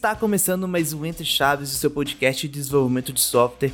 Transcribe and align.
Está 0.00 0.14
começando 0.16 0.66
mais 0.66 0.92
um 0.92 1.04
Entre 1.04 1.24
Chaves, 1.24 1.72
o 1.72 1.76
seu 1.76 1.90
podcast 1.90 2.48
de 2.48 2.54
desenvolvimento 2.54 3.12
de 3.12 3.20
software. 3.20 3.70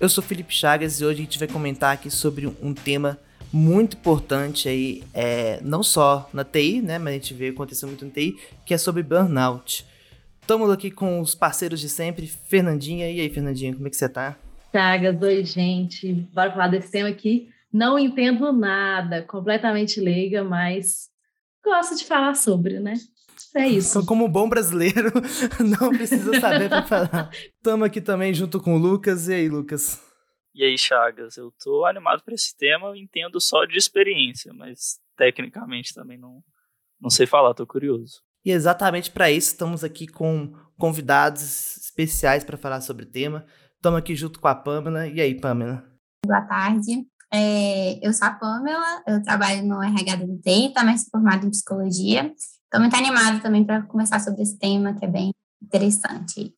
Eu 0.00 0.08
sou 0.08 0.24
Felipe 0.24 0.54
Chagas 0.54 1.00
e 1.00 1.04
hoje 1.04 1.20
a 1.20 1.24
gente 1.24 1.38
vai 1.38 1.46
comentar 1.46 1.92
aqui 1.92 2.10
sobre 2.10 2.46
um 2.46 2.72
tema 2.72 3.18
muito 3.52 3.96
importante 3.96 4.68
aí, 4.68 5.04
é, 5.12 5.60
não 5.62 5.82
só 5.82 6.28
na 6.32 6.44
TI, 6.44 6.80
né, 6.80 6.98
mas 6.98 7.10
a 7.10 7.16
gente 7.16 7.34
vê 7.34 7.48
acontecendo 7.48 7.90
muito 7.90 8.04
na 8.04 8.10
TI, 8.10 8.38
que 8.64 8.72
é 8.72 8.78
sobre 8.78 9.02
burnout. 9.02 9.84
Estamos 10.40 10.70
aqui 10.70 10.90
com 10.90 11.20
os 11.20 11.34
parceiros 11.34 11.78
de 11.78 11.88
sempre, 11.88 12.26
Fernandinha. 12.26 13.10
E 13.10 13.20
aí, 13.20 13.28
Fernandinha, 13.28 13.74
como 13.74 13.86
é 13.86 13.90
que 13.90 13.96
você 13.96 14.08
tá? 14.08 14.36
Chagas, 14.72 15.20
oi, 15.20 15.44
gente. 15.44 16.12
Bora 16.32 16.52
falar 16.52 16.68
desse 16.68 16.92
tema 16.92 17.08
aqui. 17.08 17.48
Não 17.72 17.98
entendo 17.98 18.52
nada, 18.52 19.22
completamente 19.22 20.00
leiga, 20.00 20.44
mas 20.44 21.08
gosto 21.64 21.96
de 21.96 22.04
falar 22.04 22.34
sobre, 22.34 22.78
né? 22.78 22.94
É 23.56 23.66
isso. 23.66 24.04
Como 24.06 24.28
bom 24.28 24.48
brasileiro, 24.48 25.10
não 25.80 25.90
precisa 25.90 26.38
saber 26.38 26.68
para 26.68 26.84
falar. 26.84 27.30
Estamos 27.32 27.86
aqui 27.86 28.00
também 28.00 28.32
junto 28.32 28.60
com 28.60 28.76
o 28.76 28.78
Lucas. 28.78 29.28
E 29.28 29.34
aí, 29.34 29.48
Lucas? 29.48 30.00
E 30.54 30.64
aí, 30.64 30.78
Chagas, 30.78 31.36
eu 31.36 31.52
tô 31.62 31.84
animado 31.84 32.22
para 32.22 32.34
esse 32.34 32.56
tema, 32.56 32.88
eu 32.88 32.96
entendo 32.96 33.40
só 33.40 33.64
de 33.64 33.76
experiência, 33.76 34.52
mas 34.52 35.00
tecnicamente 35.16 35.92
também 35.94 36.18
não, 36.18 36.42
não 37.00 37.10
sei 37.10 37.26
falar, 37.26 37.54
tô 37.54 37.66
curioso. 37.66 38.20
E 38.44 38.52
exatamente 38.52 39.10
para 39.10 39.30
isso 39.30 39.52
estamos 39.52 39.84
aqui 39.84 40.06
com 40.06 40.52
convidados 40.78 41.76
especiais 41.76 42.44
para 42.44 42.56
falar 42.56 42.80
sobre 42.80 43.04
o 43.04 43.10
tema. 43.10 43.46
Estamos 43.80 43.98
aqui 43.98 44.14
junto 44.14 44.38
com 44.38 44.46
a 44.46 44.54
Pamela. 44.54 45.06
E 45.06 45.22
aí, 45.22 45.34
Pamela? 45.40 45.82
Boa 46.26 46.42
tarde. 46.42 47.06
É, 47.32 48.06
eu 48.06 48.12
sou 48.12 48.28
a 48.28 48.32
Pamela, 48.32 49.02
eu 49.06 49.22
trabalho 49.22 49.64
no 49.64 49.82
RH 49.82 50.16
da 50.16 50.24
UTI, 50.26 50.70
também 50.74 50.98
sou 50.98 51.08
formada 51.10 51.46
em 51.46 51.50
psicologia. 51.50 52.30
Estou 52.36 52.78
muito 52.78 52.94
animada 52.94 53.40
também 53.40 53.64
para 53.64 53.80
conversar 53.80 54.20
sobre 54.20 54.42
esse 54.42 54.58
tema, 54.58 54.92
que 54.92 55.06
é 55.06 55.08
bem 55.08 55.32
interessante. 55.62 56.54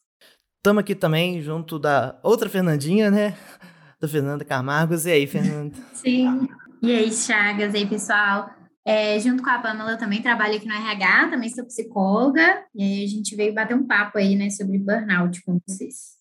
Estamos 0.57 0.81
aqui 0.81 0.97
também 0.97 1.41
junto 1.41 1.79
da 1.79 2.19
outra 2.25 2.49
Fernandinha, 2.49 3.09
né? 3.09 3.37
da 4.01 4.09
Fernanda 4.09 4.45
Camargos. 4.45 5.07
E 5.07 5.13
aí, 5.13 5.25
Fernanda? 5.29 5.77
Sim. 5.95 6.49
E 6.83 6.91
aí, 6.91 7.13
Chagas? 7.13 7.73
E 7.73 7.77
aí, 7.77 7.87
pessoal? 7.87 8.51
É, 8.85 9.17
junto 9.21 9.45
com 9.45 9.51
a 9.51 9.61
Pamela, 9.61 9.93
eu 9.93 9.99
também 9.99 10.21
trabalho 10.21 10.57
aqui 10.57 10.67
no 10.67 10.75
RH, 10.75 11.29
também 11.31 11.49
sou 11.51 11.65
psicóloga. 11.67 12.65
E 12.75 12.83
aí 12.83 13.05
a 13.05 13.09
gente 13.09 13.37
veio 13.37 13.55
bater 13.55 13.77
um 13.77 13.87
papo 13.87 14.19
aí, 14.19 14.35
né, 14.35 14.51
sobre 14.51 14.77
burnout 14.77 15.41
com 15.45 15.61
vocês. 15.65 16.21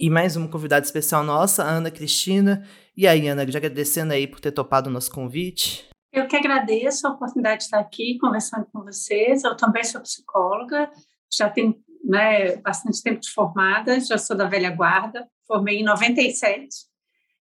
E 0.00 0.08
mais 0.08 0.34
uma 0.34 0.48
convidada 0.48 0.86
especial 0.86 1.22
nossa, 1.22 1.62
Ana 1.62 1.90
Cristina. 1.90 2.66
E 2.96 3.06
aí, 3.06 3.28
Ana, 3.28 3.46
já 3.46 3.58
agradecendo 3.58 4.14
aí 4.14 4.26
por 4.26 4.40
ter 4.40 4.50
topado 4.50 4.88
o 4.88 4.92
nosso 4.92 5.12
convite. 5.12 5.86
Eu 6.10 6.26
que 6.26 6.34
agradeço 6.34 7.06
a 7.06 7.10
oportunidade 7.10 7.58
de 7.58 7.64
estar 7.64 7.80
aqui 7.80 8.16
conversando 8.18 8.66
com 8.72 8.82
vocês. 8.82 9.44
Eu 9.44 9.54
também 9.54 9.84
sou 9.84 10.00
psicóloga, 10.00 10.90
já 11.30 11.50
tenho 11.50 11.76
né, 12.02 12.56
bastante 12.56 13.02
tempo 13.02 13.20
de 13.20 13.30
formada, 13.30 14.00
já 14.00 14.16
sou 14.16 14.34
da 14.34 14.48
velha 14.48 14.70
guarda, 14.70 15.28
formei 15.46 15.80
em 15.80 15.84
97 15.84 16.66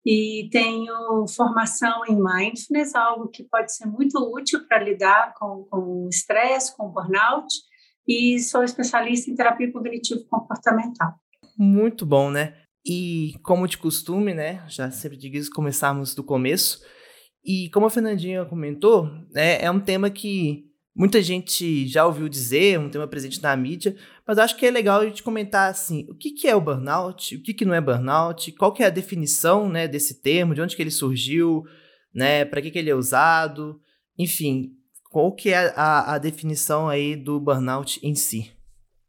e 0.04 0.50
tenho 0.52 1.26
formação 1.34 2.04
em 2.06 2.22
mindfulness, 2.22 2.94
algo 2.94 3.28
que 3.28 3.44
pode 3.44 3.74
ser 3.74 3.86
muito 3.86 4.18
útil 4.18 4.68
para 4.68 4.84
lidar 4.84 5.32
com, 5.38 5.64
com 5.70 6.04
o 6.04 6.08
estresse, 6.10 6.76
com 6.76 6.84
o 6.84 6.90
burnout, 6.90 7.48
e 8.06 8.38
sou 8.40 8.62
especialista 8.62 9.30
em 9.30 9.34
terapia 9.34 9.72
cognitivo 9.72 10.26
comportamental. 10.28 11.21
Muito 11.58 12.04
bom, 12.06 12.30
né? 12.30 12.54
E 12.84 13.34
como 13.42 13.68
de 13.68 13.78
costume, 13.78 14.34
né? 14.34 14.64
Já 14.68 14.90
sempre 14.90 15.16
digo 15.16 15.36
isso, 15.36 15.50
começarmos 15.50 16.14
do 16.14 16.24
começo. 16.24 16.80
E 17.44 17.68
como 17.70 17.86
a 17.86 17.90
Fernandinha 17.90 18.44
comentou, 18.44 19.10
né, 19.32 19.60
é 19.60 19.70
um 19.70 19.80
tema 19.80 20.08
que 20.08 20.64
muita 20.94 21.20
gente 21.20 21.88
já 21.88 22.06
ouviu 22.06 22.28
dizer, 22.28 22.78
um 22.78 22.88
tema 22.88 23.06
presente 23.08 23.42
na 23.42 23.56
mídia, 23.56 23.96
mas 24.26 24.38
acho 24.38 24.56
que 24.56 24.66
é 24.66 24.70
legal 24.70 25.00
a 25.00 25.06
gente 25.06 25.22
comentar 25.22 25.70
assim, 25.70 26.06
o 26.08 26.14
que, 26.14 26.30
que 26.30 26.46
é 26.46 26.54
o 26.54 26.60
burnout, 26.60 27.34
o 27.34 27.42
que, 27.42 27.52
que 27.52 27.64
não 27.64 27.74
é 27.74 27.80
burnout, 27.80 28.52
qual 28.52 28.72
que 28.72 28.82
é 28.82 28.86
a 28.86 28.90
definição 28.90 29.68
né, 29.68 29.88
desse 29.88 30.20
termo, 30.22 30.54
de 30.54 30.60
onde 30.60 30.76
que 30.76 30.82
ele 30.82 30.90
surgiu, 30.90 31.64
né, 32.14 32.44
para 32.44 32.62
que, 32.62 32.70
que 32.70 32.78
ele 32.78 32.90
é 32.90 32.94
usado, 32.94 33.80
enfim, 34.16 34.70
qual 35.10 35.34
que 35.34 35.50
é 35.50 35.72
a, 35.74 36.14
a 36.14 36.18
definição 36.18 36.88
aí 36.88 37.16
do 37.16 37.40
burnout 37.40 37.98
em 38.02 38.14
si? 38.14 38.51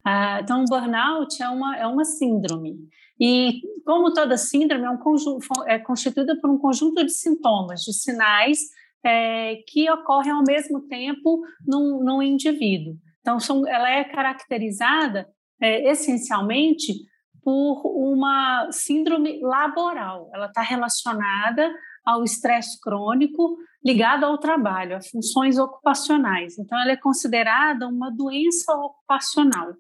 Ah, 0.06 0.40
então, 0.42 0.64
o 0.64 0.66
burnout 0.66 1.42
é 1.42 1.48
uma, 1.48 1.78
é 1.78 1.88
uma 1.88 2.04
síndrome. 2.04 2.78
E, 3.20 3.62
como 3.86 4.14
toda 4.14 4.38
síndrome, 4.38 4.86
é, 4.86 4.90
um 4.90 4.98
conjunto, 4.98 5.48
é 5.66 5.80
constituída 5.80 6.38
por 6.42 6.50
um 6.50 6.58
conjunto 6.58 7.06
de 7.06 7.12
sintomas, 7.12 7.82
de 7.82 7.94
sinais 7.94 8.60
é, 9.04 9.58
que 9.68 9.90
ocorrem 9.90 10.32
ao 10.32 10.44
mesmo 10.44 10.82
tempo 10.88 11.42
num, 11.66 12.22
indivíduo. 12.22 12.96
Então, 13.22 13.40
são, 13.40 13.68
ela 13.68 13.90
é 13.90 14.04
caracterizada 14.04 15.28
é, 15.62 15.90
essencialmente 15.90 16.94
por 17.42 17.82
uma 17.86 18.70
síndrome 18.72 19.40
laboral. 19.42 20.30
Ela 20.34 20.48
está 20.48 20.62
relacionada 20.62 21.74
ao 22.06 22.24
estresse 22.24 22.80
crônico 22.82 23.58
ligado 23.86 24.26
ao 24.26 24.38
trabalho, 24.38 24.96
a 24.96 25.02
funções 25.02 25.58
ocupacionais. 25.58 26.58
Então, 26.58 26.80
ela 26.80 26.92
é 26.92 26.98
considerada 26.98 27.88
uma 27.88 28.10
doença 28.10 28.74
ocupacional. 28.74 29.74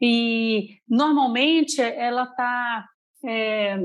E, 0.00 0.78
normalmente, 0.88 1.80
ela 1.80 2.24
está 2.24 2.86
é, 3.24 3.78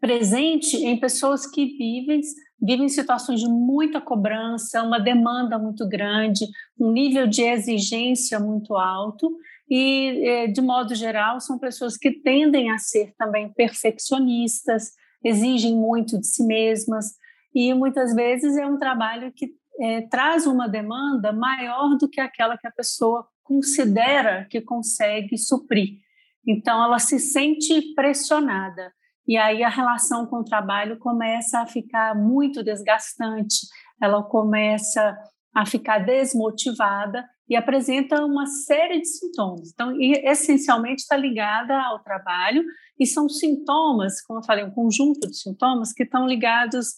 presente 0.00 0.76
em 0.76 0.98
pessoas 0.98 1.46
que 1.46 1.66
vivem 1.76 2.20
vivem 2.62 2.88
situações 2.88 3.40
de 3.40 3.48
muita 3.48 4.00
cobrança, 4.00 4.84
uma 4.84 5.00
demanda 5.00 5.58
muito 5.58 5.88
grande, 5.88 6.46
um 6.78 6.92
nível 6.92 7.26
de 7.26 7.42
exigência 7.42 8.38
muito 8.38 8.76
alto 8.76 9.36
e, 9.68 10.22
é, 10.24 10.46
de 10.46 10.60
modo 10.60 10.94
geral, 10.94 11.40
são 11.40 11.58
pessoas 11.58 11.96
que 11.96 12.12
tendem 12.12 12.70
a 12.70 12.78
ser 12.78 13.12
também 13.18 13.52
perfeccionistas, 13.52 14.92
exigem 15.24 15.74
muito 15.74 16.20
de 16.20 16.26
si 16.26 16.44
mesmas 16.44 17.16
e 17.52 17.74
muitas 17.74 18.14
vezes 18.14 18.56
é 18.56 18.64
um 18.64 18.78
trabalho 18.78 19.32
que 19.34 19.50
é, 19.80 20.02
traz 20.02 20.46
uma 20.46 20.68
demanda 20.68 21.32
maior 21.32 21.96
do 21.98 22.08
que 22.08 22.20
aquela 22.20 22.56
que 22.56 22.68
a 22.68 22.72
pessoa 22.72 23.26
considera 23.42 24.46
que 24.50 24.60
consegue 24.60 25.36
suprir. 25.36 25.98
Então, 26.46 26.82
ela 26.82 26.98
se 26.98 27.18
sente 27.18 27.94
pressionada 27.94 28.92
e 29.26 29.36
aí 29.36 29.62
a 29.62 29.68
relação 29.68 30.26
com 30.26 30.38
o 30.40 30.44
trabalho 30.44 30.98
começa 30.98 31.60
a 31.60 31.66
ficar 31.66 32.14
muito 32.14 32.62
desgastante, 32.62 33.66
ela 34.00 34.22
começa 34.22 35.16
a 35.54 35.64
ficar 35.64 35.98
desmotivada 36.00 37.24
e 37.48 37.54
apresenta 37.54 38.24
uma 38.24 38.46
série 38.46 39.00
de 39.00 39.06
sintomas. 39.06 39.70
Então, 39.72 39.94
essencialmente 40.00 41.02
está 41.02 41.16
ligada 41.16 41.78
ao 41.80 42.02
trabalho 42.02 42.64
e 42.98 43.06
são 43.06 43.28
sintomas, 43.28 44.20
como 44.22 44.40
eu 44.40 44.44
falei, 44.44 44.64
um 44.64 44.70
conjunto 44.70 45.28
de 45.28 45.36
sintomas 45.36 45.92
que 45.92 46.02
estão 46.02 46.26
ligados 46.26 46.94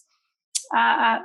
a, 0.71 1.15
a, 1.15 1.23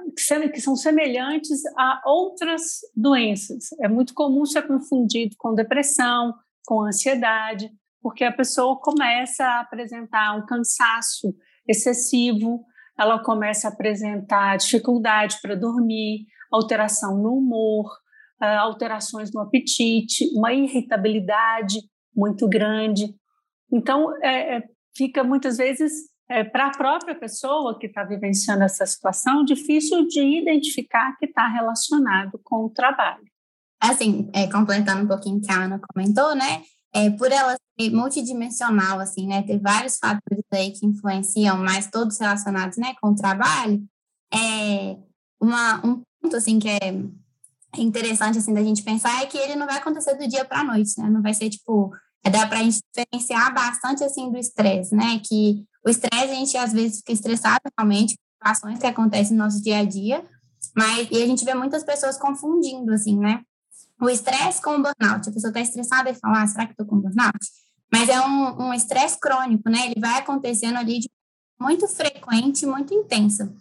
que 0.52 0.60
são 0.60 0.76
semelhantes 0.76 1.60
a 1.76 2.02
outras 2.04 2.80
doenças. 2.94 3.66
É 3.80 3.88
muito 3.88 4.14
comum 4.14 4.44
ser 4.44 4.66
confundido 4.66 5.34
com 5.38 5.54
depressão, 5.54 6.34
com 6.66 6.82
ansiedade, 6.82 7.70
porque 8.02 8.24
a 8.24 8.32
pessoa 8.32 8.80
começa 8.80 9.44
a 9.44 9.60
apresentar 9.60 10.36
um 10.36 10.46
cansaço 10.46 11.34
excessivo, 11.68 12.64
ela 12.98 13.22
começa 13.22 13.68
a 13.68 13.70
apresentar 13.70 14.56
dificuldade 14.56 15.38
para 15.40 15.54
dormir, 15.54 16.26
alteração 16.50 17.16
no 17.16 17.36
humor, 17.36 17.90
ah, 18.40 18.60
alterações 18.60 19.32
no 19.32 19.40
apetite, 19.40 20.28
uma 20.34 20.52
irritabilidade 20.52 21.78
muito 22.14 22.48
grande. 22.48 23.14
Então, 23.72 24.14
é, 24.22 24.56
é, 24.56 24.62
fica 24.96 25.22
muitas 25.22 25.56
vezes 25.56 25.92
é, 26.30 26.44
para 26.44 26.68
a 26.68 26.70
própria 26.70 27.14
pessoa 27.14 27.76
que 27.76 27.88
está 27.88 28.04
vivenciando 28.04 28.62
essa 28.62 28.86
situação 28.86 29.44
difícil 29.44 30.06
de 30.06 30.20
identificar 30.20 31.16
que 31.18 31.26
está 31.26 31.48
relacionado 31.48 32.40
com 32.44 32.66
o 32.66 32.70
trabalho. 32.70 33.24
Assim, 33.82 34.30
é, 34.32 34.46
completando 34.46 35.02
um 35.02 35.08
pouquinho 35.08 35.38
o 35.38 35.40
que 35.40 35.50
a 35.50 35.64
Ana 35.64 35.80
comentou, 35.92 36.36
né? 36.36 36.62
É, 36.94 37.10
por 37.10 37.32
ela 37.32 37.56
multidimensional, 37.90 39.00
assim, 39.00 39.26
né? 39.26 39.42
Ter 39.42 39.58
vários 39.58 39.96
fatores 39.96 40.44
aí 40.52 40.70
que 40.70 40.86
influenciam, 40.86 41.56
mas 41.58 41.90
todos 41.90 42.18
relacionados, 42.18 42.76
né, 42.76 42.94
com 43.00 43.08
o 43.08 43.14
trabalho. 43.14 43.82
É 44.32 44.96
uma, 45.40 45.84
um 45.84 46.02
ponto, 46.22 46.36
assim, 46.36 46.58
que 46.58 46.68
é 46.68 46.78
interessante, 47.76 48.38
assim, 48.38 48.54
da 48.54 48.62
gente 48.62 48.84
pensar 48.84 49.22
é 49.22 49.26
que 49.26 49.38
ele 49.38 49.56
não 49.56 49.66
vai 49.66 49.78
acontecer 49.78 50.14
do 50.14 50.28
dia 50.28 50.44
para 50.44 50.60
a 50.60 50.64
noite, 50.64 50.92
né? 51.00 51.08
Não 51.08 51.22
vai 51.22 51.34
ser, 51.34 51.48
tipo, 51.48 51.90
dá 52.28 52.46
para 52.46 52.58
a 52.58 52.62
gente 52.62 52.80
diferenciar 52.94 53.54
bastante, 53.54 54.04
assim, 54.04 54.30
do 54.30 54.38
estresse, 54.38 54.94
né? 54.94 55.20
Que 55.24 55.64
o 55.84 55.88
estresse, 55.88 56.24
a 56.24 56.34
gente, 56.34 56.56
às 56.56 56.72
vezes, 56.72 56.98
fica 56.98 57.12
estressado 57.12 57.60
realmente 57.78 58.16
com 58.40 58.48
ações 58.48 58.78
que 58.78 58.86
acontecem 58.86 59.36
no 59.36 59.44
nosso 59.44 59.62
dia 59.62 59.78
a 59.78 59.84
dia, 59.84 60.26
mas, 60.76 61.08
e 61.10 61.22
a 61.22 61.26
gente 61.26 61.44
vê 61.44 61.54
muitas 61.54 61.82
pessoas 61.82 62.18
confundindo, 62.18 62.92
assim, 62.92 63.16
né? 63.16 63.42
O 64.00 64.08
estresse 64.08 64.60
com 64.60 64.76
o 64.76 64.82
burnout. 64.82 65.28
A 65.28 65.32
pessoa 65.32 65.50
está 65.50 65.60
estressada 65.60 66.10
e 66.10 66.14
fala, 66.14 66.42
ah, 66.42 66.46
será 66.46 66.66
que 66.66 66.72
estou 66.72 66.86
com 66.86 67.00
burnout? 67.00 67.38
Mas 67.92 68.08
é 68.08 68.20
um 68.20 68.72
estresse 68.72 69.16
um 69.16 69.20
crônico, 69.20 69.68
né? 69.68 69.86
Ele 69.86 70.00
vai 70.00 70.18
acontecendo 70.18 70.76
ali 70.76 71.00
de 71.00 71.10
muito 71.60 71.86
frequente, 71.88 72.64
muito 72.64 72.94
intensa. 72.94 73.52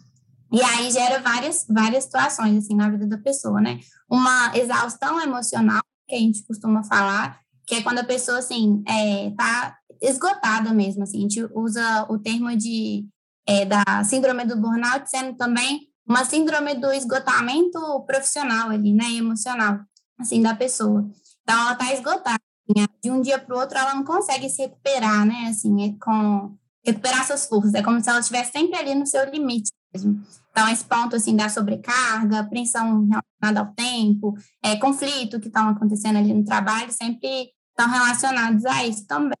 E 0.52 0.62
aí 0.62 0.90
gera 0.90 1.20
várias, 1.20 1.66
várias 1.68 2.04
situações, 2.04 2.64
assim, 2.64 2.74
na 2.74 2.88
vida 2.88 3.06
da 3.06 3.18
pessoa, 3.18 3.60
né? 3.60 3.80
Uma 4.08 4.56
exaustão 4.56 5.20
emocional, 5.20 5.82
que 6.08 6.14
a 6.14 6.18
gente 6.18 6.42
costuma 6.44 6.82
falar, 6.82 7.40
que 7.70 7.76
é 7.76 7.82
quando 7.82 8.00
a 8.00 8.04
pessoa, 8.04 8.38
assim, 8.38 8.82
é, 8.84 9.30
tá 9.30 9.76
esgotada 10.02 10.74
mesmo, 10.74 11.04
assim, 11.04 11.18
a 11.18 11.20
gente 11.20 11.48
usa 11.54 12.04
o 12.10 12.18
termo 12.18 12.56
de, 12.56 13.06
é, 13.46 13.64
da 13.64 14.02
síndrome 14.02 14.44
do 14.44 14.56
burnout 14.56 15.08
sendo 15.08 15.36
também 15.36 15.82
uma 16.04 16.24
síndrome 16.24 16.74
do 16.74 16.92
esgotamento 16.92 17.78
profissional 18.08 18.70
ali, 18.70 18.92
né, 18.92 19.12
emocional, 19.12 19.78
assim, 20.18 20.42
da 20.42 20.52
pessoa. 20.52 21.08
Então, 21.44 21.60
ela 21.60 21.76
tá 21.76 21.94
esgotada, 21.94 22.40
assim, 22.68 22.88
de 23.04 23.08
um 23.08 23.20
dia 23.20 23.38
para 23.38 23.54
o 23.54 23.60
outro 23.60 23.78
ela 23.78 23.94
não 23.94 24.02
consegue 24.02 24.50
se 24.50 24.62
recuperar, 24.62 25.24
né, 25.24 25.46
assim, 25.48 25.90
é 25.90 26.04
com 26.04 26.56
recuperar 26.84 27.24
suas 27.24 27.46
forças, 27.46 27.74
é 27.74 27.84
como 27.84 28.02
se 28.02 28.10
ela 28.10 28.18
estivesse 28.18 28.50
sempre 28.50 28.76
ali 28.80 28.96
no 28.96 29.06
seu 29.06 29.30
limite 29.30 29.70
mesmo. 29.94 30.20
Então, 30.50 30.68
esse 30.68 30.84
ponto, 30.84 31.14
assim, 31.14 31.36
da 31.36 31.48
sobrecarga, 31.48 32.40
apreensão 32.40 33.06
relacionada 33.06 33.60
ao 33.60 33.72
tempo, 33.74 34.34
é, 34.60 34.74
conflito 34.74 35.38
que 35.38 35.46
estão 35.46 35.68
acontecendo 35.68 36.16
ali 36.16 36.34
no 36.34 36.44
trabalho, 36.44 36.90
sempre 36.90 37.52
estão 37.80 37.90
relacionados 37.90 38.64
a 38.66 38.86
isso 38.86 39.06
também. 39.06 39.36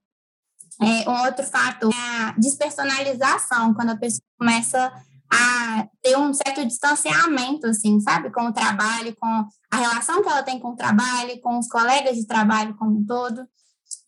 É, 0.80 1.08
um 1.08 1.24
outro 1.26 1.44
fator 1.44 1.92
é 1.92 2.22
a 2.22 2.34
despersonalização, 2.38 3.74
quando 3.74 3.90
a 3.90 3.96
pessoa 3.96 4.22
começa 4.38 4.92
a 5.30 5.86
ter 6.02 6.16
um 6.16 6.32
certo 6.32 6.64
distanciamento, 6.66 7.66
assim, 7.66 8.00
sabe, 8.00 8.32
com 8.32 8.46
o 8.46 8.52
trabalho, 8.52 9.14
com 9.16 9.46
a 9.70 9.76
relação 9.76 10.22
que 10.22 10.28
ela 10.28 10.42
tem 10.42 10.58
com 10.58 10.70
o 10.70 10.76
trabalho, 10.76 11.40
com 11.42 11.58
os 11.58 11.68
colegas 11.68 12.16
de 12.16 12.26
trabalho 12.26 12.74
como 12.76 12.98
um 12.98 13.04
todo. 13.04 13.46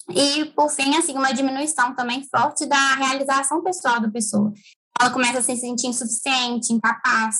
E, 0.08 0.46
por 0.46 0.70
fim, 0.70 0.96
assim, 0.96 1.12
uma 1.12 1.32
diminuição 1.32 1.94
também 1.94 2.26
forte 2.28 2.66
da 2.66 2.94
realização 2.94 3.62
pessoal 3.62 4.00
da 4.00 4.10
pessoa. 4.10 4.52
Ela 4.98 5.10
começa 5.10 5.38
a 5.38 5.42
se 5.42 5.56
sentir 5.56 5.88
insuficiente, 5.88 6.72
incapaz. 6.72 7.36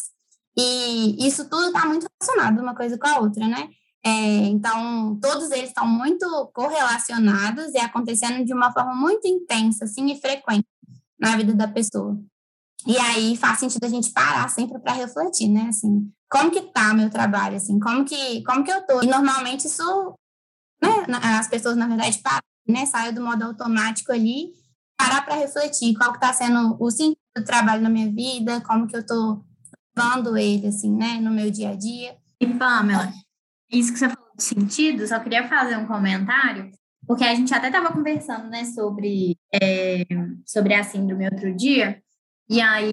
E 0.57 1.27
isso 1.27 1.49
tudo 1.49 1.69
está 1.69 1.87
muito 1.87 2.07
relacionado 2.21 2.61
uma 2.61 2.75
coisa 2.75 2.99
com 2.99 3.07
a 3.07 3.19
outra, 3.19 3.49
né? 3.49 3.69
É, 4.05 4.11
então, 4.47 5.17
todos 5.21 5.51
eles 5.53 5.69
estão 5.69 5.87
muito 5.87 6.27
correlacionados 6.53 7.73
e 7.73 7.79
acontecendo 7.79 8.45
de 8.45 8.53
uma 8.53 8.73
forma 8.73 8.95
muito 8.95 9.27
intensa, 9.29 9.85
assim, 9.85 10.11
e 10.11 10.21
frequente 10.21 10.67
na 11.19 11.37
vida 11.37 11.55
da 11.55 11.69
pessoa. 11.69 12.19
E 12.85 12.99
aí 12.99 13.37
faz 13.37 13.61
sentido 13.61 13.85
a 13.85 13.89
gente 13.89 14.11
parar 14.11 14.49
sempre 14.49 14.79
para 14.81 14.93
refletir, 14.93 15.49
né? 15.49 15.67
Assim, 15.69 16.11
como 16.29 16.51
que 16.51 16.63
tá 16.63 16.93
meu 16.93 17.09
trabalho, 17.11 17.57
assim, 17.57 17.79
como 17.79 18.05
que, 18.05 18.43
como 18.43 18.65
que 18.65 18.73
eu 18.73 18.85
tô? 18.85 19.03
E 19.03 19.07
normalmente 19.07 19.67
isso, 19.67 20.15
né, 20.83 21.07
as 21.39 21.47
pessoas, 21.47 21.77
na 21.77 21.87
verdade, 21.87 22.19
param, 22.19 22.43
né? 22.67 22.85
Saem 22.87 23.15
do 23.15 23.23
modo 23.23 23.45
automático 23.45 24.11
ali, 24.11 24.53
parar 24.99 25.25
para 25.25 25.37
refletir 25.37 25.95
qual 25.97 26.13
que 26.13 26.21
tá 26.21 26.33
sendo 26.33 26.77
o 26.81 26.91
sentido 26.91 27.17
do 27.37 27.45
trabalho 27.45 27.83
na 27.83 27.89
minha 27.89 28.11
vida, 28.11 28.61
como 28.63 28.89
que 28.89 28.97
eu 28.97 29.07
tô 29.07 29.41
levando 29.97 30.37
ele, 30.37 30.67
assim, 30.67 30.91
né, 30.91 31.21
no 31.21 31.31
meu 31.31 31.51
dia 31.53 31.71
a 31.71 31.77
dia. 31.77 32.17
E 32.41 32.47
Pamela, 32.47 33.13
isso 33.73 33.93
que 33.93 33.99
você 33.99 34.09
falou 34.09 34.31
de 34.37 34.43
sentido, 34.43 35.07
só 35.07 35.19
queria 35.19 35.49
fazer 35.49 35.77
um 35.77 35.87
comentário, 35.87 36.71
porque 37.07 37.25
a 37.25 37.35
gente 37.35 37.53
até 37.55 37.69
estava 37.69 37.93
conversando, 37.93 38.49
né, 38.49 38.65
sobre, 38.65 39.37
é, 39.53 40.05
sobre 40.47 40.75
a 40.75 40.85
síndrome 40.85 41.25
outro 41.25 41.55
dia, 41.55 42.03
e 42.53 42.61
aí 42.61 42.93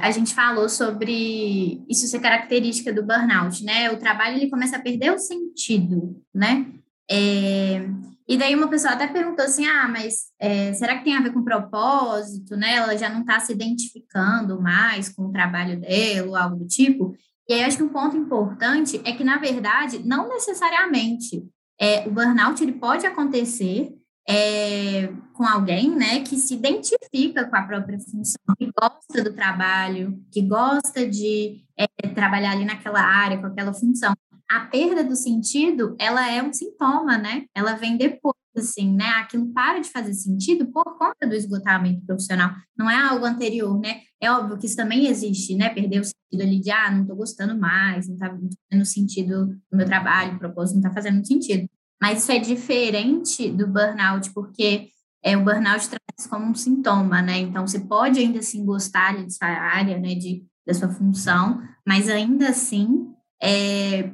a 0.00 0.10
gente 0.10 0.34
falou 0.34 0.68
sobre 0.68 1.82
isso 1.88 2.06
ser 2.06 2.20
característica 2.20 2.92
do 2.92 3.02
burnout, 3.02 3.64
né? 3.64 3.90
O 3.90 3.96
trabalho 3.96 4.36
ele 4.36 4.50
começa 4.50 4.76
a 4.76 4.82
perder 4.82 5.12
o 5.12 5.18
sentido, 5.18 6.20
né? 6.34 6.66
É, 7.10 7.88
e 8.28 8.36
daí 8.36 8.54
uma 8.54 8.68
pessoa 8.68 8.92
até 8.92 9.06
perguntou 9.06 9.44
assim, 9.44 9.66
ah, 9.66 9.88
mas 9.88 10.26
é, 10.38 10.72
será 10.74 10.98
que 10.98 11.04
tem 11.04 11.16
a 11.16 11.22
ver 11.22 11.32
com 11.32 11.42
propósito, 11.42 12.56
né? 12.56 12.76
Ela 12.76 12.96
já 12.96 13.08
não 13.08 13.20
está 13.20 13.40
se 13.40 13.52
identificando 13.52 14.60
mais 14.60 15.08
com 15.08 15.26
o 15.26 15.32
trabalho 15.32 15.80
dela 15.80 16.28
ou 16.28 16.36
algo 16.36 16.56
do 16.56 16.66
tipo. 16.66 17.14
E 17.48 17.54
aí 17.54 17.64
acho 17.64 17.76
que 17.76 17.82
um 17.82 17.88
ponto 17.88 18.16
importante 18.16 19.00
é 19.04 19.12
que, 19.12 19.24
na 19.24 19.38
verdade, 19.38 19.98
não 20.04 20.28
necessariamente 20.28 21.44
é, 21.80 22.06
o 22.06 22.10
burnout 22.10 22.62
ele 22.62 22.72
pode 22.72 23.06
acontecer 23.06 23.92
é, 24.28 25.08
com 25.32 25.44
alguém 25.44 25.90
né, 25.90 26.20
que 26.20 26.36
se 26.36 26.54
identifica 26.54 27.44
com 27.44 27.56
a 27.56 27.62
própria 27.62 27.98
função, 27.98 28.40
que 28.56 28.70
gosta 28.80 29.24
do 29.24 29.32
trabalho, 29.34 30.16
que 30.30 30.42
gosta 30.42 31.08
de 31.08 31.64
é, 31.76 31.86
trabalhar 32.08 32.52
ali 32.52 32.64
naquela 32.64 33.00
área, 33.00 33.38
com 33.38 33.46
aquela 33.46 33.72
função. 33.72 34.14
A 34.52 34.60
perda 34.66 35.02
do 35.02 35.16
sentido, 35.16 35.96
ela 35.98 36.30
é 36.30 36.42
um 36.42 36.52
sintoma, 36.52 37.16
né? 37.16 37.46
Ela 37.54 37.72
vem 37.72 37.96
depois, 37.96 38.36
assim, 38.54 38.94
né? 38.94 39.06
Aquilo 39.16 39.50
para 39.50 39.78
de 39.78 39.88
fazer 39.88 40.12
sentido 40.12 40.66
por 40.66 40.98
conta 40.98 41.26
do 41.26 41.34
esgotamento 41.34 42.04
profissional. 42.04 42.50
Não 42.76 42.90
é 42.90 43.02
algo 43.02 43.24
anterior, 43.24 43.80
né? 43.80 44.02
É 44.20 44.30
óbvio 44.30 44.58
que 44.58 44.66
isso 44.66 44.76
também 44.76 45.06
existe, 45.06 45.56
né? 45.56 45.70
Perder 45.70 46.00
o 46.00 46.04
sentido 46.04 46.42
ali 46.46 46.60
de, 46.60 46.70
ah, 46.70 46.90
não 46.90 47.00
estou 47.00 47.16
gostando 47.16 47.58
mais, 47.58 48.06
não 48.06 48.14
está 48.14 48.28
fazendo 48.28 48.84
sentido 48.84 49.46
no 49.70 49.78
meu 49.78 49.86
trabalho, 49.86 50.36
o 50.36 50.38
propósito 50.38 50.74
não 50.74 50.82
está 50.82 50.92
fazendo 50.92 51.26
sentido. 51.26 51.66
Mas 51.98 52.20
isso 52.20 52.32
é 52.32 52.38
diferente 52.38 53.50
do 53.50 53.66
burnout, 53.66 54.34
porque 54.34 54.88
é, 55.24 55.34
o 55.34 55.42
burnout 55.42 55.88
traz 55.88 56.28
como 56.28 56.44
um 56.44 56.54
sintoma, 56.54 57.22
né? 57.22 57.38
Então, 57.38 57.66
você 57.66 57.80
pode 57.80 58.18
ainda 58.20 58.40
assim 58.40 58.66
gostar 58.66 59.16
dessa 59.16 59.46
área, 59.46 59.98
né, 59.98 60.14
de, 60.14 60.44
da 60.66 60.74
sua 60.74 60.90
função, 60.90 61.62
mas 61.86 62.10
ainda 62.10 62.50
assim, 62.50 63.14
é, 63.42 64.12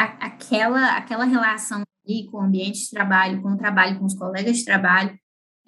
a, 0.00 0.04
aquela, 0.26 0.96
aquela 0.96 1.24
relação 1.24 1.82
ali 2.06 2.26
com 2.30 2.38
o 2.38 2.40
ambiente 2.40 2.84
de 2.84 2.90
trabalho, 2.90 3.42
com 3.42 3.52
o 3.52 3.56
trabalho, 3.56 3.98
com 3.98 4.06
os 4.06 4.14
colegas 4.14 4.56
de 4.56 4.64
trabalho, 4.64 5.14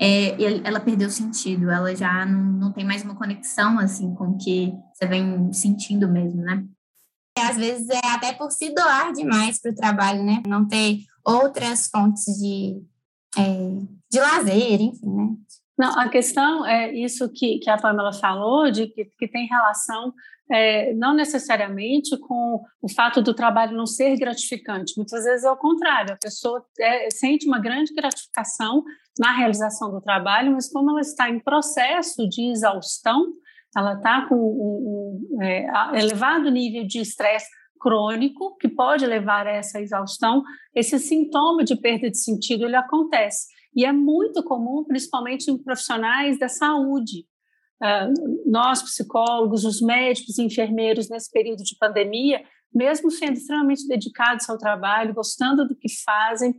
é, 0.01 0.43
ela 0.67 0.81
perdeu 0.81 1.11
sentido, 1.11 1.71
ela 1.71 1.95
já 1.95 2.25
não, 2.25 2.41
não 2.41 2.73
tem 2.73 2.85
mais 2.85 3.05
uma 3.05 3.15
conexão, 3.15 3.79
assim, 3.79 4.15
com 4.15 4.31
o 4.31 4.39
que 4.39 4.73
você 4.95 5.07
vem 5.07 5.53
sentindo 5.53 6.09
mesmo, 6.09 6.41
né? 6.41 6.65
Às 7.39 7.57
vezes 7.57 7.89
é 7.91 8.07
até 8.07 8.33
por 8.33 8.51
se 8.51 8.75
doar 8.75 9.13
demais 9.13 9.61
para 9.61 9.71
o 9.71 9.75
trabalho, 9.75 10.25
né? 10.25 10.43
Não 10.47 10.67
ter 10.67 11.01
outras 11.25 11.89
fontes 11.89 12.25
de, 12.39 12.83
é, 13.37 13.43
de 14.11 14.19
lazer, 14.19 14.81
enfim, 14.81 15.11
né? 15.15 15.29
Não, 15.79 15.99
a 15.99 16.09
questão 16.09 16.67
é 16.67 16.93
isso 16.93 17.31
que, 17.31 17.59
que 17.59 17.71
a 17.71 17.79
Pamela 17.79 18.13
falou, 18.13 18.71
de 18.71 18.87
que, 18.89 19.05
que 19.19 19.29
tem 19.29 19.47
relação 19.47 20.13
é, 20.51 20.93
não 20.95 21.15
necessariamente 21.15 22.17
com 22.19 22.63
o 22.81 22.89
fato 22.93 23.23
do 23.23 23.35
trabalho 23.35 23.77
não 23.77 23.87
ser 23.87 24.17
gratificante. 24.17 24.95
Muitas 24.97 25.25
vezes 25.25 25.45
é 25.45 25.51
o 25.51 25.57
contrário, 25.57 26.15
a 26.15 26.19
pessoa 26.19 26.65
é, 26.79 27.11
sente 27.11 27.47
uma 27.47 27.59
grande 27.59 27.95
gratificação 27.95 28.83
na 29.19 29.37
realização 29.37 29.91
do 29.91 30.01
trabalho, 30.01 30.53
mas 30.53 30.71
como 30.71 30.91
ela 30.91 31.01
está 31.01 31.29
em 31.29 31.41
processo 31.41 32.29
de 32.29 32.51
exaustão, 32.51 33.27
ela 33.77 33.95
está 33.95 34.27
com 34.29 34.35
um, 34.35 35.37
um 35.37 35.43
é, 35.43 35.67
elevado 35.99 36.51
nível 36.51 36.87
de 36.87 37.01
estresse 37.01 37.49
crônico 37.81 38.57
que 38.59 38.69
pode 38.69 39.05
levar 39.05 39.47
a 39.47 39.53
essa 39.53 39.81
exaustão, 39.81 40.43
esse 40.75 40.99
sintoma 40.99 41.65
de 41.65 41.75
perda 41.75 42.09
de 42.09 42.19
sentido 42.19 42.65
ele 42.65 42.77
acontece 42.77 43.47
e 43.75 43.85
é 43.85 43.93
muito 43.93 44.43
comum, 44.45 44.85
principalmente 44.85 45.51
em 45.51 45.59
profissionais 45.59 46.39
da 46.39 46.49
saúde. 46.49 47.27
Uh, 47.83 48.49
nós 48.49 48.81
psicólogos, 48.83 49.65
os 49.65 49.81
médicos, 49.81 50.39
enfermeiros 50.39 51.09
nesse 51.09 51.31
período 51.31 51.65
de 51.65 51.77
pandemia, 51.77 52.45
mesmo 52.73 53.11
sendo 53.11 53.33
extremamente 53.33 53.89
dedicados 53.89 54.49
ao 54.49 54.57
trabalho, 54.57 55.15
gostando 55.15 55.67
do 55.67 55.75
que 55.75 55.89
fazem, 56.05 56.55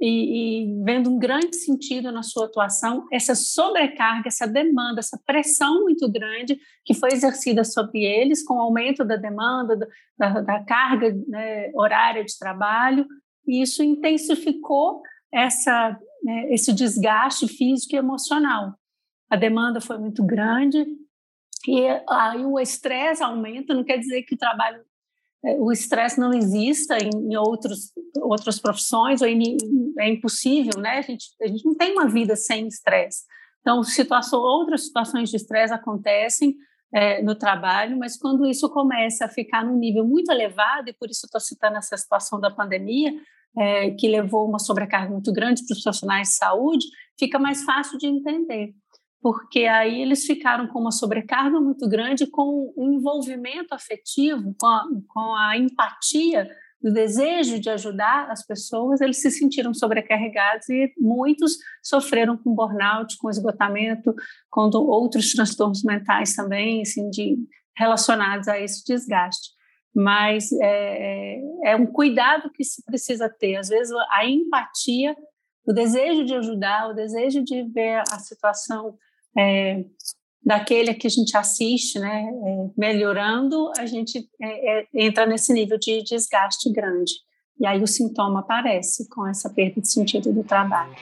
e, 0.00 0.62
e, 0.64 0.82
vendo 0.82 1.10
um 1.10 1.18
grande 1.18 1.54
sentido 1.56 2.10
na 2.10 2.22
sua 2.22 2.46
atuação, 2.46 3.06
essa 3.12 3.34
sobrecarga, 3.34 4.28
essa 4.28 4.46
demanda, 4.46 5.00
essa 5.00 5.20
pressão 5.26 5.82
muito 5.82 6.10
grande 6.10 6.58
que 6.86 6.94
foi 6.94 7.10
exercida 7.12 7.64
sobre 7.64 8.04
eles 8.04 8.42
com 8.42 8.54
o 8.54 8.60
aumento 8.60 9.04
da 9.04 9.16
demanda, 9.16 9.76
da, 10.18 10.40
da 10.40 10.64
carga 10.64 11.14
né, 11.28 11.70
horária 11.74 12.24
de 12.24 12.38
trabalho, 12.38 13.06
e 13.46 13.60
isso 13.60 13.82
intensificou 13.82 15.02
essa, 15.32 15.98
né, 16.24 16.50
esse 16.50 16.72
desgaste 16.72 17.46
físico 17.46 17.94
e 17.94 17.98
emocional. 17.98 18.79
A 19.30 19.36
demanda 19.36 19.80
foi 19.80 19.96
muito 19.96 20.24
grande 20.24 20.84
e 21.66 21.86
aí 22.08 22.44
o 22.44 22.58
estresse 22.58 23.22
aumenta, 23.22 23.74
não 23.74 23.84
quer 23.84 23.98
dizer 23.98 24.22
que 24.22 24.34
o 24.34 24.38
trabalho 24.38 24.82
é, 25.44 25.54
o 25.58 25.72
estresse 25.72 26.20
não 26.20 26.32
exista 26.34 26.98
em, 26.98 27.36
outros, 27.36 27.92
outras 28.20 28.58
profissões, 28.58 29.22
ou 29.22 29.28
é 29.28 30.08
impossível, 30.08 30.78
né? 30.78 30.98
A 30.98 31.02
gente, 31.02 31.28
a 31.40 31.46
gente 31.46 31.64
não 31.64 31.74
tem 31.74 31.92
uma 31.92 32.08
vida 32.08 32.36
sem 32.36 32.66
estresse. 32.66 33.24
Então, 33.60 33.82
situação, 33.82 34.38
outras 34.38 34.86
situações 34.86 35.30
de 35.30 35.36
estresse 35.36 35.72
acontecem 35.72 36.56
é, 36.92 37.22
no 37.22 37.34
trabalho, 37.34 37.98
mas 37.98 38.18
quando 38.18 38.46
isso 38.46 38.68
começa 38.68 39.24
a 39.24 39.28
ficar 39.28 39.64
num 39.64 39.78
nível 39.78 40.04
muito 40.04 40.30
elevado, 40.30 40.90
e 40.90 40.92
por 40.92 41.08
isso 41.08 41.24
estou 41.24 41.40
citando 41.40 41.76
essa 41.78 41.96
situação 41.96 42.38
da 42.38 42.50
pandemia, 42.50 43.12
é, 43.56 43.90
que 43.92 44.08
levou 44.08 44.46
uma 44.46 44.58
sobrecarga 44.58 45.10
muito 45.10 45.32
grande 45.32 45.64
para 45.64 45.74
os 45.74 45.82
profissionais 45.82 46.28
de 46.28 46.34
saúde, 46.34 46.86
fica 47.18 47.38
mais 47.38 47.64
fácil 47.64 47.98
de 47.98 48.06
entender 48.06 48.74
porque 49.22 49.66
aí 49.66 50.00
eles 50.00 50.24
ficaram 50.24 50.66
com 50.66 50.80
uma 50.80 50.92
sobrecarga 50.92 51.60
muito 51.60 51.88
grande 51.88 52.26
com 52.26 52.72
o 52.74 52.92
envolvimento 52.92 53.74
afetivo, 53.74 54.54
com 54.58 54.66
a, 54.66 54.84
com 55.08 55.34
a 55.36 55.56
empatia 55.56 56.48
do 56.82 56.92
desejo 56.92 57.60
de 57.60 57.68
ajudar 57.68 58.30
as 58.30 58.44
pessoas, 58.46 59.02
eles 59.02 59.20
se 59.20 59.30
sentiram 59.30 59.74
sobrecarregados 59.74 60.68
e 60.70 60.90
muitos 60.98 61.58
sofreram 61.82 62.38
com 62.38 62.54
burnout, 62.54 63.18
com 63.18 63.28
esgotamento, 63.28 64.14
com 64.48 64.70
outros 64.74 65.32
transtornos 65.32 65.82
mentais 65.84 66.34
também, 66.34 66.80
assim, 66.80 67.10
de, 67.10 67.36
relacionados 67.76 68.48
a 68.48 68.58
esse 68.58 68.82
desgaste. 68.86 69.50
Mas 69.94 70.50
é, 70.52 71.36
é, 71.66 71.72
é 71.72 71.76
um 71.76 71.84
cuidado 71.84 72.50
que 72.50 72.64
se 72.64 72.82
precisa 72.84 73.28
ter. 73.28 73.56
Às 73.56 73.68
vezes, 73.68 73.92
a 74.10 74.24
empatia, 74.24 75.14
o 75.66 75.74
desejo 75.74 76.24
de 76.24 76.34
ajudar, 76.34 76.88
o 76.88 76.94
desejo 76.94 77.44
de 77.44 77.62
ver 77.64 78.02
a 78.10 78.18
situação 78.18 78.96
é, 79.36 79.84
daquele 80.44 80.94
que 80.94 81.06
a 81.06 81.10
gente 81.10 81.36
assiste, 81.36 81.98
né, 81.98 82.22
é, 82.22 82.70
melhorando, 82.76 83.70
a 83.76 83.86
gente 83.86 84.28
é, 84.40 84.80
é, 84.80 84.86
entra 84.94 85.26
nesse 85.26 85.52
nível 85.52 85.78
de 85.78 86.02
desgaste 86.02 86.72
grande. 86.72 87.12
E 87.58 87.66
aí 87.66 87.82
o 87.82 87.86
sintoma 87.86 88.40
aparece 88.40 89.08
com 89.10 89.26
essa 89.26 89.50
perda 89.50 89.80
de 89.80 89.88
sentido 89.90 90.32
do 90.32 90.42
trabalho. 90.42 90.94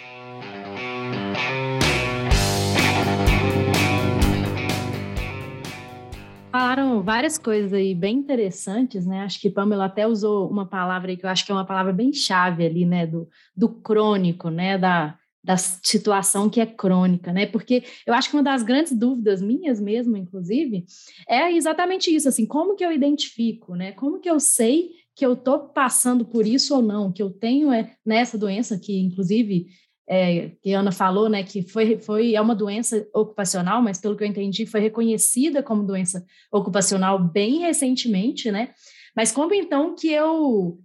Falaram 6.51 7.03
várias 7.03 7.37
coisas 7.37 7.73
aí 7.73 7.95
bem 7.95 8.17
interessantes, 8.17 9.07
né? 9.07 9.21
Acho 9.21 9.41
que 9.41 9.51
Pamela 9.51 9.85
até 9.85 10.07
usou 10.07 10.51
uma 10.51 10.67
palavra 10.67 11.11
aí 11.11 11.17
que 11.17 11.27
eu 11.27 11.31
acho 11.31 11.45
que 11.45 11.53
é 11.53 11.55
uma 11.55 11.67
palavra 11.67 11.93
bem 11.93 12.13
chave 12.13 12.65
ali, 12.65 12.87
né? 12.87 13.07
Do, 13.07 13.29
do 13.55 13.69
crônico, 13.69 14.49
né? 14.49 14.79
Da, 14.79 15.18
da 15.43 15.57
situação 15.57 16.51
que 16.51 16.61
é 16.61 16.67
crônica, 16.67 17.33
né? 17.33 17.47
Porque 17.47 17.85
eu 18.07 18.13
acho 18.13 18.31
que 18.31 18.37
uma 18.37 18.43
das 18.43 18.63
grandes 18.63 18.93
dúvidas 18.93 19.41
minhas 19.41 19.81
mesmo, 19.81 20.17
inclusive, 20.17 20.85
é 21.29 21.53
exatamente 21.53 22.15
isso, 22.15 22.29
assim, 22.29 22.45
como 22.45 22.75
que 22.75 22.85
eu 22.85 22.93
identifico, 22.93 23.75
né? 23.75 23.93
Como 23.93 24.21
que 24.21 24.29
eu 24.29 24.41
sei 24.41 24.91
que 25.15 25.25
eu 25.25 25.33
estou 25.33 25.61
passando 25.71 26.25
por 26.25 26.47
isso 26.47 26.77
ou 26.77 26.83
não, 26.83 27.13
que 27.13 27.23
eu 27.23 27.31
tenho 27.31 27.73
é, 27.73 27.93
nessa 28.07 28.39
doença 28.39 28.79
que, 28.79 29.01
inclusive, 29.01 29.67
é, 30.09 30.53
que 30.63 30.73
a 30.73 30.81
Ana 30.81 30.93
falou, 30.93 31.29
né, 31.29 31.43
que 31.43 31.63
foi, 31.63 31.99
foi 31.99 32.35
é 32.35 32.41
uma 32.41 32.55
doença 32.55 33.07
ocupacional, 33.13 33.83
mas 33.83 34.01
pelo 34.01 34.17
que 34.17 34.25
eu 34.25 34.29
entendi, 34.29 34.65
foi 34.65 34.81
reconhecida 34.81 35.63
como 35.63 35.85
doença 35.85 36.25
ocupacional 36.53 37.19
bem 37.19 37.59
recentemente, 37.59 38.51
né? 38.51 38.71
Mas 39.15 39.33
como 39.33 39.53
então 39.53 39.95
que 39.95 40.11
eu 40.11 40.79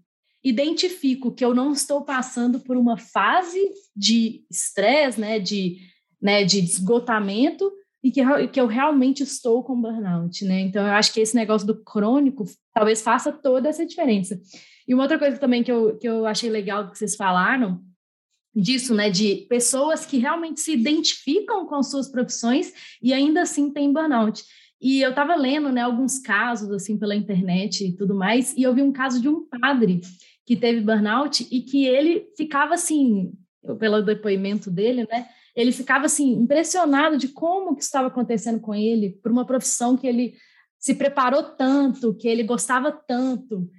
identifico 0.43 1.31
que 1.31 1.43
eu 1.43 1.53
não 1.53 1.71
estou 1.71 2.03
passando 2.03 2.59
por 2.59 2.75
uma 2.75 2.97
fase 2.97 3.59
de 3.95 4.43
estresse, 4.51 5.19
né, 5.19 5.39
de, 5.39 5.77
né, 6.21 6.43
de 6.43 6.59
esgotamento 6.59 7.71
e 8.03 8.11
que, 8.11 8.21
que 8.49 8.59
eu 8.59 8.67
realmente 8.67 9.23
estou 9.23 9.63
com 9.63 9.79
burnout, 9.79 10.43
né? 10.43 10.59
Então, 10.59 10.85
eu 10.85 10.91
acho 10.91 11.13
que 11.13 11.21
esse 11.21 11.35
negócio 11.35 11.65
do 11.65 11.81
crônico 11.83 12.43
talvez 12.73 13.01
faça 13.01 13.31
toda 13.31 13.69
essa 13.69 13.85
diferença. 13.85 14.41
E 14.85 14.93
uma 14.93 15.03
outra 15.03 15.17
coisa 15.17 15.37
também 15.37 15.63
que 15.63 15.71
eu, 15.71 15.97
que 15.97 16.07
eu 16.07 16.25
achei 16.25 16.49
legal 16.49 16.91
que 16.91 16.97
vocês 16.97 17.15
falaram 17.15 17.81
disso, 18.53 18.93
né, 18.93 19.09
de 19.09 19.47
pessoas 19.49 20.05
que 20.05 20.17
realmente 20.17 20.59
se 20.59 20.73
identificam 20.73 21.65
com 21.65 21.81
suas 21.81 22.09
profissões 22.09 22.73
e 23.01 23.13
ainda 23.13 23.41
assim 23.41 23.71
têm 23.71 23.91
burnout. 23.91 24.43
E 24.81 25.01
eu 25.01 25.11
estava 25.11 25.33
lendo, 25.35 25.71
né, 25.71 25.81
alguns 25.81 26.19
casos 26.19 26.69
assim 26.71 26.99
pela 26.99 27.15
internet 27.15 27.87
e 27.87 27.95
tudo 27.95 28.13
mais, 28.13 28.53
e 28.55 28.63
eu 28.63 28.75
vi 28.75 28.81
um 28.81 28.91
caso 28.91 29.21
de 29.21 29.29
um 29.29 29.47
padre 29.47 30.01
que 30.45 30.55
teve 30.55 30.81
burnout 30.81 31.47
e 31.51 31.61
que 31.61 31.85
ele 31.85 32.27
ficava 32.35 32.73
assim, 32.73 33.33
pelo 33.79 34.01
depoimento 34.01 34.69
dele, 34.69 35.07
né? 35.09 35.27
Ele 35.55 35.71
ficava 35.71 36.05
assim 36.05 36.31
impressionado 36.33 37.17
de 37.17 37.27
como 37.29 37.75
que 37.75 37.83
estava 37.83 38.07
acontecendo 38.07 38.59
com 38.59 38.73
ele, 38.73 39.11
por 39.21 39.31
uma 39.31 39.45
profissão 39.45 39.95
que 39.95 40.07
ele 40.07 40.33
se 40.79 40.95
preparou 40.95 41.43
tanto, 41.43 42.13
que 42.15 42.27
ele 42.27 42.43
gostava 42.43 42.91
tanto 42.91 43.69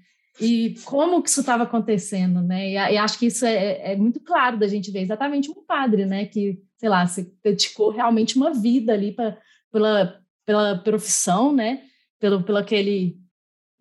e 0.40 0.74
como 0.84 1.22
que 1.22 1.28
isso 1.28 1.40
estava 1.40 1.62
acontecendo, 1.64 2.42
né? 2.42 2.70
E, 2.72 2.76
acho 2.76 3.18
que 3.18 3.26
isso 3.26 3.44
é, 3.44 3.92
é, 3.92 3.96
muito 3.96 4.20
claro 4.20 4.58
da 4.58 4.66
gente 4.66 4.90
ver 4.90 5.00
exatamente 5.00 5.50
um 5.50 5.64
padre, 5.64 6.06
né? 6.06 6.26
Que 6.26 6.60
sei 6.76 6.88
lá, 6.88 7.06
se 7.06 7.32
dedicou 7.42 7.90
realmente 7.90 8.36
uma 8.36 8.52
vida 8.52 8.92
ali 8.92 9.12
para 9.12 9.38
pela 9.70 10.20
pela 10.46 10.78
profissão, 10.78 11.52
né? 11.52 11.82
Pelo 12.18 12.42
pelo 12.42 12.58
aquele 12.58 13.16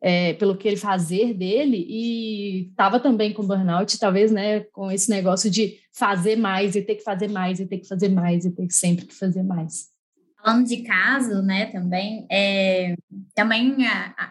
é, 0.06 0.34
pelo 0.34 0.58
que 0.58 0.68
ele 0.68 0.76
fazer 0.76 1.34
dele 1.34 1.78
e 1.78 2.68
estava 2.68 3.00
também 3.00 3.32
com 3.32 3.48
burnout, 3.48 3.98
talvez, 3.98 4.34
né, 4.34 4.60
com 4.74 4.92
esse 4.92 5.10
negócio 5.10 5.50
de 5.50 5.80
fazer 5.94 6.36
mais 6.36 6.76
e 6.76 6.82
ter 6.82 6.96
que 6.96 7.04
fazer 7.06 7.30
mais 7.30 7.62
e 7.62 7.66
ter 7.66 7.78
que 7.78 7.88
fazer 7.88 8.10
mais 8.10 8.44
e 8.44 8.52
ter 8.52 8.68
que 8.68 8.74
sempre 8.74 9.06
que 9.06 9.16
fazer 9.16 9.44
mais. 9.44 9.88
Falando 10.44 10.68
de 10.68 10.82
caso, 10.82 11.42
né, 11.42 11.68
também, 11.68 12.28
é, 12.30 12.96
também 13.34 13.78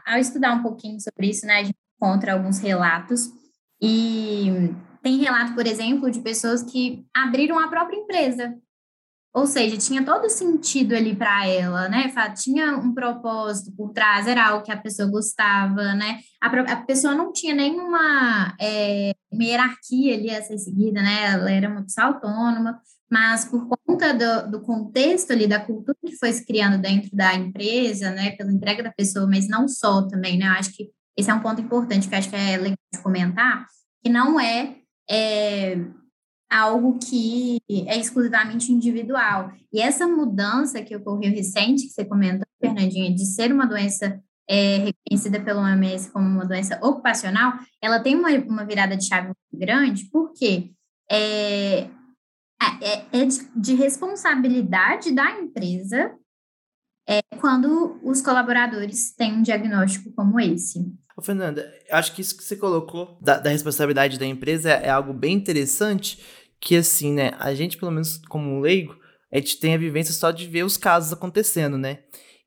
ao 0.04 0.18
estudar 0.18 0.52
um 0.52 0.62
pouquinho 0.62 1.00
sobre 1.00 1.30
isso, 1.30 1.46
né, 1.46 1.60
a 1.60 1.64
gente 1.64 1.78
encontra 1.96 2.34
alguns 2.34 2.58
relatos 2.58 3.30
e 3.80 4.74
tem 5.02 5.16
relato, 5.16 5.54
por 5.54 5.66
exemplo, 5.66 6.10
de 6.10 6.20
pessoas 6.20 6.62
que 6.62 7.06
abriram 7.14 7.58
a 7.58 7.68
própria 7.68 7.96
empresa 7.96 8.54
ou 9.34 9.46
seja, 9.46 9.78
tinha 9.78 10.04
todo 10.04 10.28
sentido 10.28 10.94
ali 10.94 11.16
para 11.16 11.46
ela, 11.46 11.88
né? 11.88 12.12
Tinha 12.36 12.76
um 12.76 12.92
propósito 12.92 13.72
por 13.74 13.90
trás, 13.90 14.26
era 14.26 14.48
algo 14.48 14.64
que 14.64 14.70
a 14.70 14.76
pessoa 14.76 15.10
gostava, 15.10 15.94
né? 15.94 16.20
A, 16.40 16.48
a 16.48 16.76
pessoa 16.84 17.14
não 17.14 17.32
tinha 17.32 17.54
nenhuma 17.54 18.54
é, 18.60 19.14
hierarquia 19.32 20.14
ali 20.14 20.30
a 20.30 20.42
ser 20.42 20.58
seguida, 20.58 21.00
né? 21.00 21.32
Ela 21.32 21.50
era 21.50 21.68
uma 21.70 21.82
pessoa 21.82 22.08
autônoma, 22.08 22.78
mas 23.10 23.46
por 23.46 23.66
conta 23.86 24.12
do, 24.12 24.50
do, 24.50 24.60
contexto 24.60 25.32
ali, 25.32 25.46
da 25.46 25.60
cultura 25.60 25.96
que 26.04 26.16
foi 26.16 26.30
se 26.32 26.44
criando 26.44 26.76
dentro 26.76 27.16
da 27.16 27.34
empresa, 27.34 28.10
né? 28.10 28.32
Pela 28.32 28.52
entrega 28.52 28.82
da 28.82 28.92
pessoa, 28.92 29.26
mas 29.26 29.48
não 29.48 29.66
só 29.66 30.06
também, 30.08 30.38
né? 30.38 30.46
Eu 30.46 30.52
acho 30.52 30.74
que 30.74 30.90
esse 31.16 31.30
é 31.30 31.34
um 31.34 31.40
ponto 31.40 31.60
importante 31.60 32.06
que 32.06 32.14
acho 32.14 32.28
que 32.28 32.36
é 32.36 32.58
legal 32.58 32.76
de 32.92 33.02
comentar, 33.02 33.66
que 34.02 34.10
não 34.10 34.38
é, 34.38 34.76
é 35.08 35.78
algo 36.52 36.98
que 36.98 37.58
é 37.70 37.98
exclusivamente 37.98 38.70
individual. 38.70 39.50
E 39.72 39.80
essa 39.80 40.06
mudança 40.06 40.82
que 40.82 40.94
ocorreu 40.94 41.32
recente, 41.32 41.86
que 41.86 41.92
você 41.92 42.04
comentou, 42.04 42.46
Fernandinha, 42.60 43.14
de 43.14 43.24
ser 43.24 43.50
uma 43.52 43.66
doença 43.66 44.22
é, 44.48 44.76
reconhecida 44.78 45.40
pelo 45.40 45.60
OMS 45.60 46.10
como 46.10 46.26
uma 46.26 46.44
doença 46.44 46.78
ocupacional, 46.82 47.54
ela 47.80 48.00
tem 48.00 48.14
uma, 48.14 48.28
uma 48.30 48.66
virada 48.66 48.96
de 48.96 49.06
chave 49.06 49.28
muito 49.28 49.58
grande, 49.66 50.04
porque 50.12 50.72
é, 51.10 51.88
é, 52.80 53.06
é 53.12 53.24
de, 53.24 53.48
de, 53.56 53.74
responsabilidade 53.74 55.12
da 55.12 55.30
empresa 55.40 56.14
é, 57.08 57.20
quando 57.40 57.98
os 58.02 58.20
colaboradores 58.20 59.14
têm 59.14 59.34
um 59.34 59.42
diagnóstico 59.42 60.12
como 60.12 60.38
esse. 60.38 60.80
Ô, 61.16 61.22
Fernanda, 61.22 61.70
acho 61.90 62.14
que 62.14 62.22
isso 62.22 62.36
que 62.36 62.44
você 62.44 62.56
colocou 62.56 63.18
da, 63.20 63.38
da 63.38 63.50
responsabilidade 63.50 64.18
da 64.18 64.26
empresa 64.26 64.70
é, 64.70 64.86
é 64.86 64.90
algo 64.90 65.12
bem 65.12 65.34
interessante, 65.34 66.22
que 66.62 66.76
assim, 66.76 67.12
né, 67.12 67.32
a 67.40 67.52
gente, 67.54 67.76
pelo 67.76 67.90
menos 67.90 68.18
como 68.28 68.48
um 68.48 68.60
leigo, 68.60 68.96
a 69.32 69.36
gente 69.38 69.58
tem 69.58 69.74
a 69.74 69.78
vivência 69.78 70.14
só 70.14 70.30
de 70.30 70.46
ver 70.46 70.62
os 70.62 70.76
casos 70.76 71.12
acontecendo, 71.12 71.76
né? 71.76 72.04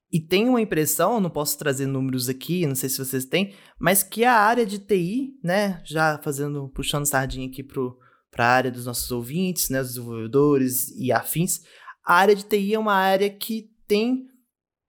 E 0.10 0.22
tem 0.22 0.48
uma 0.48 0.62
impressão, 0.62 1.20
não 1.20 1.30
posso 1.30 1.58
trazer 1.58 1.86
números 1.86 2.30
aqui, 2.30 2.66
não 2.66 2.76
sei 2.76 2.88
se 2.88 2.98
vocês 2.98 3.26
têm, 3.26 3.54
mas 3.78 4.04
que 4.04 4.24
a 4.24 4.34
área 4.34 4.66
de 4.66 4.80
TI, 4.80 5.38
né, 5.44 5.82
já 5.84 6.18
fazendo, 6.24 6.70
puxando 6.70 7.06
sardinha 7.06 7.46
aqui 7.46 7.62
para 7.62 8.46
a 8.46 8.50
área 8.50 8.72
dos 8.72 8.86
nossos 8.86 9.12
ouvintes, 9.12 9.70
né, 9.70 9.82
os 9.82 9.90
desenvolvedores 9.90 10.92
e 10.98 11.12
afins, 11.12 11.60
a 12.06 12.16
área 12.16 12.36
de 12.36 12.44
TI 12.46 12.76
é 12.76 12.80
uma 12.80 12.94
área 12.94 13.30
que 13.30 13.70
tem, 13.86 14.28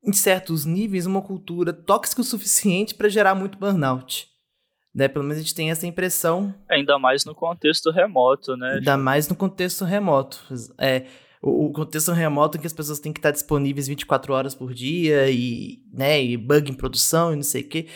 em 0.04 0.12
certos 0.12 0.64
níveis, 0.64 1.04
uma 1.04 1.20
cultura 1.22 1.72
tóxica 1.72 2.20
o 2.20 2.24
suficiente 2.24 2.94
para 2.94 3.08
gerar 3.08 3.34
muito 3.34 3.58
burnout. 3.58 4.35
Né? 4.96 5.08
Pelo 5.08 5.26
menos 5.26 5.36
a 5.36 5.42
gente 5.42 5.54
tem 5.54 5.70
essa 5.70 5.86
impressão. 5.86 6.54
Ainda 6.70 6.98
mais 6.98 7.26
no 7.26 7.34
contexto 7.34 7.90
remoto, 7.90 8.56
né? 8.56 8.76
Ainda 8.76 8.96
mais 8.96 9.28
no 9.28 9.36
contexto 9.36 9.84
remoto. 9.84 10.42
É, 10.78 11.04
o, 11.42 11.66
o 11.66 11.72
contexto 11.72 12.12
remoto 12.12 12.56
em 12.56 12.60
que 12.62 12.66
as 12.66 12.72
pessoas 12.72 12.98
têm 12.98 13.12
que 13.12 13.18
estar 13.18 13.30
disponíveis 13.30 13.86
24 13.86 14.32
horas 14.32 14.54
por 14.54 14.72
dia 14.72 15.30
e, 15.30 15.82
né, 15.92 16.24
e 16.24 16.34
bug 16.38 16.70
em 16.70 16.74
produção 16.74 17.30
e 17.30 17.36
não 17.36 17.42
sei 17.42 17.60
o 17.60 17.68
quê. 17.68 17.88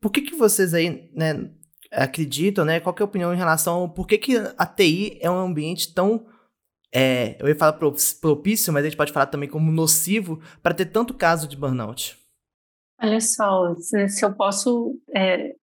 Por 0.00 0.12
que, 0.12 0.22
que 0.22 0.36
vocês 0.36 0.72
aí 0.72 1.10
né, 1.12 1.50
acreditam, 1.90 2.64
né? 2.64 2.78
Qual 2.78 2.94
é 2.96 3.02
a 3.02 3.04
opinião 3.04 3.34
em 3.34 3.36
relação 3.36 3.80
ao 3.80 3.88
por 3.88 4.06
que, 4.06 4.16
que 4.16 4.36
a 4.56 4.64
TI 4.64 5.18
é 5.20 5.28
um 5.28 5.40
ambiente 5.40 5.92
tão 5.92 6.24
é, 6.94 7.36
eu 7.40 7.48
ia 7.48 7.56
falar 7.56 7.72
propício, 8.20 8.72
mas 8.72 8.84
a 8.84 8.88
gente 8.88 8.96
pode 8.96 9.12
falar 9.12 9.26
também 9.26 9.48
como 9.48 9.72
nocivo 9.72 10.40
para 10.62 10.72
ter 10.72 10.86
tanto 10.86 11.14
caso 11.14 11.48
de 11.48 11.56
burnout. 11.56 12.16
Olha 13.02 13.20
só, 13.20 13.74
se 13.74 14.24
eu 14.24 14.32
posso 14.32 14.96
é, 15.12 15.56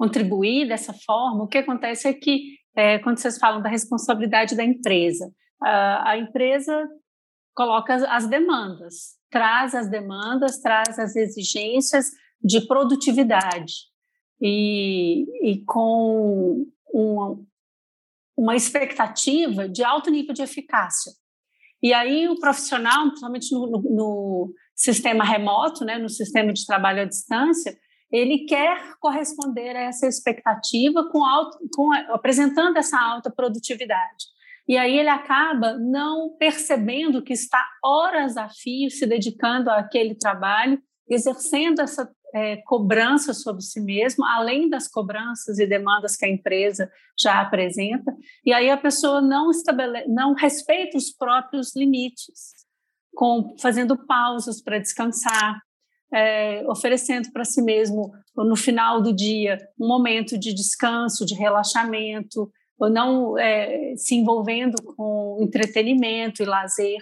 contribuir 0.00 0.66
dessa 0.66 0.94
forma, 1.04 1.44
o 1.44 1.46
que 1.46 1.58
acontece 1.58 2.08
é 2.08 2.14
que, 2.14 2.56
é, 2.74 2.98
quando 3.00 3.18
vocês 3.18 3.36
falam 3.36 3.60
da 3.60 3.68
responsabilidade 3.68 4.56
da 4.56 4.64
empresa, 4.64 5.30
a, 5.62 6.12
a 6.12 6.18
empresa 6.18 6.88
coloca 7.54 7.94
as, 7.94 8.02
as 8.04 8.26
demandas, 8.26 9.18
traz 9.30 9.74
as 9.74 9.90
demandas, 9.90 10.58
traz 10.62 10.98
as 10.98 11.14
exigências 11.14 12.06
de 12.42 12.66
produtividade 12.66 13.74
e, 14.40 15.26
e 15.46 15.62
com 15.66 16.64
uma, 16.94 17.38
uma 18.34 18.56
expectativa 18.56 19.68
de 19.68 19.84
alto 19.84 20.10
nível 20.10 20.32
de 20.32 20.40
eficácia. 20.40 21.12
E 21.82 21.92
aí 21.92 22.26
o 22.26 22.40
profissional, 22.40 23.08
principalmente 23.08 23.54
no, 23.54 23.66
no, 23.66 23.82
no 23.82 24.54
sistema 24.74 25.24
remoto, 25.24 25.84
né, 25.84 25.98
no 25.98 26.08
sistema 26.08 26.54
de 26.54 26.64
trabalho 26.64 27.02
à 27.02 27.04
distância, 27.04 27.76
ele 28.10 28.44
quer 28.44 28.94
corresponder 28.98 29.76
a 29.76 29.82
essa 29.82 30.06
expectativa 30.06 31.08
com, 31.10 31.24
alto, 31.24 31.58
com 31.74 31.92
apresentando 31.92 32.76
essa 32.76 32.98
alta 33.00 33.30
produtividade. 33.30 34.26
E 34.68 34.76
aí 34.76 34.98
ele 34.98 35.08
acaba 35.08 35.76
não 35.78 36.36
percebendo 36.38 37.22
que 37.22 37.32
está 37.32 37.64
horas 37.82 38.36
a 38.36 38.48
fio 38.48 38.90
se 38.90 39.06
dedicando 39.06 39.70
àquele 39.70 40.14
trabalho, 40.14 40.80
exercendo 41.08 41.80
essa 41.80 42.08
é, 42.32 42.58
cobrança 42.58 43.34
sobre 43.34 43.62
si 43.62 43.80
mesmo, 43.80 44.24
além 44.24 44.68
das 44.68 44.86
cobranças 44.86 45.58
e 45.58 45.66
demandas 45.66 46.16
que 46.16 46.24
a 46.24 46.28
empresa 46.28 46.90
já 47.18 47.40
apresenta, 47.40 48.14
e 48.44 48.52
aí 48.52 48.70
a 48.70 48.76
pessoa 48.76 49.20
não, 49.20 49.50
estabele 49.50 50.06
não 50.06 50.34
respeita 50.34 50.96
os 50.96 51.10
próprios 51.10 51.74
limites, 51.74 52.52
com, 53.14 53.56
fazendo 53.60 54.06
pausas 54.06 54.62
para 54.62 54.78
descansar, 54.78 55.60
é, 56.12 56.64
oferecendo 56.68 57.30
para 57.32 57.44
si 57.44 57.62
mesmo, 57.62 58.12
no 58.36 58.56
final 58.56 59.00
do 59.00 59.12
dia, 59.12 59.58
um 59.78 59.86
momento 59.86 60.38
de 60.38 60.52
descanso, 60.52 61.24
de 61.24 61.34
relaxamento, 61.34 62.50
ou 62.78 62.88
não 62.88 63.38
é, 63.38 63.94
se 63.96 64.14
envolvendo 64.14 64.82
com 64.96 65.38
entretenimento 65.40 66.42
e 66.42 66.46
lazer. 66.46 66.98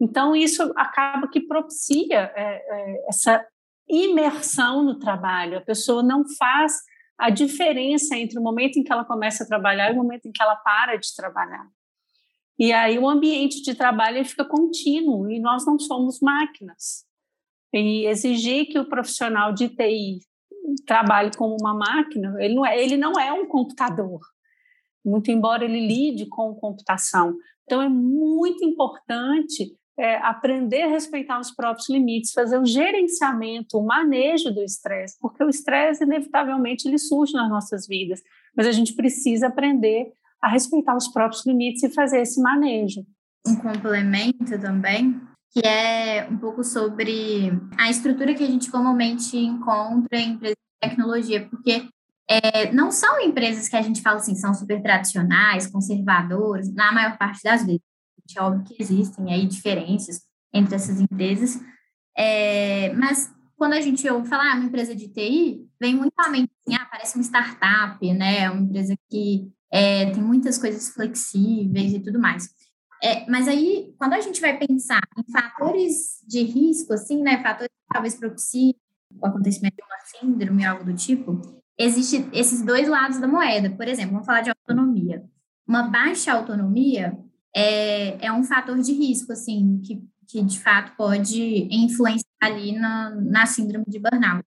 Então, 0.00 0.36
isso 0.36 0.72
acaba 0.76 1.28
que 1.28 1.40
propicia 1.40 2.30
é, 2.36 2.62
é 2.68 3.08
essa 3.08 3.44
imersão 3.88 4.82
no 4.82 4.98
trabalho. 4.98 5.58
A 5.58 5.62
pessoa 5.62 6.02
não 6.02 6.22
faz 6.36 6.74
a 7.18 7.30
diferença 7.30 8.14
entre 8.16 8.38
o 8.38 8.42
momento 8.42 8.78
em 8.78 8.84
que 8.84 8.92
ela 8.92 9.04
começa 9.04 9.42
a 9.42 9.46
trabalhar 9.46 9.88
e 9.88 9.94
o 9.94 9.96
momento 9.96 10.26
em 10.26 10.32
que 10.32 10.42
ela 10.42 10.56
para 10.56 10.96
de 10.96 11.14
trabalhar. 11.16 11.66
E 12.58 12.72
aí 12.72 12.98
o 12.98 13.08
ambiente 13.08 13.62
de 13.62 13.74
trabalho 13.74 14.24
fica 14.24 14.44
contínuo 14.44 15.30
e 15.30 15.40
nós 15.40 15.64
não 15.64 15.78
somos 15.78 16.20
máquinas. 16.20 17.05
E 17.72 18.06
exigir 18.06 18.66
que 18.66 18.78
o 18.78 18.88
profissional 18.88 19.52
de 19.52 19.68
TI 19.68 20.20
trabalhe 20.86 21.30
como 21.36 21.56
uma 21.60 21.74
máquina, 21.74 22.34
ele 22.38 22.54
não 22.54 22.66
é, 22.66 22.82
ele 22.82 22.96
não 22.96 23.12
é 23.12 23.32
um 23.32 23.46
computador. 23.46 24.20
Muito 25.04 25.30
embora 25.30 25.64
ele 25.64 25.86
lide 25.86 26.26
com 26.26 26.54
computação. 26.54 27.34
Então 27.64 27.82
é 27.82 27.88
muito 27.88 28.64
importante 28.64 29.76
é, 29.98 30.16
aprender 30.16 30.82
a 30.82 30.88
respeitar 30.88 31.40
os 31.40 31.50
próprios 31.50 31.88
limites, 31.88 32.32
fazer 32.32 32.58
o 32.58 32.66
gerenciamento, 32.66 33.78
o 33.78 33.86
manejo 33.86 34.52
do 34.52 34.62
estresse, 34.62 35.16
porque 35.20 35.42
o 35.42 35.48
estresse, 35.48 36.04
inevitavelmente, 36.04 36.86
ele 36.86 36.98
surge 36.98 37.32
nas 37.32 37.48
nossas 37.48 37.86
vidas, 37.86 38.20
mas 38.56 38.66
a 38.66 38.72
gente 38.72 38.94
precisa 38.94 39.46
aprender 39.46 40.12
a 40.42 40.48
respeitar 40.48 40.96
os 40.96 41.08
próprios 41.08 41.46
limites 41.46 41.82
e 41.82 41.90
fazer 41.90 42.20
esse 42.20 42.40
manejo. 42.40 43.04
Um 43.46 43.56
complemento 43.56 44.60
também, 44.60 45.18
que 45.52 45.66
é 45.66 46.28
um 46.30 46.36
pouco 46.36 46.62
sobre 46.62 47.52
a 47.78 47.90
estrutura 47.90 48.34
que 48.34 48.44
a 48.44 48.46
gente 48.46 48.70
comumente 48.70 49.36
encontra 49.36 50.18
em 50.18 50.32
empresas 50.32 50.56
de 50.56 50.88
tecnologia, 50.88 51.48
porque 51.48 51.88
é, 52.28 52.72
não 52.72 52.90
são 52.90 53.20
empresas 53.20 53.68
que 53.68 53.76
a 53.76 53.82
gente 53.82 54.02
fala 54.02 54.16
assim, 54.16 54.34
são 54.34 54.52
super 54.52 54.82
tradicionais, 54.82 55.66
conservadoras, 55.66 56.72
na 56.72 56.92
maior 56.92 57.16
parte 57.16 57.42
das 57.42 57.64
vezes. 57.64 57.80
É 58.36 58.42
óbvio 58.42 58.64
que 58.64 58.82
existem 58.82 59.32
aí 59.32 59.46
diferenças 59.46 60.22
entre 60.52 60.74
essas 60.74 61.00
empresas, 61.00 61.60
é, 62.16 62.92
mas 62.94 63.32
quando 63.56 63.72
a 63.72 63.80
gente 63.80 64.08
ouve 64.08 64.28
falar 64.28 64.52
ah, 64.52 64.56
uma 64.56 64.66
empresa 64.66 64.94
de 64.94 65.08
TI, 65.08 65.66
vem 65.80 65.94
muito 65.94 66.12
à 66.18 66.28
mente 66.28 66.50
assim, 66.66 66.76
ah, 66.76 66.86
parece 66.90 67.16
uma 67.16 67.24
startup, 67.24 68.12
né? 68.12 68.50
Uma 68.50 68.62
empresa 68.62 68.94
que 69.08 69.48
é, 69.72 70.10
tem 70.10 70.22
muitas 70.22 70.58
coisas 70.58 70.90
flexíveis 70.90 71.92
e 71.92 72.00
tudo 72.00 72.18
mais. 72.18 72.48
É, 73.02 73.28
mas 73.28 73.46
aí, 73.46 73.94
quando 73.98 74.14
a 74.14 74.20
gente 74.20 74.40
vai 74.40 74.58
pensar 74.58 75.00
em 75.18 75.30
fatores 75.30 76.22
de 76.26 76.42
risco, 76.42 76.92
assim, 76.92 77.22
né? 77.22 77.42
Fatores 77.42 77.68
que 77.68 77.92
talvez 77.92 78.14
propiciem 78.14 78.74
o 79.20 79.26
acontecimento 79.26 79.76
de 79.76 79.82
uma 79.82 79.98
síndrome, 80.06 80.64
algo 80.64 80.84
do 80.84 80.94
tipo, 80.94 81.40
existem 81.78 82.28
esses 82.32 82.62
dois 82.62 82.88
lados 82.88 83.18
da 83.18 83.28
moeda. 83.28 83.70
Por 83.70 83.86
exemplo, 83.86 84.12
vamos 84.12 84.26
falar 84.26 84.40
de 84.40 84.50
autonomia. 84.50 85.24
Uma 85.66 85.84
baixa 85.88 86.32
autonomia 86.32 87.18
é, 87.54 88.26
é 88.26 88.32
um 88.32 88.44
fator 88.44 88.78
de 88.78 88.92
risco, 88.92 89.32
assim, 89.32 89.80
que, 89.84 90.02
que 90.26 90.42
de 90.42 90.60
fato 90.60 90.96
pode 90.96 91.68
influenciar 91.70 92.26
ali 92.40 92.72
na, 92.78 93.10
na 93.10 93.46
síndrome 93.46 93.84
de 93.88 93.98
burnout. 93.98 94.44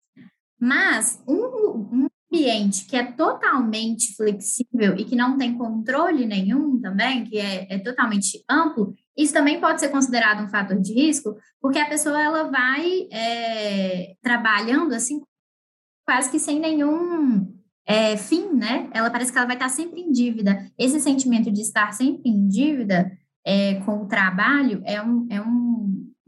Mas 0.59 1.23
um, 1.27 1.35
um 1.91 2.07
ambiente 2.31 2.85
que 2.85 2.95
é 2.95 3.03
totalmente 3.03 4.15
flexível 4.15 4.95
e 4.97 5.03
que 5.03 5.15
não 5.15 5.37
tem 5.37 5.57
controle 5.57 6.25
nenhum 6.25 6.79
também, 6.79 7.25
que 7.25 7.37
é, 7.37 7.67
é 7.69 7.79
totalmente 7.79 8.43
amplo, 8.49 8.93
isso 9.17 9.33
também 9.33 9.59
pode 9.59 9.79
ser 9.79 9.89
considerado 9.89 10.43
um 10.43 10.49
fator 10.49 10.79
de 10.79 10.93
risco, 10.93 11.35
porque 11.61 11.79
a 11.79 11.89
pessoa 11.89 12.21
ela 12.21 12.43
vai 12.43 13.07
é, 13.11 14.15
trabalhando 14.21 14.93
assim 14.93 15.21
quase 16.05 16.31
que 16.31 16.39
sem 16.39 16.59
nenhum 16.59 17.53
é, 17.85 18.15
fim, 18.15 18.53
né? 18.53 18.89
Ela 18.93 19.09
parece 19.09 19.31
que 19.31 19.37
ela 19.37 19.47
vai 19.47 19.55
estar 19.55 19.69
sempre 19.69 19.99
em 20.01 20.11
dívida. 20.11 20.71
Esse 20.77 20.99
sentimento 20.99 21.51
de 21.51 21.61
estar 21.61 21.91
sempre 21.91 22.29
em 22.29 22.47
dívida 22.47 23.11
é, 23.45 23.75
com 23.81 24.03
o 24.03 24.07
trabalho 24.07 24.81
é, 24.85 25.01
um, 25.01 25.27
é 25.29 25.41
um, 25.41 25.68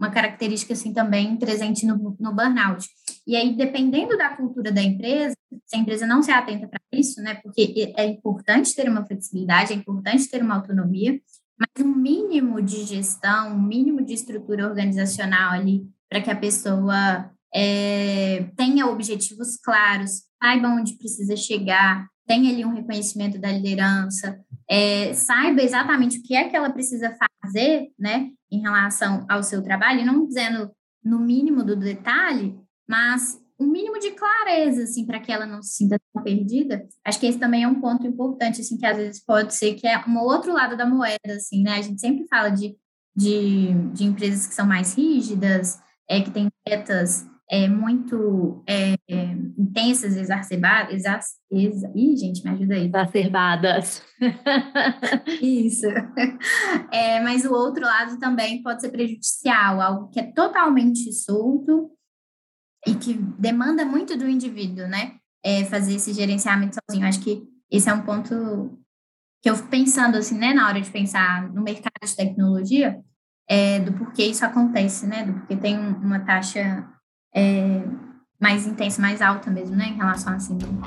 uma 0.02 0.10
característica 0.10 0.74
assim 0.74 0.92
também 0.92 1.38
presente 1.38 1.86
no, 1.86 2.18
no 2.20 2.34
burnout. 2.34 2.90
E 3.28 3.36
aí, 3.36 3.56
dependendo 3.56 4.18
da 4.18 4.36
cultura 4.36 4.72
da 4.72 4.82
empresa, 4.82 5.36
se 5.64 5.76
a 5.76 5.80
empresa 5.80 6.08
não 6.08 6.24
se 6.24 6.32
atenta 6.32 6.68
para 6.68 6.82
isso, 6.92 7.22
né? 7.22 7.36
Porque 7.36 7.94
é 7.96 8.06
importante 8.08 8.74
ter 8.76 8.90
uma 8.90 9.06
flexibilidade, 9.06 9.74
é 9.74 9.76
importante 9.76 10.28
ter 10.28 10.42
uma 10.42 10.56
autonomia, 10.56 11.22
mas 11.56 11.86
um 11.86 11.94
mínimo 11.94 12.60
de 12.64 12.84
gestão, 12.84 13.56
um 13.56 13.62
mínimo 13.62 14.04
de 14.04 14.14
estrutura 14.14 14.68
organizacional 14.68 15.52
ali 15.52 15.88
para 16.10 16.20
que 16.20 16.32
a 16.32 16.36
pessoa 16.36 17.30
é, 17.54 18.50
tenha 18.58 18.88
objetivos 18.88 19.56
claros, 19.58 20.24
saiba 20.42 20.68
onde 20.70 20.98
precisa 20.98 21.36
chegar, 21.36 22.08
tenha 22.26 22.52
ali 22.52 22.66
um 22.66 22.74
reconhecimento 22.74 23.38
da 23.38 23.52
liderança, 23.52 24.40
é, 24.68 25.14
saiba 25.14 25.62
exatamente 25.62 26.18
o 26.18 26.24
que 26.24 26.36
é 26.36 26.50
que 26.50 26.56
ela 26.56 26.72
precisa 26.72 27.16
fazer, 27.44 27.90
né, 28.00 28.32
em 28.52 28.62
relação 28.62 29.26
ao 29.30 29.44
seu 29.44 29.62
trabalho, 29.64 30.06
não 30.06 30.26
dizendo 30.26 30.72
no 31.04 31.20
mínimo 31.20 31.64
do 31.64 31.76
detalhe, 31.76 32.60
mas 32.88 33.40
um 33.60 33.68
mínimo 33.68 34.00
de 34.00 34.12
clareza, 34.12 34.84
assim, 34.84 35.06
para 35.06 35.20
que 35.20 35.32
ela 35.32 35.46
não 35.46 35.62
se 35.62 35.76
sinta 35.76 36.00
tão 36.12 36.24
perdida. 36.24 36.88
Acho 37.06 37.20
que 37.20 37.28
esse 37.28 37.38
também 37.38 37.64
é 37.64 37.68
um 37.68 37.80
ponto 37.80 38.06
importante, 38.08 38.62
assim, 38.62 38.78
que 38.78 38.86
às 38.86 38.98
vezes 38.98 39.24
pode 39.24 39.54
ser 39.54 39.76
que 39.76 39.88
é 39.88 40.04
um 40.08 40.18
outro 40.18 40.52
lado 40.52 40.76
da 40.76 40.86
moeda, 40.86 41.36
assim, 41.36 41.62
né? 41.62 41.78
A 41.78 41.82
gente 41.82 42.02
sempre 42.02 42.28
fala 42.28 42.50
de, 42.50 42.76
de, 43.16 43.74
de 43.94 44.04
empresas 44.04 44.48
que 44.48 44.56
são 44.56 44.66
mais 44.66 44.96
rígidas, 44.96 45.80
é, 46.10 46.22
que 46.22 46.32
têm 46.32 46.50
metas 46.68 47.26
é, 47.52 47.68
muito 47.68 48.64
é, 48.66 48.96
intensas, 49.58 50.16
exacerbadas. 50.16 50.94
Exa, 50.94 51.20
exa, 51.52 51.92
ih, 51.94 52.16
gente, 52.16 52.42
me 52.46 52.52
ajuda 52.52 52.76
aí. 52.76 52.86
Exacerbadas. 52.86 54.02
Isso. 55.42 55.86
É, 56.94 57.20
mas 57.20 57.44
o 57.44 57.52
outro 57.52 57.84
lado 57.84 58.18
também 58.20 58.64
pode 58.64 58.80
ser 58.80 58.90
prejudicial, 58.90 59.82
algo 59.82 60.10
que 60.10 60.22
é 60.22 60.32
totalmente 60.32 61.12
solto 61.12 61.92
e 62.88 62.96
que 62.96 63.16
demanda 63.38 63.84
muito 63.84 64.18
do 64.18 64.30
indivíduo, 64.30 64.88
né? 64.88 65.18
É, 65.44 65.66
fazer 65.66 65.96
esse 65.96 66.14
gerenciamento 66.14 66.78
sozinho. 66.88 67.06
Acho 67.06 67.20
que 67.20 67.44
esse 67.70 67.90
é 67.90 67.94
um 67.94 68.04
ponto 68.04 68.80
que 69.44 69.50
eu 69.50 69.58
fico 69.58 69.68
pensando, 69.68 70.18
assim, 70.18 70.38
né, 70.38 70.54
na 70.54 70.68
hora 70.70 70.80
de 70.80 70.90
pensar 70.90 71.52
no 71.52 71.64
mercado 71.64 72.00
de 72.02 72.16
tecnologia, 72.16 72.98
é, 73.50 73.80
do 73.80 73.92
porquê 73.92 74.24
isso 74.24 74.46
acontece, 74.46 75.06
né? 75.06 75.26
Do 75.26 75.34
porquê 75.34 75.58
tem 75.58 75.78
uma 75.78 76.20
taxa 76.22 76.88
é, 77.34 77.82
mais 78.40 78.68
intensa, 78.68 79.02
mais 79.02 79.22
alta 79.22 79.50
mesmo, 79.50 79.76
né, 79.76 79.86
em 79.86 79.96
relação 79.96 80.34
à 80.34 80.40
síndrome. 80.40 80.82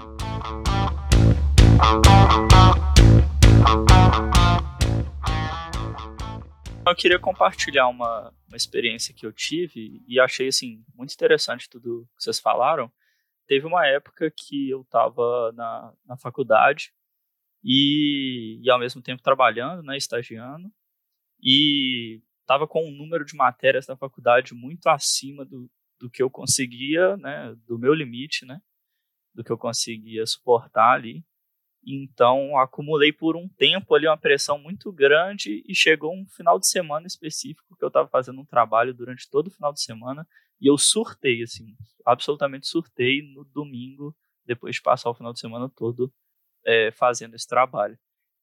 Eu 6.86 6.94
queria 6.94 7.18
compartilhar 7.18 7.88
uma, 7.88 8.32
uma 8.46 8.56
experiência 8.56 9.14
que 9.14 9.24
eu 9.24 9.32
tive 9.32 10.02
e 10.06 10.20
achei 10.20 10.48
assim 10.48 10.84
muito 10.94 11.14
interessante 11.14 11.68
tudo 11.68 12.06
que 12.16 12.22
vocês 12.22 12.38
falaram. 12.38 12.92
Teve 13.46 13.66
uma 13.66 13.86
época 13.86 14.30
que 14.30 14.68
eu 14.68 14.82
estava 14.82 15.50
na, 15.52 15.92
na 16.06 16.16
faculdade 16.16 16.92
e, 17.62 18.60
e 18.62 18.70
ao 18.70 18.78
mesmo 18.78 19.00
tempo 19.00 19.22
trabalhando, 19.22 19.82
né, 19.82 19.96
estagiando, 19.96 20.70
e 21.42 22.20
estava 22.42 22.66
com 22.66 22.86
um 22.86 22.94
número 22.94 23.24
de 23.24 23.34
matérias 23.34 23.86
da 23.86 23.96
faculdade 23.96 24.54
muito 24.54 24.86
acima 24.88 25.44
do, 25.44 25.70
do 26.04 26.10
que 26.10 26.22
eu 26.22 26.28
conseguia, 26.28 27.16
né, 27.16 27.56
do 27.66 27.78
meu 27.78 27.94
limite, 27.94 28.44
né, 28.44 28.60
do 29.34 29.42
que 29.42 29.50
eu 29.50 29.56
conseguia 29.56 30.26
suportar 30.26 30.92
ali. 30.92 31.24
Então, 31.82 32.58
acumulei 32.58 33.10
por 33.10 33.36
um 33.36 33.48
tempo 33.48 33.94
ali 33.94 34.06
uma 34.06 34.18
pressão 34.18 34.58
muito 34.58 34.92
grande 34.92 35.64
e 35.66 35.74
chegou 35.74 36.14
um 36.14 36.26
final 36.26 36.60
de 36.60 36.68
semana 36.68 37.06
específico 37.06 37.74
que 37.74 37.82
eu 37.82 37.88
estava 37.88 38.06
fazendo 38.06 38.38
um 38.38 38.44
trabalho 38.44 38.92
durante 38.92 39.28
todo 39.30 39.46
o 39.46 39.50
final 39.50 39.72
de 39.72 39.82
semana 39.82 40.28
e 40.60 40.66
eu 40.66 40.76
surtei, 40.76 41.42
assim, 41.42 41.74
absolutamente 42.04 42.66
surtei 42.66 43.22
no 43.22 43.42
domingo, 43.46 44.14
depois 44.44 44.76
de 44.76 44.82
passar 44.82 45.08
o 45.08 45.14
final 45.14 45.32
de 45.32 45.40
semana 45.40 45.70
todo 45.70 46.12
é, 46.66 46.92
fazendo 46.92 47.34
esse 47.34 47.48
trabalho. 47.48 47.98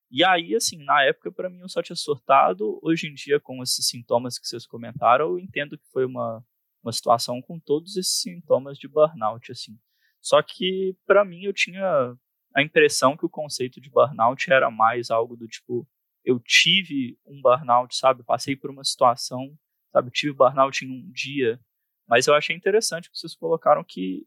E 0.09 0.23
aí, 0.23 0.55
assim, 0.55 0.83
na 0.83 1.03
época, 1.03 1.31
para 1.31 1.49
mim, 1.49 1.59
eu 1.59 1.69
só 1.69 1.81
tinha 1.83 1.95
surtado. 1.95 2.79
Hoje 2.81 3.07
em 3.07 3.13
dia, 3.13 3.39
com 3.39 3.61
esses 3.61 3.87
sintomas 3.87 4.39
que 4.39 4.47
vocês 4.47 4.65
comentaram, 4.65 5.25
eu 5.25 5.39
entendo 5.39 5.77
que 5.77 5.87
foi 5.91 6.05
uma 6.05 6.43
uma 6.83 6.91
situação 6.91 7.41
com 7.41 7.59
todos 7.59 7.97
esses 7.97 8.21
sintomas 8.21 8.77
de 8.77 8.87
burnout, 8.87 9.51
assim. 9.51 9.77
Só 10.19 10.41
que, 10.41 10.95
para 11.05 11.25
mim, 11.25 11.43
eu 11.43 11.53
tinha 11.53 12.15
a 12.55 12.61
impressão 12.61 13.15
que 13.15 13.25
o 13.25 13.29
conceito 13.29 13.79
de 13.79 13.89
burnout 13.89 14.51
era 14.51 14.69
mais 14.69 15.09
algo 15.09 15.35
do 15.35 15.47
tipo, 15.47 15.87
eu 16.23 16.39
tive 16.39 17.17
um 17.25 17.41
burnout, 17.41 17.95
sabe? 17.95 18.23
Passei 18.23 18.55
por 18.55 18.69
uma 18.69 18.83
situação, 18.83 19.57
sabe? 19.91 20.11
Tive 20.11 20.33
burnout 20.33 20.85
em 20.85 20.89
um 20.89 21.11
dia. 21.11 21.59
Mas 22.07 22.27
eu 22.27 22.35
achei 22.35 22.55
interessante 22.55 23.09
que 23.09 23.17
vocês 23.17 23.35
colocaram 23.35 23.83
que 23.83 24.25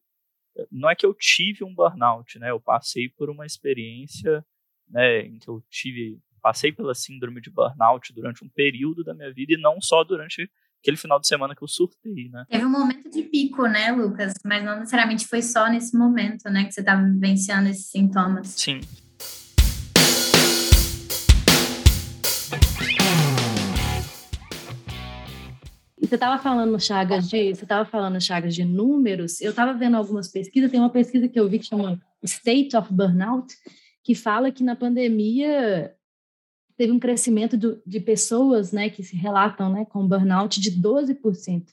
eh, 0.56 0.66
não 0.70 0.88
é 0.90 0.96
que 0.96 1.06
eu 1.06 1.14
tive 1.14 1.64
um 1.64 1.74
burnout, 1.74 2.38
né? 2.38 2.50
Eu 2.50 2.60
passei 2.60 3.08
por 3.08 3.30
uma 3.30 3.46
experiência, 3.46 4.44
né, 4.88 5.20
em 5.20 5.38
que 5.38 5.48
eu 5.48 5.62
tive, 5.70 6.20
passei 6.42 6.72
pela 6.72 6.94
síndrome 6.94 7.40
de 7.40 7.50
burnout 7.50 8.12
durante 8.12 8.44
um 8.44 8.48
período 8.48 9.02
da 9.04 9.14
minha 9.14 9.32
vida 9.32 9.54
e 9.54 9.60
não 9.60 9.80
só 9.80 10.04
durante 10.04 10.50
aquele 10.84 10.98
final 10.98 11.18
de 11.18 11.26
semana 11.26 11.56
que 11.56 11.64
eu 11.64 11.68
surtei, 11.68 12.28
né? 12.28 12.44
Teve 12.50 12.66
um 12.66 12.70
momento 12.70 13.10
de 13.10 13.22
pico, 13.22 13.66
né, 13.66 13.90
Lucas? 13.90 14.34
Mas 14.44 14.62
não 14.62 14.80
necessariamente 14.80 15.26
foi 15.26 15.40
só 15.40 15.66
nesse 15.70 15.96
momento, 15.96 16.50
né, 16.50 16.64
que 16.64 16.72
você 16.72 16.80
estava 16.80 17.02
vivenciando 17.02 17.70
esses 17.70 17.86
sintomas. 17.86 18.48
Sim. 18.48 18.82
Você 25.98 26.16
estava 26.16 26.40
falando, 26.40 26.78
Chagas, 26.78 27.30
de 27.30 27.54
você 27.54 27.64
estava 27.64 27.86
falando, 27.86 28.20
Chagas, 28.20 28.54
de 28.54 28.62
números. 28.62 29.40
Eu 29.40 29.50
estava 29.50 29.72
vendo 29.72 29.96
algumas 29.96 30.28
pesquisas. 30.28 30.70
Tem 30.70 30.78
uma 30.78 30.90
pesquisa 30.90 31.26
que 31.28 31.40
eu 31.40 31.48
vi 31.48 31.60
que 31.60 31.64
chama 31.64 31.98
State 32.22 32.76
of 32.76 32.92
Burnout, 32.92 33.54
que 34.02 34.14
fala 34.14 34.52
que 34.52 34.62
na 34.62 34.76
pandemia 34.76 35.94
teve 36.76 36.92
um 36.92 36.98
crescimento 36.98 37.56
do, 37.56 37.80
de 37.86 38.00
pessoas 38.00 38.72
né, 38.72 38.90
que 38.90 39.02
se 39.02 39.16
relatam 39.16 39.72
né, 39.72 39.84
com 39.84 40.06
burnout 40.06 40.60
de 40.60 40.70
12%. 40.72 41.64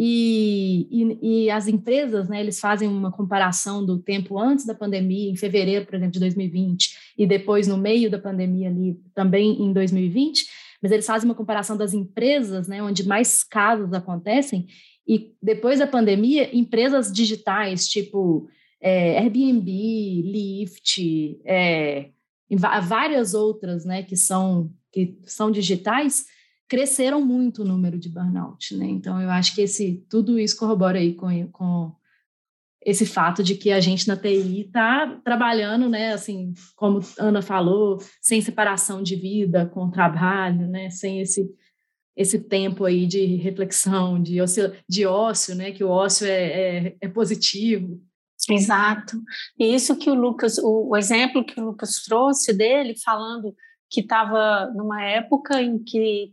E, 0.00 0.86
e, 0.92 1.18
e, 1.44 1.50
as 1.50 1.66
empresas, 1.66 2.28
né, 2.28 2.40
eles 2.40 2.60
fazem 2.60 2.88
uma 2.88 3.10
comparação 3.10 3.84
do 3.84 3.98
tempo 3.98 4.38
antes 4.38 4.64
da 4.64 4.74
pandemia, 4.74 5.28
em 5.28 5.36
fevereiro, 5.36 5.86
por 5.86 5.96
exemplo, 5.96 6.12
de 6.12 6.20
2020, 6.20 6.90
e 7.18 7.26
depois 7.26 7.66
no 7.66 7.76
meio 7.76 8.08
da 8.08 8.18
pandemia 8.18 8.68
ali, 8.68 8.96
também 9.12 9.60
em 9.60 9.72
2020, 9.72 10.46
mas 10.80 10.92
eles 10.92 11.04
fazem 11.04 11.28
uma 11.28 11.34
comparação 11.34 11.76
das 11.76 11.92
empresas, 11.94 12.68
né, 12.68 12.80
onde 12.80 13.08
mais 13.08 13.42
casos 13.42 13.92
acontecem, 13.92 14.68
e 15.06 15.32
depois 15.42 15.80
da 15.80 15.86
pandemia, 15.86 16.54
empresas 16.56 17.10
digitais, 17.10 17.88
tipo 17.88 18.48
é, 18.80 19.18
Airbnb, 19.18 19.68
Lyft, 20.22 21.40
é, 21.44 22.10
várias 22.56 23.34
outras, 23.34 23.84
né, 23.84 24.02
que 24.02 24.16
são 24.16 24.72
que 24.90 25.18
são 25.26 25.50
digitais, 25.50 26.24
cresceram 26.66 27.24
muito 27.24 27.62
o 27.62 27.64
número 27.64 27.98
de 27.98 28.08
burnout, 28.08 28.74
né? 28.76 28.86
Então 28.86 29.20
eu 29.20 29.30
acho 29.30 29.54
que 29.54 29.62
esse 29.62 30.04
tudo 30.08 30.38
isso 30.38 30.56
corrobora 30.56 30.98
aí 30.98 31.14
com, 31.14 31.46
com 31.48 31.92
esse 32.84 33.04
fato 33.04 33.42
de 33.42 33.54
que 33.54 33.70
a 33.70 33.80
gente 33.80 34.08
na 34.08 34.16
TI 34.16 34.62
está 34.62 35.20
trabalhando, 35.24 35.88
né, 35.88 36.12
assim, 36.12 36.54
como 36.76 37.00
Ana 37.18 37.42
falou, 37.42 37.98
sem 38.20 38.40
separação 38.40 39.02
de 39.02 39.16
vida 39.16 39.66
com 39.66 39.86
o 39.86 39.90
trabalho, 39.90 40.66
né, 40.68 40.90
sem 40.90 41.20
esse 41.20 41.50
esse 42.16 42.40
tempo 42.40 42.84
aí 42.84 43.06
de 43.06 43.24
reflexão, 43.36 44.20
de 44.20 44.40
ócio, 44.40 44.72
de 44.88 45.06
ócio 45.06 45.54
né, 45.54 45.70
que 45.70 45.84
o 45.84 45.88
ócio 45.88 46.26
é, 46.26 46.88
é, 46.88 46.96
é 47.00 47.08
positivo, 47.08 48.02
Exato. 48.50 49.20
E 49.58 49.74
isso 49.74 49.96
que 49.96 50.10
o 50.10 50.14
Lucas, 50.14 50.58
o, 50.58 50.90
o 50.90 50.96
exemplo 50.96 51.44
que 51.44 51.60
o 51.60 51.64
Lucas 51.64 52.02
trouxe 52.04 52.52
dele, 52.52 52.94
falando 53.04 53.54
que 53.90 54.00
estava 54.00 54.70
numa 54.74 55.02
época 55.02 55.60
em 55.60 55.82
que 55.82 56.32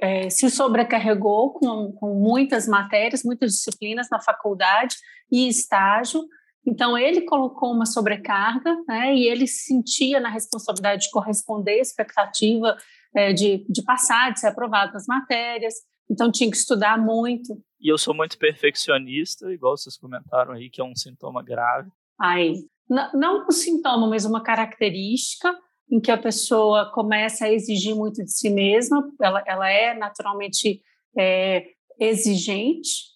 é, 0.00 0.28
se 0.30 0.50
sobrecarregou 0.50 1.52
com, 1.52 1.92
com 1.92 2.14
muitas 2.14 2.66
matérias, 2.66 3.22
muitas 3.22 3.52
disciplinas 3.52 4.08
na 4.10 4.20
faculdade 4.20 4.96
e 5.30 5.48
estágio. 5.48 6.22
Então, 6.66 6.96
ele 6.96 7.22
colocou 7.22 7.72
uma 7.72 7.86
sobrecarga 7.86 8.76
né, 8.86 9.14
e 9.14 9.26
ele 9.26 9.46
sentia 9.46 10.20
na 10.20 10.28
responsabilidade 10.28 11.04
de 11.04 11.10
corresponder 11.10 11.78
à 11.78 11.82
expectativa 11.82 12.76
é, 13.14 13.32
de, 13.32 13.64
de 13.68 13.82
passar, 13.82 14.32
de 14.32 14.40
ser 14.40 14.48
aprovado 14.48 14.92
nas 14.92 15.06
matérias. 15.06 15.74
Então, 16.10 16.30
tinha 16.30 16.50
que 16.50 16.56
estudar 16.56 16.98
muito. 16.98 17.56
E 17.80 17.88
eu 17.88 17.96
sou 17.96 18.14
muito 18.14 18.36
perfeccionista, 18.36 19.52
igual 19.52 19.76
vocês 19.76 19.96
comentaram 19.96 20.52
aí, 20.52 20.68
que 20.68 20.80
é 20.80 20.84
um 20.84 20.94
sintoma 20.94 21.42
grave. 21.42 21.90
Aí, 22.20 22.54
não 22.88 23.46
um 23.46 23.50
sintoma, 23.50 24.06
mas 24.06 24.24
uma 24.24 24.42
característica 24.42 25.56
em 25.90 25.98
que 25.98 26.10
a 26.10 26.18
pessoa 26.18 26.92
começa 26.92 27.46
a 27.46 27.52
exigir 27.52 27.96
muito 27.96 28.22
de 28.22 28.30
si 28.30 28.50
mesma, 28.50 29.10
ela, 29.20 29.42
ela 29.46 29.70
é 29.70 29.94
naturalmente 29.94 30.80
é, 31.18 31.66
exigente 31.98 33.10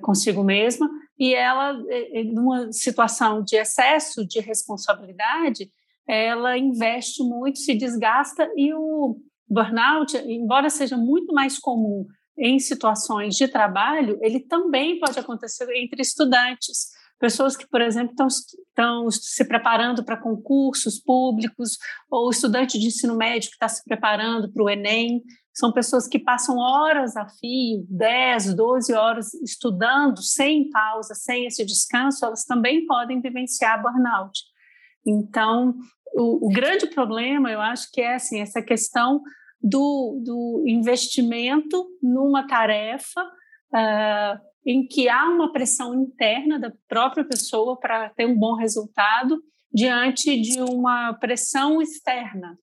consigo 0.00 0.42
mesma, 0.42 0.88
e 1.18 1.34
ela, 1.34 1.78
é, 1.88 2.20
é, 2.20 2.24
numa 2.24 2.72
situação 2.72 3.42
de 3.42 3.56
excesso 3.56 4.26
de 4.26 4.40
responsabilidade, 4.40 5.70
ela 6.08 6.56
investe 6.56 7.22
muito, 7.22 7.58
se 7.58 7.74
desgasta, 7.74 8.50
e 8.56 8.72
o 8.72 9.18
burnout, 9.48 10.16
embora 10.16 10.70
seja 10.70 10.96
muito 10.96 11.34
mais 11.34 11.58
comum 11.58 12.06
em 12.38 12.58
situações 12.58 13.34
de 13.34 13.48
trabalho, 13.48 14.18
ele 14.20 14.40
também 14.40 14.98
pode 14.98 15.18
acontecer 15.18 15.68
entre 15.74 16.02
estudantes. 16.02 16.88
Pessoas 17.18 17.56
que, 17.56 17.66
por 17.66 17.80
exemplo, 17.80 18.14
estão, 18.26 19.10
se 19.10 19.44
preparando 19.46 20.04
para 20.04 20.18
concursos 20.20 21.00
públicos, 21.00 21.78
ou 22.10 22.30
estudante 22.30 22.78
de 22.78 22.88
ensino 22.88 23.16
médio 23.16 23.48
que 23.48 23.56
está 23.56 23.68
se 23.68 23.82
preparando 23.84 24.52
para 24.52 24.62
o 24.62 24.68
Enem. 24.68 25.22
São 25.54 25.72
pessoas 25.72 26.06
que 26.06 26.18
passam 26.18 26.58
horas 26.58 27.16
a 27.16 27.26
fio, 27.26 27.86
10, 27.88 28.54
12 28.54 28.92
horas 28.92 29.32
estudando, 29.42 30.20
sem 30.20 30.68
pausa, 30.68 31.14
sem 31.14 31.46
esse 31.46 31.64
descanso, 31.64 32.26
elas 32.26 32.44
também 32.44 32.84
podem 32.84 33.22
vivenciar 33.22 33.80
burnout. 33.80 34.38
Então, 35.06 35.74
o, 36.14 36.48
o 36.48 36.48
grande 36.50 36.86
problema, 36.88 37.50
eu 37.50 37.62
acho 37.62 37.90
que 37.90 38.02
é 38.02 38.16
assim, 38.16 38.40
essa 38.40 38.60
questão 38.60 39.22
do, 39.68 40.22
do 40.24 40.64
investimento 40.64 41.88
numa 42.00 42.46
tarefa 42.46 43.20
uh, 43.22 44.38
em 44.64 44.86
que 44.86 45.08
há 45.08 45.24
uma 45.24 45.52
pressão 45.52 45.92
interna 45.92 46.58
da 46.58 46.72
própria 46.88 47.24
pessoa 47.24 47.76
para 47.78 48.10
ter 48.10 48.26
um 48.26 48.38
bom 48.38 48.54
resultado 48.54 49.42
diante 49.72 50.40
de 50.40 50.60
uma 50.60 51.14
pressão 51.14 51.82
externa 51.82 52.56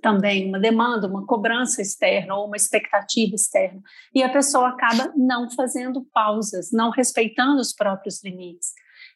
também, 0.00 0.48
uma 0.48 0.58
demanda, 0.58 1.06
uma 1.06 1.24
cobrança 1.26 1.80
externa 1.80 2.34
ou 2.34 2.46
uma 2.46 2.56
expectativa 2.56 3.36
externa. 3.36 3.80
E 4.12 4.20
a 4.22 4.28
pessoa 4.28 4.70
acaba 4.70 5.12
não 5.16 5.48
fazendo 5.50 6.04
pausas, 6.12 6.70
não 6.72 6.90
respeitando 6.90 7.60
os 7.60 7.72
próprios 7.72 8.22
limites. 8.22 8.70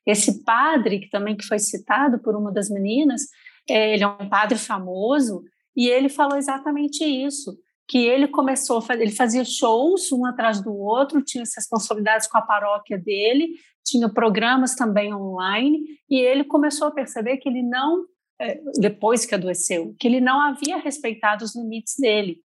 Esse 0.07 0.45
padre, 0.45 1.01
que 1.01 1.11
também 1.11 1.37
que 1.37 1.45
foi 1.45 1.59
citado 1.59 2.21
por 2.21 2.37
uma 2.37 2.53
das 2.53 2.71
meninas, 2.71 3.23
é, 3.69 3.95
ele 3.95 4.05
é 4.05 4.07
um 4.07 4.29
padre 4.29 4.57
famoso, 4.57 5.43
e 5.77 5.89
ele 5.89 6.09
falou 6.09 6.39
exatamente 6.39 7.05
isso, 7.05 7.57
que 7.89 7.99
ele 7.99 8.27
começou, 8.27 8.83
ele 8.91 9.13
fazia 9.13 9.45
shows 9.45 10.11
um 10.11 10.25
atrás 10.25 10.61
do 10.61 10.75
outro, 10.75 11.23
tinha 11.23 11.43
as 11.43 11.55
responsabilidades 11.55 12.27
com 12.27 12.39
a 12.39 12.43
paróquia 12.43 12.99
dele, 12.99 13.55
tinha 13.85 14.09
programas 14.09 14.75
também 14.75 15.15
online, 15.15 15.81
e 16.11 16.19
ele 16.19 16.43
começou 16.43 16.89
a 16.89 16.91
perceber 16.91 17.37
que 17.37 17.49
ele 17.49 17.63
não, 17.63 18.05
é, 18.41 18.61
depois 18.79 19.25
que 19.25 19.35
adoeceu, 19.35 19.95
que 20.01 20.09
ele 20.09 20.21
não 20.21 20.41
havia 20.41 20.79
respeitado 20.79 21.45
os 21.45 21.55
limites 21.55 21.95
dele, 21.97 22.41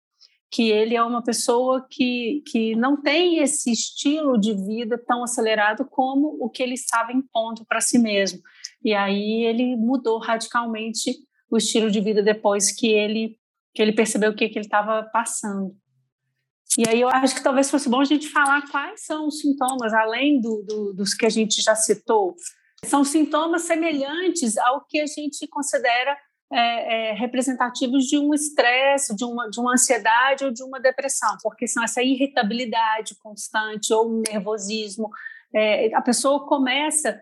que 0.51 0.69
ele 0.69 0.95
é 0.95 1.03
uma 1.03 1.23
pessoa 1.23 1.85
que, 1.89 2.41
que 2.47 2.75
não 2.75 2.99
tem 2.99 3.37
esse 3.37 3.71
estilo 3.71 4.37
de 4.37 4.53
vida 4.53 4.97
tão 4.97 5.23
acelerado 5.23 5.85
como 5.85 6.35
o 6.41 6.49
que 6.49 6.63
ele 6.63 6.73
estava 6.73 7.13
impondo 7.13 7.63
para 7.65 7.79
si 7.79 7.99
mesmo. 7.99 8.39
E 8.83 8.93
aí 8.93 9.45
ele 9.45 9.75
mudou 9.75 10.17
radicalmente 10.17 11.15
o 11.49 11.57
estilo 11.57 11.89
de 11.89 11.99
vida 12.01 12.21
depois 12.21 12.71
que 12.71 12.87
ele 12.87 13.37
que 13.73 13.81
ele 13.81 13.93
percebeu 13.93 14.31
o 14.31 14.35
que, 14.35 14.49
que 14.49 14.57
ele 14.57 14.65
estava 14.65 15.03
passando. 15.13 15.75
E 16.77 16.87
aí 16.87 17.01
eu 17.01 17.09
acho 17.09 17.35
que 17.35 17.43
talvez 17.43 17.69
fosse 17.69 17.89
bom 17.89 18.01
a 18.01 18.05
gente 18.05 18.27
falar 18.27 18.67
quais 18.69 19.05
são 19.05 19.27
os 19.27 19.39
sintomas, 19.39 19.93
além 19.93 20.39
do, 20.39 20.63
do, 20.67 20.93
dos 20.93 21.13
que 21.13 21.25
a 21.25 21.29
gente 21.29 21.61
já 21.61 21.75
citou. 21.75 22.35
São 22.85 23.03
sintomas 23.03 23.63
semelhantes 23.63 24.57
ao 24.57 24.85
que 24.85 24.99
a 24.99 25.05
gente 25.05 25.47
considera 25.47 26.17
é, 26.51 27.11
é, 27.11 27.13
representativos 27.13 28.05
de 28.05 28.17
um 28.17 28.33
estresse, 28.33 29.15
de 29.15 29.23
uma, 29.23 29.49
de 29.49 29.59
uma 29.59 29.73
ansiedade 29.73 30.45
ou 30.45 30.51
de 30.51 30.63
uma 30.63 30.79
depressão, 30.79 31.37
porque 31.43 31.67
são 31.67 31.83
essa 31.83 32.01
irritabilidade 32.01 33.15
constante 33.21 33.93
ou 33.93 34.09
um 34.09 34.21
nervosismo. 34.27 35.09
É, 35.53 35.93
a 35.93 36.01
pessoa 36.01 36.47
começa 36.47 37.19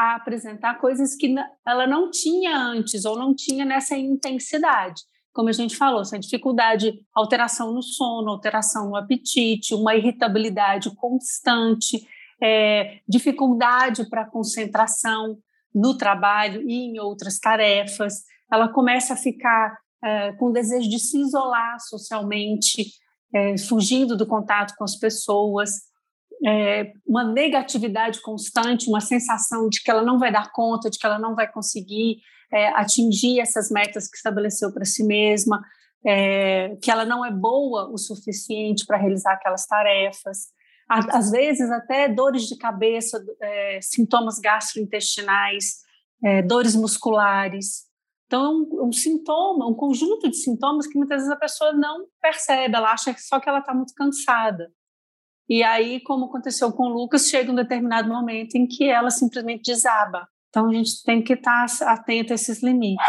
a 0.00 0.14
apresentar 0.14 0.80
coisas 0.80 1.14
que 1.14 1.34
ela 1.66 1.86
não 1.86 2.10
tinha 2.10 2.56
antes 2.56 3.04
ou 3.04 3.18
não 3.18 3.34
tinha 3.34 3.66
nessa 3.66 3.96
intensidade. 3.96 5.02
Como 5.30 5.50
a 5.50 5.52
gente 5.52 5.76
falou, 5.76 6.00
essa 6.00 6.18
dificuldade, 6.18 6.98
alteração 7.14 7.72
no 7.72 7.82
sono, 7.82 8.30
alteração 8.30 8.88
no 8.88 8.96
apetite, 8.96 9.74
uma 9.74 9.94
irritabilidade 9.94 10.90
constante, 10.96 12.02
é, 12.42 13.00
dificuldade 13.06 14.08
para 14.08 14.24
concentração 14.24 15.38
no 15.72 15.94
trabalho 15.96 16.62
e 16.68 16.86
em 16.86 16.98
outras 16.98 17.38
tarefas. 17.38 18.24
Ela 18.50 18.68
começa 18.68 19.12
a 19.12 19.18
ficar 19.18 19.76
é, 20.02 20.32
com 20.32 20.50
desejo 20.50 20.88
de 20.88 20.98
se 20.98 21.20
isolar 21.20 21.78
socialmente, 21.78 22.86
é, 23.34 23.58
fugindo 23.58 24.16
do 24.16 24.26
contato 24.26 24.74
com 24.78 24.84
as 24.84 24.96
pessoas, 24.96 25.89
é, 26.46 26.92
uma 27.06 27.24
negatividade 27.24 28.20
constante, 28.22 28.88
uma 28.88 29.00
sensação 29.00 29.68
de 29.68 29.82
que 29.82 29.90
ela 29.90 30.02
não 30.02 30.18
vai 30.18 30.32
dar 30.32 30.50
conta, 30.52 30.90
de 30.90 30.98
que 30.98 31.06
ela 31.06 31.18
não 31.18 31.34
vai 31.34 31.50
conseguir 31.50 32.18
é, 32.52 32.68
atingir 32.68 33.40
essas 33.40 33.70
metas 33.70 34.08
que 34.08 34.16
estabeleceu 34.16 34.72
para 34.72 34.84
si 34.84 35.04
mesma, 35.04 35.62
é, 36.04 36.76
que 36.82 36.90
ela 36.90 37.04
não 37.04 37.24
é 37.24 37.30
boa 37.30 37.90
o 37.92 37.98
suficiente 37.98 38.86
para 38.86 38.96
realizar 38.96 39.34
aquelas 39.34 39.66
tarefas. 39.66 40.48
Às 40.88 41.30
vezes, 41.30 41.70
até 41.70 42.08
dores 42.08 42.48
de 42.48 42.56
cabeça, 42.56 43.24
é, 43.40 43.78
sintomas 43.80 44.40
gastrointestinais, 44.40 45.76
é, 46.24 46.42
dores 46.42 46.74
musculares. 46.74 47.84
Então, 48.26 48.44
é 48.44 48.48
um, 48.48 48.88
um, 48.88 48.92
sintoma, 48.92 49.68
um 49.68 49.74
conjunto 49.74 50.28
de 50.28 50.36
sintomas 50.36 50.88
que 50.88 50.98
muitas 50.98 51.18
vezes 51.18 51.30
a 51.30 51.36
pessoa 51.36 51.72
não 51.72 52.06
percebe, 52.20 52.74
ela 52.74 52.92
acha 52.92 53.14
só 53.18 53.38
que 53.38 53.48
ela 53.48 53.60
está 53.60 53.72
muito 53.72 53.94
cansada. 53.94 54.72
E 55.50 55.64
aí, 55.64 55.98
como 56.00 56.26
aconteceu 56.26 56.70
com 56.70 56.84
o 56.84 56.92
Lucas, 56.92 57.28
chega 57.28 57.50
um 57.50 57.56
determinado 57.56 58.08
momento 58.08 58.54
em 58.54 58.68
que 58.68 58.88
ela 58.88 59.10
simplesmente 59.10 59.72
desaba. 59.72 60.28
Então, 60.48 60.68
a 60.68 60.72
gente 60.72 61.02
tem 61.04 61.20
que 61.20 61.32
estar 61.32 61.66
atento 61.82 62.32
a 62.32 62.36
esses 62.36 62.62
limites. 62.62 63.04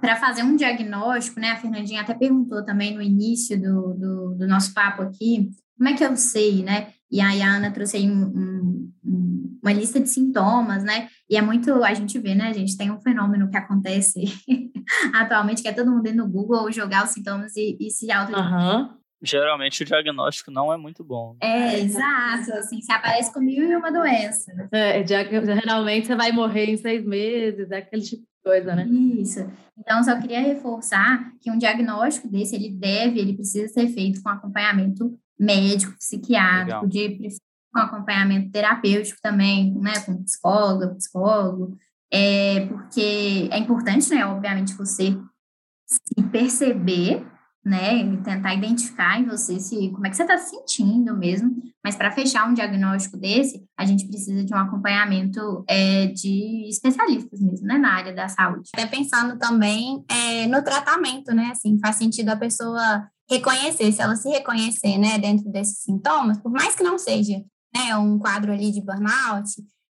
Para 0.00 0.16
fazer 0.16 0.42
um 0.44 0.56
diagnóstico, 0.56 1.38
né? 1.38 1.50
A 1.50 1.56
Fernandinha 1.56 2.00
até 2.00 2.14
perguntou 2.14 2.64
também 2.64 2.94
no 2.94 3.02
início 3.02 3.60
do, 3.60 3.92
do, 3.92 4.34
do 4.36 4.48
nosso 4.48 4.72
papo 4.72 5.02
aqui, 5.02 5.50
como 5.76 5.90
é 5.90 5.94
que 5.94 6.02
eu 6.02 6.16
sei, 6.16 6.62
né? 6.62 6.92
E 7.10 7.20
aí 7.20 7.42
a 7.42 7.56
Ana 7.56 7.70
trouxe 7.70 7.98
aí 7.98 8.10
um, 8.10 8.92
um, 9.04 9.58
uma 9.62 9.72
lista 9.72 10.00
de 10.00 10.08
sintomas, 10.08 10.82
né? 10.82 11.08
E 11.28 11.36
é 11.36 11.42
muito, 11.42 11.84
a 11.84 11.92
gente 11.92 12.18
vê, 12.18 12.34
né, 12.34 12.48
a 12.48 12.52
gente 12.52 12.76
tem 12.76 12.90
um 12.90 13.00
fenômeno 13.00 13.50
que 13.50 13.56
acontece 13.56 14.24
atualmente, 15.14 15.62
que 15.62 15.68
é 15.68 15.72
todo 15.72 15.90
mundo 15.90 16.06
ir 16.06 16.14
no 16.14 16.28
Google 16.28 16.72
jogar 16.72 17.04
os 17.04 17.10
sintomas 17.10 17.54
e, 17.56 17.76
e 17.78 17.90
se 17.90 18.10
auto 18.10 18.32
uhum. 18.32 18.88
Geralmente 19.22 19.82
o 19.82 19.86
diagnóstico 19.86 20.50
não 20.50 20.72
é 20.72 20.76
muito 20.76 21.02
bom. 21.02 21.36
É, 21.40 21.80
exato, 21.80 22.52
assim, 22.52 22.80
você 22.80 22.92
aparece 22.92 23.32
com 23.32 23.40
mil 23.40 23.68
e 23.68 23.76
uma 23.76 23.90
doença. 23.90 24.52
É, 24.70 25.04
geralmente 25.06 26.06
você 26.06 26.14
vai 26.14 26.30
morrer 26.30 26.66
em 26.66 26.76
seis 26.76 27.04
meses, 27.04 27.70
é 27.70 27.78
aquele 27.78 28.02
tipo 28.02 28.22
de 28.22 28.28
coisa, 28.44 28.76
né? 28.76 28.86
Isso. 28.86 29.40
Então, 29.76 30.02
só 30.04 30.20
queria 30.20 30.40
reforçar 30.40 31.32
que 31.40 31.50
um 31.50 31.58
diagnóstico 31.58 32.28
desse, 32.28 32.54
ele 32.54 32.70
deve, 32.70 33.18
ele 33.18 33.34
precisa 33.34 33.66
ser 33.72 33.88
feito 33.88 34.22
com 34.22 34.28
acompanhamento 34.28 35.18
médico, 35.38 35.96
psiquiátrico, 35.98 36.86
Legal. 36.86 36.88
de 36.88 37.38
com 37.72 37.80
acompanhamento 37.80 38.50
terapêutico 38.50 39.20
também, 39.22 39.74
né, 39.74 39.92
com 40.04 40.22
psicólogo, 40.22 40.94
psicólogo, 40.96 41.76
é, 42.10 42.66
porque 42.66 43.48
é 43.50 43.58
importante, 43.58 44.08
né, 44.10 44.24
obviamente, 44.24 44.74
você 44.74 45.16
se 45.86 46.22
perceber, 46.30 47.26
né, 47.64 47.96
e 47.96 48.16
tentar 48.18 48.54
identificar 48.54 49.20
em 49.20 49.26
você 49.26 49.60
se 49.60 49.90
como 49.90 50.06
é 50.06 50.10
que 50.10 50.16
você 50.16 50.22
está 50.22 50.38
se 50.38 50.50
sentindo 50.50 51.16
mesmo, 51.16 51.54
mas 51.84 51.96
para 51.96 52.10
fechar 52.10 52.48
um 52.48 52.54
diagnóstico 52.54 53.16
desse, 53.16 53.62
a 53.76 53.84
gente 53.84 54.06
precisa 54.06 54.44
de 54.44 54.54
um 54.54 54.56
acompanhamento 54.56 55.64
é, 55.68 56.06
de 56.06 56.68
especialistas 56.68 57.40
mesmo, 57.40 57.66
né, 57.66 57.76
na 57.76 57.92
área 57.92 58.14
da 58.14 58.28
saúde. 58.28 58.70
Até 58.74 58.86
pensando 58.86 59.38
também 59.38 60.04
é, 60.08 60.46
no 60.46 60.62
tratamento, 60.62 61.34
né, 61.34 61.50
assim, 61.52 61.78
faz 61.78 61.96
sentido 61.96 62.30
a 62.30 62.36
pessoa 62.36 63.06
reconhecer, 63.30 63.92
se 63.92 64.00
ela 64.00 64.16
se 64.16 64.28
reconhecer, 64.28 64.96
né, 64.96 65.18
dentro 65.18 65.50
desses 65.50 65.82
sintomas, 65.82 66.38
por 66.38 66.50
mais 66.50 66.74
que 66.74 66.82
não 66.82 66.98
seja, 66.98 67.42
né, 67.74 67.94
um 67.96 68.18
quadro 68.18 68.52
ali 68.52 68.72
de 68.72 68.80
burnout, 68.80 69.50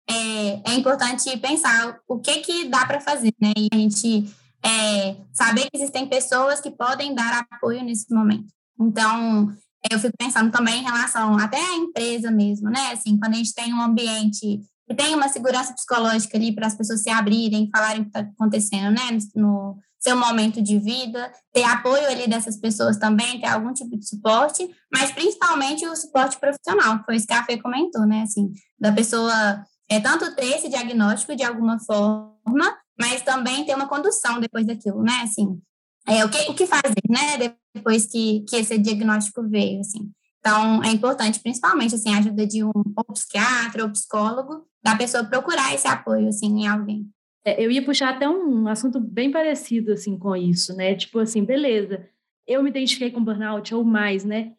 é, 0.07 0.71
é 0.71 0.75
importante 0.75 1.35
pensar 1.37 1.97
o 2.07 2.19
que 2.19 2.39
que 2.39 2.65
dá 2.65 2.85
para 2.85 2.99
fazer, 2.99 3.33
né, 3.41 3.53
e 3.57 3.69
a 3.73 3.77
gente 3.77 4.25
é, 4.65 5.15
saber 5.33 5.69
que 5.69 5.77
existem 5.77 6.07
pessoas 6.07 6.61
que 6.61 6.71
podem 6.71 7.13
dar 7.13 7.45
apoio 7.51 7.83
nesse 7.83 8.13
momento. 8.13 8.47
Então, 8.79 9.53
eu 9.91 9.99
fico 9.99 10.15
pensando 10.17 10.51
também 10.51 10.79
em 10.79 10.83
relação 10.83 11.37
até 11.37 11.57
à 11.57 11.75
empresa 11.75 12.31
mesmo, 12.31 12.69
né, 12.69 12.91
assim, 12.93 13.17
quando 13.17 13.33
a 13.33 13.37
gente 13.37 13.53
tem 13.53 13.73
um 13.73 13.81
ambiente 13.81 14.61
que 14.87 14.95
tem 14.95 15.15
uma 15.15 15.29
segurança 15.29 15.73
psicológica 15.73 16.37
ali 16.37 16.53
para 16.53 16.67
as 16.67 16.75
pessoas 16.75 17.01
se 17.01 17.09
abrirem, 17.09 17.69
falarem 17.73 18.01
o 18.01 18.03
que 18.03 18.09
está 18.09 18.19
acontecendo, 18.19 18.91
né, 18.91 19.17
no 19.35 19.77
seu 19.99 20.17
momento 20.17 20.61
de 20.61 20.77
vida, 20.77 21.31
ter 21.53 21.63
apoio 21.63 22.05
ali 22.07 22.27
dessas 22.27 22.57
pessoas 22.57 22.97
também, 22.97 23.39
ter 23.39 23.47
algum 23.47 23.71
tipo 23.71 23.97
de 23.97 24.07
suporte, 24.07 24.69
mas 24.93 25.11
principalmente 25.11 25.87
o 25.87 25.95
suporte 25.95 26.37
profissional, 26.37 26.99
que 26.99 27.05
foi 27.05 27.15
isso 27.15 27.27
que 27.27 27.33
a 27.33 27.43
Fê 27.45 27.57
comentou, 27.57 28.05
né, 28.05 28.23
assim, 28.23 28.51
da 28.79 28.91
pessoa 28.91 29.63
é 29.89 29.99
tanto 29.99 30.35
ter 30.35 30.57
esse 30.57 30.69
diagnóstico 30.69 31.35
de 31.35 31.43
alguma 31.43 31.79
forma, 31.79 32.77
mas 32.99 33.21
também 33.21 33.65
ter 33.65 33.75
uma 33.75 33.87
condução 33.87 34.39
depois 34.39 34.65
daquilo, 34.65 35.01
né, 35.01 35.21
assim, 35.23 35.59
é, 36.07 36.25
o, 36.25 36.29
que, 36.29 36.51
o 36.51 36.53
que 36.53 36.65
fazer, 36.65 37.01
né, 37.09 37.55
depois 37.73 38.05
que, 38.05 38.41
que 38.47 38.57
esse 38.57 38.77
diagnóstico 38.77 39.41
veio, 39.47 39.79
assim. 39.79 40.11
Então, 40.39 40.83
é 40.83 40.89
importante, 40.89 41.39
principalmente, 41.39 41.95
assim, 41.95 42.13
a 42.13 42.17
ajuda 42.17 42.45
de 42.45 42.63
um 42.63 42.71
ou 42.73 43.13
psiquiatra 43.13 43.83
ou 43.83 43.89
psicólogo, 43.89 44.67
da 44.83 44.97
pessoa 44.97 45.23
procurar 45.23 45.73
esse 45.73 45.87
apoio, 45.87 46.27
assim, 46.27 46.47
em 46.47 46.67
alguém. 46.67 47.09
É, 47.45 47.63
eu 47.63 47.71
ia 47.71 47.83
puxar 47.83 48.09
até 48.09 48.27
um 48.27 48.67
assunto 48.67 48.99
bem 48.99 49.31
parecido 49.31 49.91
assim 49.91 50.17
com 50.17 50.35
isso, 50.35 50.75
né? 50.75 50.95
Tipo 50.95 51.19
assim, 51.19 51.43
beleza, 51.43 52.07
eu 52.47 52.63
me 52.63 52.69
identifiquei 52.69 53.11
com 53.11 53.23
burnout 53.23 53.73
ou 53.75 53.83
mais, 53.83 54.23
né? 54.23 54.53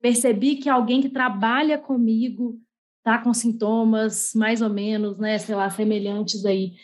Percebi 0.00 0.56
que 0.56 0.68
alguém 0.68 1.00
que 1.00 1.08
trabalha 1.08 1.78
comigo 1.78 2.60
tá 3.02 3.18
com 3.18 3.34
sintomas 3.34 4.32
mais 4.34 4.60
ou 4.62 4.68
menos, 4.68 5.18
né, 5.18 5.38
sei 5.38 5.54
lá, 5.54 5.68
semelhantes 5.70 6.44
aí. 6.44 6.74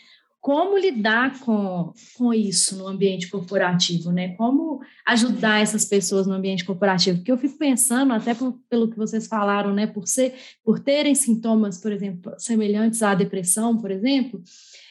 Como 0.45 0.77
lidar 0.77 1.39
com, 1.39 1.91
com 2.15 2.31
isso 2.31 2.77
no 2.77 2.87
ambiente 2.87 3.27
corporativo, 3.31 4.11
né? 4.11 4.35
Como 4.35 4.79
ajudar 5.03 5.59
essas 5.59 5.85
pessoas 5.85 6.27
no 6.27 6.35
ambiente 6.35 6.63
corporativo? 6.63 7.17
Porque 7.17 7.31
eu 7.31 7.37
fico 7.39 7.57
pensando, 7.57 8.13
até 8.13 8.35
por, 8.35 8.53
pelo 8.69 8.87
que 8.87 8.95
vocês 8.95 9.25
falaram, 9.25 9.73
né, 9.73 9.87
por 9.87 10.07
ser, 10.07 10.35
por 10.63 10.77
terem 10.77 11.15
sintomas, 11.15 11.81
por 11.81 11.91
exemplo, 11.91 12.31
semelhantes 12.37 13.01
à 13.01 13.15
depressão, 13.15 13.75
por 13.75 13.89
exemplo, 13.89 14.39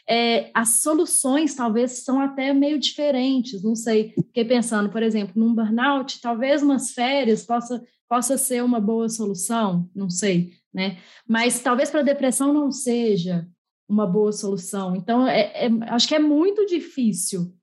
é, 0.09 0.51
as 0.53 0.83
soluções 0.83 1.55
talvez 1.55 2.03
são 2.03 2.21
até 2.21 2.53
meio 2.53 2.77
diferentes, 2.77 3.63
não 3.63 3.77
sei. 3.77 4.13
Fiquei 4.27 4.45
pensando, 4.45 4.91
por 4.91 5.05
exemplo, 5.05 5.35
num 5.37 5.55
burnout, 5.55 6.21
talvez 6.21 6.65
umas 6.65 6.91
férias 6.91 7.47
possa, 7.47 7.81
possa 8.09 8.37
ser 8.37 8.65
uma 8.65 8.81
boa 8.81 9.09
solução, 9.09 9.89
não 9.95 10.11
sei, 10.11 10.51
né? 10.75 10.99
Mas 11.29 11.61
talvez 11.61 11.93
para 11.93 12.03
depressão 12.03 12.53
não 12.53 12.73
seja 12.73 13.47
uma 13.89 14.07
boa 14.07 14.33
solução. 14.33 14.97
Então, 14.97 15.27
é, 15.27 15.67
é, 15.67 15.71
acho 15.89 16.09
que 16.09 16.15
é 16.15 16.19
muito 16.19 16.67
difícil, 16.67 17.55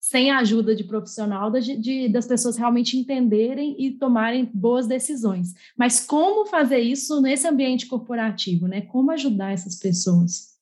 sem 0.00 0.30
a 0.30 0.38
ajuda 0.38 0.74
de 0.74 0.84
profissional, 0.84 1.50
de, 1.50 1.76
de, 1.76 2.08
das 2.08 2.26
pessoas 2.26 2.56
realmente 2.56 2.96
entenderem 2.96 3.76
e 3.78 3.90
tomarem 3.90 4.48
boas 4.54 4.86
decisões. 4.86 5.52
Mas 5.76 6.00
como 6.00 6.46
fazer 6.46 6.78
isso 6.78 7.20
nesse 7.20 7.46
ambiente 7.46 7.86
corporativo, 7.86 8.66
né? 8.68 8.82
Como 8.82 9.10
ajudar 9.10 9.52
essas 9.52 9.78
pessoas? 9.78 10.56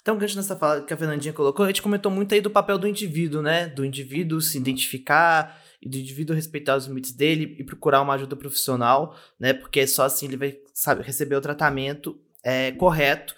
Então, 0.00 0.18
gancho 0.18 0.36
nessa 0.36 0.56
fala 0.56 0.82
que 0.82 0.92
a 0.92 0.96
Fernandinha 0.96 1.32
colocou, 1.32 1.64
a 1.64 1.68
gente 1.68 1.80
comentou 1.80 2.10
muito 2.10 2.34
aí 2.34 2.40
do 2.40 2.50
papel 2.50 2.76
do 2.76 2.88
indivíduo, 2.88 3.40
né? 3.40 3.68
Do 3.68 3.84
indivíduo 3.84 4.40
se 4.40 4.58
identificar 4.58 5.62
e 5.80 5.88
do 5.88 5.96
indivíduo 5.96 6.34
respeitar 6.34 6.76
os 6.76 6.86
limites 6.86 7.12
dele 7.12 7.54
e 7.58 7.62
procurar 7.62 8.02
uma 8.02 8.14
ajuda 8.14 8.34
profissional, 8.34 9.16
né? 9.38 9.52
Porque 9.52 9.86
só 9.86 10.04
assim 10.04 10.26
ele 10.26 10.36
vai 10.36 10.58
sabe, 10.74 11.02
receber 11.02 11.36
o 11.36 11.40
tratamento 11.40 12.18
é, 12.42 12.72
correto 12.72 13.32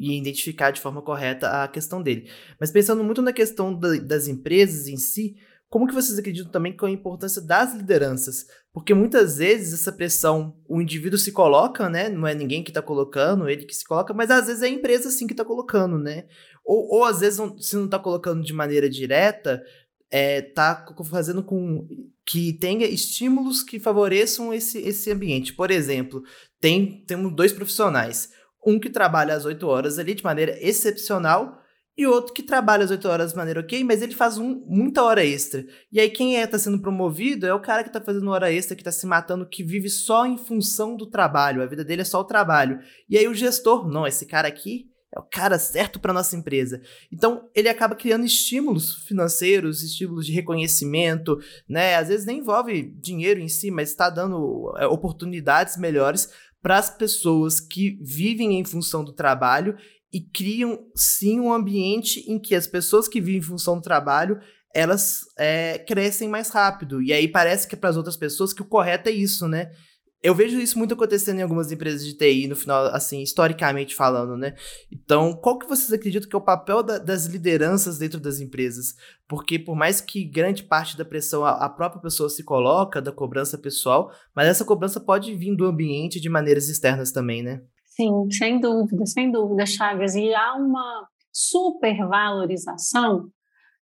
e 0.00 0.18
identificar 0.18 0.70
de 0.70 0.80
forma 0.80 1.02
correta 1.02 1.62
a 1.62 1.68
questão 1.68 2.02
dele. 2.02 2.30
Mas 2.58 2.72
pensando 2.72 3.04
muito 3.04 3.20
na 3.20 3.34
questão 3.34 3.78
da, 3.78 3.98
das 3.98 4.26
empresas 4.26 4.88
em 4.88 4.96
si, 4.96 5.36
como 5.68 5.86
que 5.86 5.94
vocês 5.94 6.18
acreditam 6.18 6.50
também 6.50 6.74
com 6.74 6.86
a 6.86 6.90
importância 6.90 7.40
das 7.42 7.74
lideranças? 7.74 8.46
Porque 8.72 8.94
muitas 8.94 9.36
vezes 9.36 9.74
essa 9.74 9.92
pressão, 9.92 10.56
o 10.66 10.80
indivíduo 10.80 11.18
se 11.18 11.30
coloca, 11.30 11.88
né? 11.88 12.08
Não 12.08 12.26
é 12.26 12.34
ninguém 12.34 12.64
que 12.64 12.70
está 12.70 12.80
colocando, 12.80 13.48
ele 13.48 13.66
que 13.66 13.74
se 13.74 13.84
coloca, 13.84 14.14
mas 14.14 14.30
às 14.30 14.46
vezes 14.46 14.62
é 14.62 14.66
a 14.66 14.70
empresa 14.70 15.10
sim 15.10 15.26
que 15.26 15.34
está 15.34 15.44
colocando, 15.44 15.98
né? 15.98 16.24
Ou, 16.64 16.96
ou 16.96 17.04
às 17.04 17.20
vezes, 17.20 17.40
se 17.60 17.76
não 17.76 17.84
está 17.84 17.98
colocando 17.98 18.42
de 18.42 18.52
maneira 18.54 18.88
direta, 18.88 19.62
é, 20.10 20.40
tá 20.42 20.84
fazendo 21.08 21.42
com 21.42 21.86
que 22.26 22.52
tenha 22.54 22.86
estímulos 22.86 23.62
que 23.62 23.78
favoreçam 23.78 24.52
esse, 24.52 24.78
esse 24.78 25.10
ambiente. 25.12 25.52
Por 25.52 25.70
exemplo, 25.70 26.22
tem, 26.58 27.04
temos 27.06 27.34
dois 27.34 27.52
profissionais. 27.52 28.30
Um 28.64 28.78
que 28.78 28.90
trabalha 28.90 29.34
às 29.34 29.44
8 29.44 29.66
horas 29.66 29.98
ali 29.98 30.14
de 30.14 30.24
maneira 30.24 30.56
excepcional 30.60 31.60
e 31.96 32.06
outro 32.06 32.32
que 32.32 32.42
trabalha 32.42 32.84
as 32.84 32.90
8 32.90 33.08
horas 33.08 33.30
de 33.32 33.36
maneira 33.36 33.60
ok, 33.60 33.84
mas 33.84 34.00
ele 34.00 34.14
faz 34.14 34.38
um, 34.38 34.64
muita 34.66 35.02
hora 35.02 35.24
extra. 35.24 35.64
E 35.92 36.00
aí 36.00 36.08
quem 36.08 36.38
é 36.38 36.46
tá 36.46 36.58
sendo 36.58 36.80
promovido 36.80 37.46
é 37.46 37.52
o 37.52 37.60
cara 37.60 37.84
que 37.84 37.92
tá 37.92 38.00
fazendo 38.00 38.30
hora 38.30 38.50
extra, 38.50 38.76
que 38.76 38.84
tá 38.84 38.92
se 38.92 39.06
matando, 39.06 39.46
que 39.46 39.62
vive 39.62 39.88
só 39.88 40.24
em 40.24 40.38
função 40.38 40.96
do 40.96 41.06
trabalho. 41.06 41.62
A 41.62 41.66
vida 41.66 41.84
dele 41.84 42.02
é 42.02 42.04
só 42.04 42.20
o 42.20 42.24
trabalho. 42.24 42.80
E 43.08 43.18
aí 43.18 43.28
o 43.28 43.34
gestor, 43.34 43.86
não, 43.86 44.06
esse 44.06 44.24
cara 44.24 44.48
aqui 44.48 44.90
é 45.14 45.18
o 45.18 45.24
cara 45.24 45.58
certo 45.58 45.98
para 45.98 46.12
nossa 46.12 46.36
empresa. 46.36 46.80
Então, 47.12 47.50
ele 47.52 47.68
acaba 47.68 47.96
criando 47.96 48.24
estímulos 48.24 48.94
financeiros, 49.06 49.82
estímulos 49.82 50.24
de 50.24 50.32
reconhecimento, 50.32 51.36
né? 51.68 51.96
Às 51.96 52.08
vezes 52.08 52.24
nem 52.24 52.38
envolve 52.38 52.94
dinheiro 53.00 53.40
em 53.40 53.48
si, 53.48 53.72
mas 53.72 53.90
está 53.90 54.08
dando 54.08 54.72
é, 54.78 54.86
oportunidades 54.86 55.76
melhores 55.76 56.30
para 56.62 56.78
as 56.78 56.90
pessoas 56.90 57.60
que 57.60 57.98
vivem 58.02 58.58
em 58.58 58.64
função 58.64 59.04
do 59.04 59.12
trabalho 59.12 59.76
e 60.12 60.20
criam 60.20 60.78
sim 60.94 61.40
um 61.40 61.52
ambiente 61.52 62.20
em 62.30 62.38
que 62.38 62.54
as 62.54 62.66
pessoas 62.66 63.08
que 63.08 63.20
vivem 63.20 63.38
em 63.38 63.42
função 63.42 63.76
do 63.76 63.82
trabalho 63.82 64.40
elas 64.74 65.22
é, 65.36 65.78
crescem 65.78 66.28
mais 66.28 66.50
rápido. 66.50 67.02
E 67.02 67.12
aí 67.12 67.26
parece 67.26 67.66
que 67.66 67.76
para 67.76 67.90
as 67.90 67.96
outras 67.96 68.16
pessoas 68.16 68.52
que 68.52 68.62
o 68.62 68.66
correto 68.66 69.08
é 69.08 69.12
isso, 69.12 69.48
né? 69.48 69.72
Eu 70.22 70.34
vejo 70.34 70.58
isso 70.60 70.78
muito 70.78 70.92
acontecendo 70.92 71.38
em 71.38 71.42
algumas 71.42 71.72
empresas 71.72 72.04
de 72.04 72.14
TI, 72.14 72.46
no 72.46 72.54
final, 72.54 72.86
assim, 72.86 73.22
historicamente 73.22 73.94
falando, 73.94 74.36
né? 74.36 74.54
Então, 74.92 75.32
qual 75.32 75.58
que 75.58 75.66
vocês 75.66 75.90
acreditam 75.92 76.28
que 76.28 76.36
é 76.36 76.38
o 76.38 76.42
papel 76.42 76.82
da, 76.82 76.98
das 76.98 77.24
lideranças 77.24 77.96
dentro 77.96 78.20
das 78.20 78.38
empresas? 78.38 78.94
Porque 79.26 79.58
por 79.58 79.74
mais 79.74 79.98
que 80.00 80.22
grande 80.22 80.62
parte 80.62 80.94
da 80.96 81.06
pressão 81.06 81.42
a, 81.42 81.52
a, 81.52 81.70
própria 81.70 82.02
pessoa 82.02 82.28
se 82.28 82.44
coloca, 82.44 83.00
da 83.00 83.10
cobrança 83.10 83.56
pessoal, 83.56 84.12
mas 84.36 84.46
essa 84.46 84.64
cobrança 84.64 85.00
pode 85.00 85.34
vir 85.34 85.56
do 85.56 85.64
ambiente 85.64 86.20
de 86.20 86.28
maneiras 86.28 86.68
externas 86.68 87.12
também, 87.12 87.42
né? 87.42 87.62
Sim, 87.86 88.30
sem 88.30 88.60
dúvida, 88.60 89.06
sem 89.06 89.32
dúvida, 89.32 89.64
Chagas. 89.64 90.14
E 90.14 90.34
há 90.34 90.54
uma 90.54 91.08
supervalorização, 91.32 93.30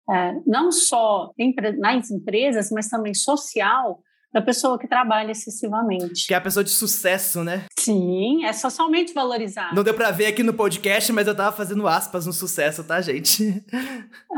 é, 0.08 0.34
não 0.46 0.70
só 0.70 1.32
nas 1.78 2.10
empresas, 2.12 2.70
mas 2.70 2.88
também 2.88 3.12
social, 3.12 4.00
da 4.32 4.42
pessoa 4.42 4.78
que 4.78 4.86
trabalha 4.86 5.32
excessivamente. 5.32 6.26
Que 6.26 6.34
é 6.34 6.36
a 6.36 6.40
pessoa 6.40 6.62
de 6.62 6.70
sucesso, 6.70 7.42
né? 7.42 7.64
Sim, 7.78 8.44
é 8.44 8.52
socialmente 8.52 9.14
valorizada. 9.14 9.74
Não 9.74 9.82
deu 9.82 9.94
para 9.94 10.10
ver 10.10 10.26
aqui 10.26 10.42
no 10.42 10.52
podcast, 10.52 11.12
mas 11.12 11.26
eu 11.26 11.34
tava 11.34 11.56
fazendo 11.56 11.88
aspas 11.88 12.26
no 12.26 12.32
sucesso, 12.32 12.84
tá, 12.84 13.00
gente? 13.00 13.64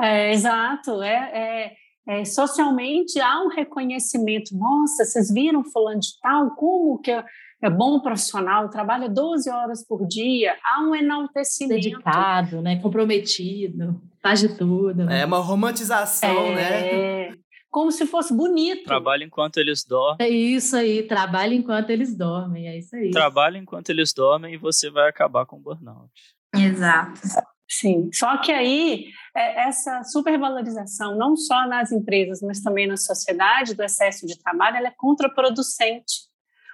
É, 0.03 0.33
exato. 0.33 1.03
É, 1.03 1.75
é, 2.09 2.21
é, 2.21 2.25
socialmente 2.25 3.21
há 3.21 3.43
um 3.43 3.49
reconhecimento. 3.49 4.57
Nossa, 4.57 5.05
vocês 5.05 5.31
viram 5.31 5.65
fulano 5.65 6.01
de 6.01 6.09
tal? 6.23 6.51
Como 6.55 6.99
que 6.99 7.11
é, 7.11 7.25
é 7.63 7.69
bom 7.69 8.01
profissional, 8.01 8.71
trabalha 8.71 9.09
12 9.09 9.51
horas 9.51 9.87
por 9.87 10.07
dia, 10.07 10.57
há 10.65 10.83
um 10.83 10.95
enaltecimento. 10.95 11.83
Dedicado, 11.83 12.63
né? 12.63 12.81
comprometido, 12.81 14.01
faz 14.23 14.41
de 14.41 14.57
tudo. 14.57 15.11
É 15.11 15.25
uma 15.27 15.39
romantização, 15.39 16.55
né? 16.55 17.35
Como 17.71 17.93
se 17.93 18.05
fosse 18.05 18.35
bonito. 18.35 18.85
Trabalha 18.85 19.25
enquanto 19.25 19.59
eles 19.59 19.85
dormem. 19.85 20.27
É 20.27 20.29
isso 20.29 20.77
aí, 20.77 21.05
trabalha 21.05 21.55
enquanto 21.55 21.91
eles 21.91 22.17
dormem, 22.17 22.69
é 22.69 22.79
isso 22.79 22.97
aí. 22.97 23.11
Trabalha 23.11 23.59
enquanto 23.59 23.91
eles 23.91 24.13
dormem 24.13 24.55
e 24.55 24.59
você 24.59 24.91
vai 24.91 25.09
acabar 25.09 25.47
com 25.47 25.57
o 25.57 25.61
burnout. 25.61 26.11
Exato. 26.55 27.21
Sim, 27.69 28.11
só 28.13 28.37
que 28.39 28.51
aí 28.51 29.07
é, 29.35 29.69
essa 29.69 30.03
supervalorização, 30.03 31.17
não 31.17 31.37
só 31.37 31.69
nas 31.69 31.93
empresas, 31.93 32.41
mas 32.43 32.61
também 32.61 32.89
na 32.89 32.97
sociedade, 32.97 33.75
do 33.75 33.85
excesso 33.85 34.27
de 34.27 34.37
trabalho, 34.37 34.79
ela 34.79 34.89
é 34.89 34.95
contraproducente. 34.97 36.29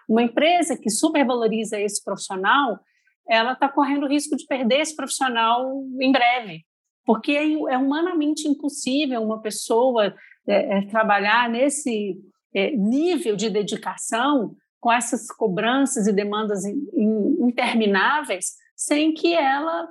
Uma 0.08 0.22
empresa 0.22 0.74
que 0.74 0.88
supervaloriza 0.88 1.78
esse 1.78 2.02
profissional, 2.02 2.80
ela 3.28 3.52
está 3.52 3.68
correndo 3.68 4.04
o 4.04 4.08
risco 4.08 4.34
de 4.36 4.46
perder 4.46 4.80
esse 4.80 4.96
profissional 4.96 5.70
em 6.00 6.10
breve, 6.10 6.64
porque 7.04 7.32
é, 7.32 7.44
é 7.44 7.76
humanamente 7.76 8.48
impossível 8.48 9.22
uma 9.22 9.42
pessoa 9.42 10.14
é, 10.46 10.78
é, 10.78 10.86
trabalhar 10.86 11.48
nesse 11.48 12.20
é, 12.54 12.70
nível 12.70 13.36
de 13.36 13.50
dedicação, 13.50 14.54
com 14.80 14.92
essas 14.92 15.26
cobranças 15.28 16.06
e 16.06 16.12
demandas 16.12 16.64
intermináveis, 16.64 18.54
sem 18.76 19.12
que 19.12 19.34
ela 19.34 19.88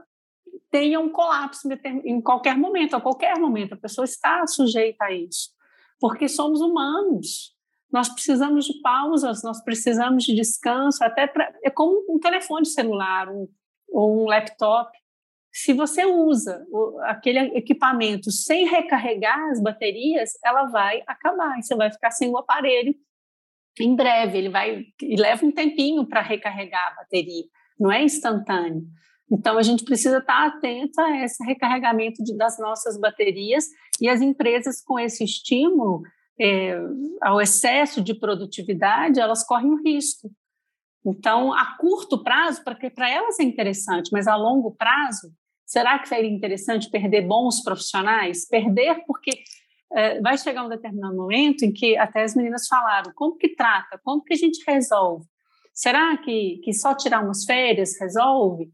tenha 0.71 0.99
um 0.99 1.09
colapso 1.09 1.67
em 2.03 2.21
qualquer 2.21 2.57
momento, 2.57 2.95
a 2.95 3.01
qualquer 3.01 3.37
momento. 3.37 3.73
A 3.73 3.77
pessoa 3.77 4.05
está 4.05 4.45
sujeita 4.47 5.05
a 5.05 5.11
isso, 5.11 5.49
porque 5.99 6.29
somos 6.29 6.61
humanos. 6.61 7.53
Nós 7.91 8.09
precisamos 8.09 8.65
de 8.65 8.79
pausas, 8.81 9.43
nós 9.43 9.61
precisamos 9.63 10.23
de 10.23 10.33
descanso, 10.33 11.03
até 11.03 11.27
pra, 11.27 11.53
é 11.63 11.69
como 11.69 12.05
um 12.09 12.19
telefone 12.19 12.65
celular 12.65 13.27
ou 13.89 14.23
um 14.23 14.25
laptop 14.27 14.91
se 15.57 15.71
você 15.71 16.05
usa 16.05 16.67
aquele 17.03 17.39
equipamento 17.57 18.29
sem 18.29 18.67
recarregar 18.67 19.39
as 19.51 19.61
baterias, 19.61 20.31
ela 20.43 20.65
vai 20.65 21.01
acabar 21.07 21.57
e 21.57 21.63
você 21.63 21.73
vai 21.73 21.89
ficar 21.89 22.11
sem 22.11 22.29
o 22.29 22.37
aparelho 22.37 22.93
em 23.79 23.95
breve. 23.95 24.37
Ele 24.37 24.49
vai 24.49 24.83
e 25.01 25.15
leva 25.15 25.45
um 25.45 25.53
tempinho 25.53 26.05
para 26.05 26.19
recarregar 26.19 26.91
a 26.91 26.95
bateria, 26.95 27.45
não 27.79 27.89
é 27.89 28.03
instantâneo. 28.03 28.83
Então 29.31 29.57
a 29.57 29.63
gente 29.63 29.85
precisa 29.85 30.17
estar 30.17 30.45
atento 30.45 30.99
a 30.99 31.23
esse 31.23 31.41
recarregamento 31.45 32.21
de, 32.21 32.35
das 32.35 32.59
nossas 32.59 32.99
baterias 32.99 33.65
e 34.01 34.09
as 34.09 34.19
empresas 34.19 34.83
com 34.83 34.99
esse 34.99 35.23
estímulo 35.23 36.01
é, 36.37 36.77
ao 37.21 37.39
excesso 37.39 38.01
de 38.01 38.13
produtividade, 38.13 39.21
elas 39.21 39.41
correm 39.41 39.71
um 39.71 39.81
risco. 39.81 40.29
Então, 41.05 41.53
a 41.53 41.77
curto 41.77 42.21
prazo, 42.21 42.61
para 42.61 43.09
elas 43.09 43.39
é 43.39 43.43
interessante, 43.43 44.09
mas 44.11 44.27
a 44.27 44.35
longo 44.35 44.71
prazo, 44.71 45.31
Será 45.65 45.97
que 45.99 46.07
seria 46.07 46.29
interessante 46.29 46.89
perder 46.89 47.27
bons 47.27 47.63
profissionais? 47.63 48.47
Perder 48.47 49.03
porque 49.07 49.31
é, 49.91 50.21
vai 50.21 50.37
chegar 50.37 50.63
um 50.63 50.69
determinado 50.69 51.15
momento 51.15 51.63
em 51.63 51.71
que 51.71 51.97
até 51.97 52.23
as 52.23 52.35
meninas 52.35 52.67
falaram, 52.67 53.11
como 53.15 53.37
que 53.37 53.49
trata? 53.49 53.99
Como 54.03 54.23
que 54.23 54.33
a 54.33 54.37
gente 54.37 54.63
resolve? 54.67 55.25
Será 55.73 56.15
que, 56.17 56.61
que 56.63 56.71
só 56.73 56.95
tirar 56.95 57.23
umas 57.23 57.43
férias 57.43 57.99
resolve? 57.99 58.71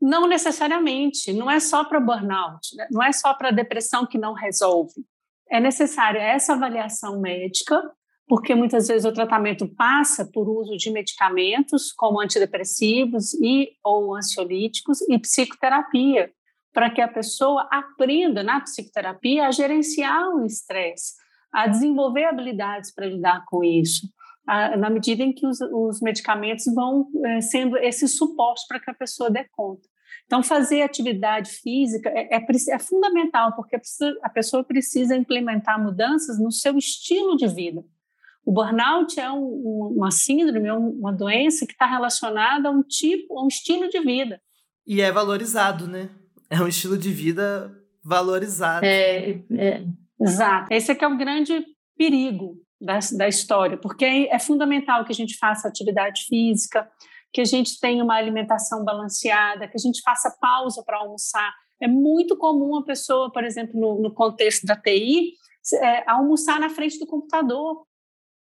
Não 0.00 0.28
necessariamente, 0.28 1.32
não 1.32 1.50
é 1.50 1.58
só 1.58 1.84
para 1.84 1.98
burnout, 1.98 2.76
né? 2.76 2.86
não 2.90 3.02
é 3.02 3.10
só 3.12 3.34
para 3.34 3.50
depressão 3.50 4.06
que 4.06 4.16
não 4.16 4.32
resolve. 4.32 5.04
É 5.50 5.58
necessária 5.58 6.20
essa 6.20 6.52
avaliação 6.52 7.20
médica 7.20 7.82
porque 8.28 8.54
muitas 8.54 8.88
vezes 8.88 9.06
o 9.06 9.12
tratamento 9.12 9.66
passa 9.66 10.26
por 10.26 10.48
uso 10.48 10.76
de 10.76 10.90
medicamentos 10.90 11.92
como 11.92 12.20
antidepressivos 12.20 13.32
e 13.34 13.70
ou 13.82 14.14
ansiolíticos 14.14 15.00
e 15.08 15.18
psicoterapia, 15.18 16.30
para 16.72 16.90
que 16.90 17.00
a 17.00 17.08
pessoa 17.08 17.66
aprenda 17.70 18.42
na 18.42 18.60
psicoterapia 18.60 19.46
a 19.46 19.50
gerenciar 19.50 20.28
o 20.28 20.44
estresse, 20.44 21.14
a 21.50 21.66
desenvolver 21.66 22.24
habilidades 22.24 22.94
para 22.94 23.06
lidar 23.06 23.44
com 23.46 23.64
isso, 23.64 24.06
a, 24.46 24.76
na 24.76 24.90
medida 24.90 25.22
em 25.22 25.32
que 25.32 25.46
os, 25.46 25.60
os 25.60 26.00
medicamentos 26.02 26.66
vão 26.74 27.08
é, 27.24 27.40
sendo 27.40 27.78
esse 27.78 28.06
suporte 28.06 28.66
para 28.68 28.78
que 28.78 28.90
a 28.90 28.94
pessoa 28.94 29.30
dê 29.30 29.44
conta. 29.50 29.88
Então, 30.26 30.42
fazer 30.42 30.82
atividade 30.82 31.50
física 31.50 32.10
é, 32.10 32.36
é, 32.36 32.46
é 32.70 32.78
fundamental, 32.78 33.56
porque 33.56 33.76
a 33.76 33.78
pessoa, 33.78 34.18
a 34.22 34.28
pessoa 34.28 34.62
precisa 34.62 35.16
implementar 35.16 35.82
mudanças 35.82 36.38
no 36.38 36.52
seu 36.52 36.76
estilo 36.76 37.34
de 37.34 37.48
vida. 37.48 37.82
O 38.48 38.50
burnout 38.50 39.20
é 39.20 39.30
um, 39.30 39.92
uma 39.94 40.10
síndrome, 40.10 40.68
é 40.68 40.72
uma 40.72 41.12
doença 41.12 41.66
que 41.66 41.74
está 41.74 41.84
relacionada 41.84 42.70
a 42.70 42.72
um 42.72 42.82
tipo, 42.82 43.38
a 43.38 43.44
um 43.44 43.46
estilo 43.46 43.90
de 43.90 44.00
vida. 44.00 44.40
E 44.86 45.02
é 45.02 45.12
valorizado, 45.12 45.86
né? 45.86 46.08
É 46.48 46.58
um 46.58 46.66
estilo 46.66 46.96
de 46.96 47.12
vida 47.12 47.70
valorizado. 48.02 48.86
É, 48.86 49.42
é. 49.50 49.84
Exato. 50.18 50.72
Esse 50.72 50.90
é 50.90 50.94
que 50.94 51.04
é 51.04 51.08
o 51.08 51.18
grande 51.18 51.62
perigo 51.94 52.56
da, 52.80 52.98
da 53.18 53.28
história, 53.28 53.76
porque 53.76 54.06
é, 54.06 54.34
é 54.34 54.38
fundamental 54.38 55.04
que 55.04 55.12
a 55.12 55.14
gente 55.14 55.36
faça 55.36 55.68
atividade 55.68 56.22
física, 56.22 56.90
que 57.30 57.42
a 57.42 57.44
gente 57.44 57.78
tenha 57.78 58.02
uma 58.02 58.16
alimentação 58.16 58.82
balanceada, 58.82 59.68
que 59.68 59.76
a 59.76 59.82
gente 59.82 60.00
faça 60.00 60.34
pausa 60.40 60.82
para 60.86 60.96
almoçar. 60.96 61.52
É 61.82 61.86
muito 61.86 62.34
comum 62.34 62.76
a 62.76 62.82
pessoa, 62.82 63.30
por 63.30 63.44
exemplo, 63.44 63.78
no, 63.78 64.00
no 64.00 64.14
contexto 64.14 64.64
da 64.64 64.74
TI, 64.74 65.34
é, 65.82 66.10
almoçar 66.10 66.58
na 66.58 66.70
frente 66.70 66.98
do 66.98 67.06
computador 67.06 67.86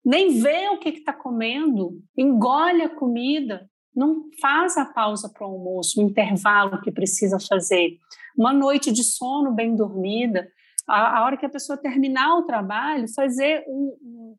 nem 0.07 0.41
vê 0.41 0.69
o 0.69 0.79
que 0.79 0.91
está 0.91 1.13
comendo, 1.13 2.01
engole 2.17 2.83
a 2.83 2.89
comida, 2.89 3.69
não 3.93 4.31
faz 4.41 4.77
a 4.77 4.85
pausa 4.85 5.29
para 5.29 5.45
o 5.45 5.51
almoço, 5.51 6.01
o 6.01 6.05
intervalo 6.05 6.81
que 6.81 6.93
precisa 6.93 7.41
fazer. 7.41 7.99
Uma 8.39 8.53
noite 8.53 8.93
de 8.93 9.03
sono 9.03 9.53
bem 9.53 9.75
dormida, 9.75 10.49
a, 10.87 11.19
a 11.19 11.25
hora 11.25 11.37
que 11.37 11.45
a 11.45 11.51
pessoa 11.51 11.77
terminar 11.77 12.37
o 12.37 12.45
trabalho, 12.45 13.13
fazer 13.13 13.65
um, 13.67 14.37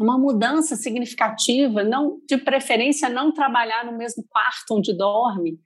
uma 0.00 0.18
mudança 0.18 0.74
significativa, 0.74 1.84
não 1.84 2.18
de 2.28 2.36
preferência 2.36 3.08
não 3.08 3.32
trabalhar 3.32 3.84
no 3.84 3.96
mesmo 3.96 4.24
quarto 4.28 4.74
onde 4.74 4.92
dorme, 4.92 5.56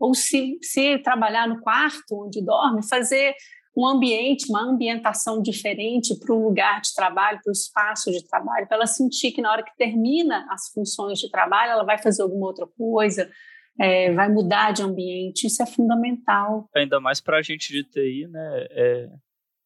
ou 0.00 0.14
se, 0.14 0.58
se 0.62 0.96
trabalhar 1.00 1.46
no 1.46 1.60
quarto 1.60 2.24
onde 2.24 2.42
dorme, 2.42 2.86
fazer 2.88 3.34
um 3.76 3.86
ambiente, 3.86 4.48
uma 4.48 4.62
ambientação 4.62 5.42
diferente 5.42 6.18
para 6.18 6.34
o 6.34 6.42
lugar 6.42 6.80
de 6.80 6.94
trabalho, 6.94 7.40
para 7.44 7.50
o 7.50 7.52
espaço 7.52 8.10
de 8.10 8.26
trabalho, 8.26 8.66
para 8.66 8.78
ela 8.78 8.86
sentir 8.86 9.32
que 9.32 9.42
na 9.42 9.52
hora 9.52 9.62
que 9.62 9.76
termina 9.76 10.46
as 10.50 10.68
funções 10.72 11.18
de 11.18 11.30
trabalho, 11.30 11.72
ela 11.72 11.84
vai 11.84 11.98
fazer 11.98 12.22
alguma 12.22 12.46
outra 12.46 12.66
coisa, 12.66 13.30
é, 13.78 14.12
vai 14.14 14.30
mudar 14.30 14.72
de 14.72 14.82
ambiente, 14.82 15.46
isso 15.46 15.62
é 15.62 15.66
fundamental. 15.66 16.68
Ainda 16.74 16.98
mais 16.98 17.20
para 17.20 17.36
a 17.36 17.42
gente 17.42 17.70
de 17.70 17.84
TI, 17.84 18.26
né? 18.28 18.66
É, 18.70 19.08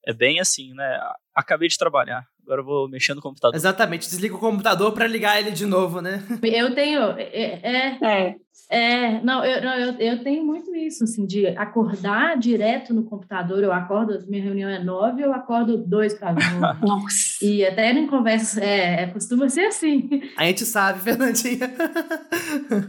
é 0.07 0.12
bem 0.12 0.40
assim, 0.40 0.75
né? 0.75 1.01
Acabei 1.33 1.68
de 1.68 1.79
trabalhar, 1.79 2.27
agora 2.51 2.61
eu 2.61 2.65
vou 2.65 2.88
mexer 2.88 3.15
no 3.15 3.23
computador. 3.23 3.55
Exatamente, 3.55 4.09
desliga 4.09 4.35
o 4.35 4.38
computador 4.38 4.92
para 4.92 5.07
ligar 5.07 5.38
ele 5.38 5.53
de 5.53 5.65
novo, 5.65 6.01
né? 6.01 6.23
Eu 6.42 6.75
tenho. 6.75 7.01
É, 7.17 7.61
é, 7.63 7.98
é. 8.03 8.37
É, 8.73 9.21
não, 9.23 9.44
eu, 9.44 9.63
não 9.63 9.75
eu, 9.75 9.92
eu 9.98 10.23
tenho 10.23 10.44
muito 10.44 10.73
isso, 10.77 11.03
assim, 11.03 11.27
de 11.27 11.44
acordar 11.48 12.38
direto 12.38 12.94
no 12.94 13.03
computador. 13.03 13.65
Eu 13.65 13.73
acordo, 13.73 14.17
minha 14.29 14.44
reunião 14.44 14.71
é 14.71 14.79
nove, 14.79 15.23
eu 15.23 15.33
acordo 15.33 15.77
dois 15.77 16.15
para 16.15 16.33
nove. 16.55 16.87
Nossa! 16.87 17.44
E 17.44 17.65
até 17.65 17.90
em 17.90 18.07
conversa, 18.07 18.63
é, 18.63 19.03
é, 19.03 19.07
costuma 19.09 19.48
ser 19.48 19.67
assim. 19.67 20.09
A 20.37 20.44
gente 20.44 20.65
sabe, 20.65 21.01
Fernandinha. 21.01 21.69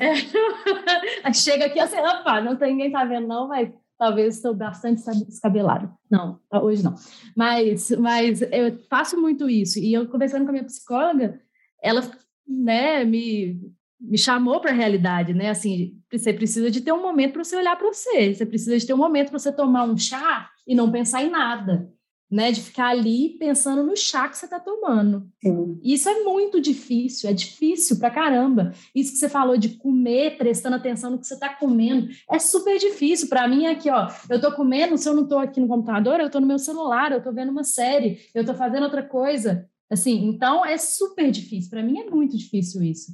é, 1.26 1.34
chega 1.34 1.66
aqui 1.66 1.80
assim, 1.80 1.98
opa, 1.98 2.42
não 2.42 2.56
tem 2.56 2.74
ninguém 2.74 2.92
tá 2.92 3.04
vendo, 3.04 3.28
não, 3.28 3.48
mas 3.48 3.70
talvez 4.02 4.38
estou 4.38 4.56
bastante 4.56 5.00
descabelado. 5.28 5.94
Não, 6.10 6.40
hoje 6.52 6.84
não. 6.84 6.96
Mas, 7.38 7.92
mas 7.92 8.42
eu 8.42 8.76
faço 8.90 9.16
muito 9.16 9.48
isso. 9.48 9.78
E 9.78 9.94
eu 9.94 10.08
conversando 10.08 10.42
com 10.42 10.50
a 10.50 10.54
minha 10.54 10.66
psicóloga, 10.66 11.40
ela 11.80 12.02
né, 12.48 13.06
me, 13.06 13.62
me 14.00 14.18
chamou 14.18 14.60
para 14.60 14.72
a 14.72 14.74
realidade, 14.74 15.36
né? 15.36 15.52
Assim, 15.52 16.02
você 16.12 16.34
precisa 16.34 16.72
de 16.72 16.82
ter 16.82 16.92
um 16.92 17.00
momento 17.00 17.34
para 17.34 17.44
você 17.44 17.56
olhar 17.56 17.76
para 17.76 17.94
você, 17.94 18.34
você 18.34 18.44
precisa 18.44 18.76
de 18.76 18.88
ter 18.88 18.94
um 18.96 18.98
momento 18.98 19.30
para 19.30 19.38
você 19.38 19.52
tomar 19.52 19.84
um 19.84 19.96
chá 19.96 20.50
e 20.66 20.74
não 20.74 20.92
pensar 20.92 21.22
em 21.22 21.30
nada 21.30 21.88
né, 22.32 22.52
de 22.52 22.62
ficar 22.62 22.88
ali 22.88 23.36
pensando 23.38 23.84
no 23.84 23.98
chá 23.98 24.30
que 24.30 24.38
você 24.38 24.46
está 24.46 24.58
tomando. 24.58 25.28
Sim. 25.44 25.78
Isso 25.84 26.08
é 26.08 26.24
muito 26.24 26.62
difícil, 26.62 27.30
é 27.30 27.34
difícil 27.34 28.00
pra 28.00 28.10
caramba. 28.10 28.72
Isso 28.96 29.12
que 29.12 29.18
você 29.18 29.28
falou 29.28 29.58
de 29.58 29.70
comer, 29.70 30.38
prestando 30.38 30.78
atenção 30.78 31.12
no 31.12 31.20
que 31.20 31.28
você 31.28 31.34
está 31.34 31.50
comendo, 31.50 32.08
é 32.30 32.40
super 32.40 32.80
difícil. 32.80 33.28
Para 33.28 33.48
mim, 33.48 33.66
aqui, 33.66 33.90
ó, 33.90 34.08
eu 34.30 34.38
estou 34.38 34.54
comendo, 34.54 34.98
se 34.98 35.10
eu 35.10 35.14
não 35.14 35.24
estou 35.24 35.40
aqui 35.40 35.60
no 35.60 35.68
computador, 35.68 36.22
eu 36.22 36.28
estou 36.28 36.40
no 36.40 36.48
meu 36.48 36.58
celular, 36.58 37.12
eu 37.12 37.18
estou 37.18 37.34
vendo 37.34 37.52
uma 37.52 37.66
série, 37.66 38.20
eu 38.34 38.42
estou 38.42 38.56
fazendo 38.56 38.84
outra 38.84 39.04
coisa. 39.04 39.68
Assim, 39.90 40.26
então 40.26 40.66
é 40.66 40.78
super 40.78 41.30
difícil. 41.30 41.70
Para 41.70 41.84
mim 41.84 42.00
é 42.00 42.10
muito 42.10 42.38
difícil 42.38 42.82
isso. 42.82 43.12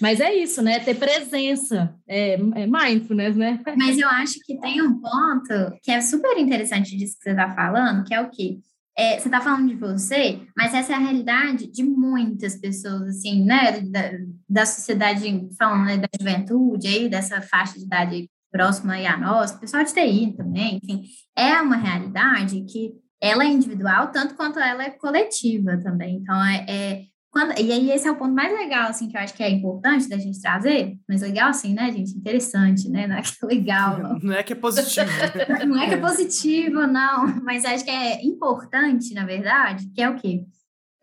Mas 0.00 0.20
é 0.20 0.34
isso, 0.34 0.62
né? 0.62 0.80
Ter 0.80 0.94
presença, 0.94 1.94
é, 2.06 2.34
é 2.34 2.66
mindfulness, 2.66 3.36
né? 3.36 3.60
Mas 3.76 3.98
eu 3.98 4.08
acho 4.08 4.40
que 4.44 4.58
tem 4.60 4.82
um 4.82 5.00
ponto 5.00 5.78
que 5.82 5.90
é 5.90 6.00
super 6.00 6.36
interessante 6.38 6.96
disso 6.96 7.16
que 7.18 7.24
você 7.24 7.30
está 7.30 7.54
falando, 7.54 8.04
que 8.04 8.14
é 8.14 8.20
o 8.20 8.30
quê? 8.30 8.58
É, 8.96 9.18
você 9.18 9.26
está 9.26 9.40
falando 9.40 9.68
de 9.68 9.74
você, 9.74 10.40
mas 10.56 10.72
essa 10.72 10.92
é 10.92 10.94
a 10.94 11.00
realidade 11.00 11.66
de 11.66 11.82
muitas 11.82 12.56
pessoas, 12.56 13.02
assim, 13.02 13.44
né? 13.44 13.80
Da, 13.80 14.10
da 14.48 14.66
sociedade, 14.66 15.48
falando 15.58 15.86
né, 15.86 15.96
da 15.96 16.08
juventude 16.18 16.86
aí, 16.86 17.08
dessa 17.08 17.40
faixa 17.40 17.78
de 17.78 17.84
idade 17.84 18.30
próxima 18.52 18.92
aí 18.92 19.04
a 19.04 19.16
nós, 19.16 19.50
pessoal 19.50 19.82
de 19.82 19.92
TI 19.92 20.32
também, 20.36 20.78
enfim, 20.80 21.02
é 21.36 21.60
uma 21.60 21.74
realidade 21.74 22.64
que 22.70 22.92
ela 23.20 23.42
é 23.42 23.48
individual 23.48 24.12
tanto 24.12 24.36
quanto 24.36 24.60
ela 24.60 24.84
é 24.84 24.90
coletiva 24.90 25.76
também. 25.78 26.18
Então, 26.18 26.44
é, 26.44 26.64
é 26.68 27.02
quando, 27.34 27.58
e 27.58 27.72
aí, 27.72 27.90
esse 27.90 28.06
é 28.06 28.12
o 28.12 28.16
ponto 28.16 28.32
mais 28.32 28.52
legal, 28.52 28.88
assim, 28.88 29.08
que 29.08 29.16
eu 29.16 29.20
acho 29.20 29.34
que 29.34 29.42
é 29.42 29.50
importante 29.50 30.08
da 30.08 30.16
gente 30.16 30.40
trazer, 30.40 30.96
mas 31.08 31.20
legal, 31.20 31.48
assim, 31.48 31.74
né, 31.74 31.90
gente? 31.90 32.16
Interessante, 32.16 32.88
né? 32.88 33.08
Não 33.08 33.16
é 33.16 33.22
que 33.22 33.32
é 33.42 33.46
legal. 33.46 33.98
Não, 33.98 34.18
não 34.20 34.32
é 34.32 34.44
que 34.44 34.52
é 34.52 34.56
positivo. 34.56 35.10
não 35.66 35.82
é 35.82 35.88
que 35.88 35.94
é 35.94 35.96
positivo, 35.96 36.86
não, 36.86 37.26
mas 37.42 37.64
acho 37.64 37.84
que 37.84 37.90
é 37.90 38.24
importante, 38.24 39.12
na 39.14 39.26
verdade, 39.26 39.90
que 39.92 40.00
é 40.00 40.08
o 40.08 40.14
quê? 40.14 40.44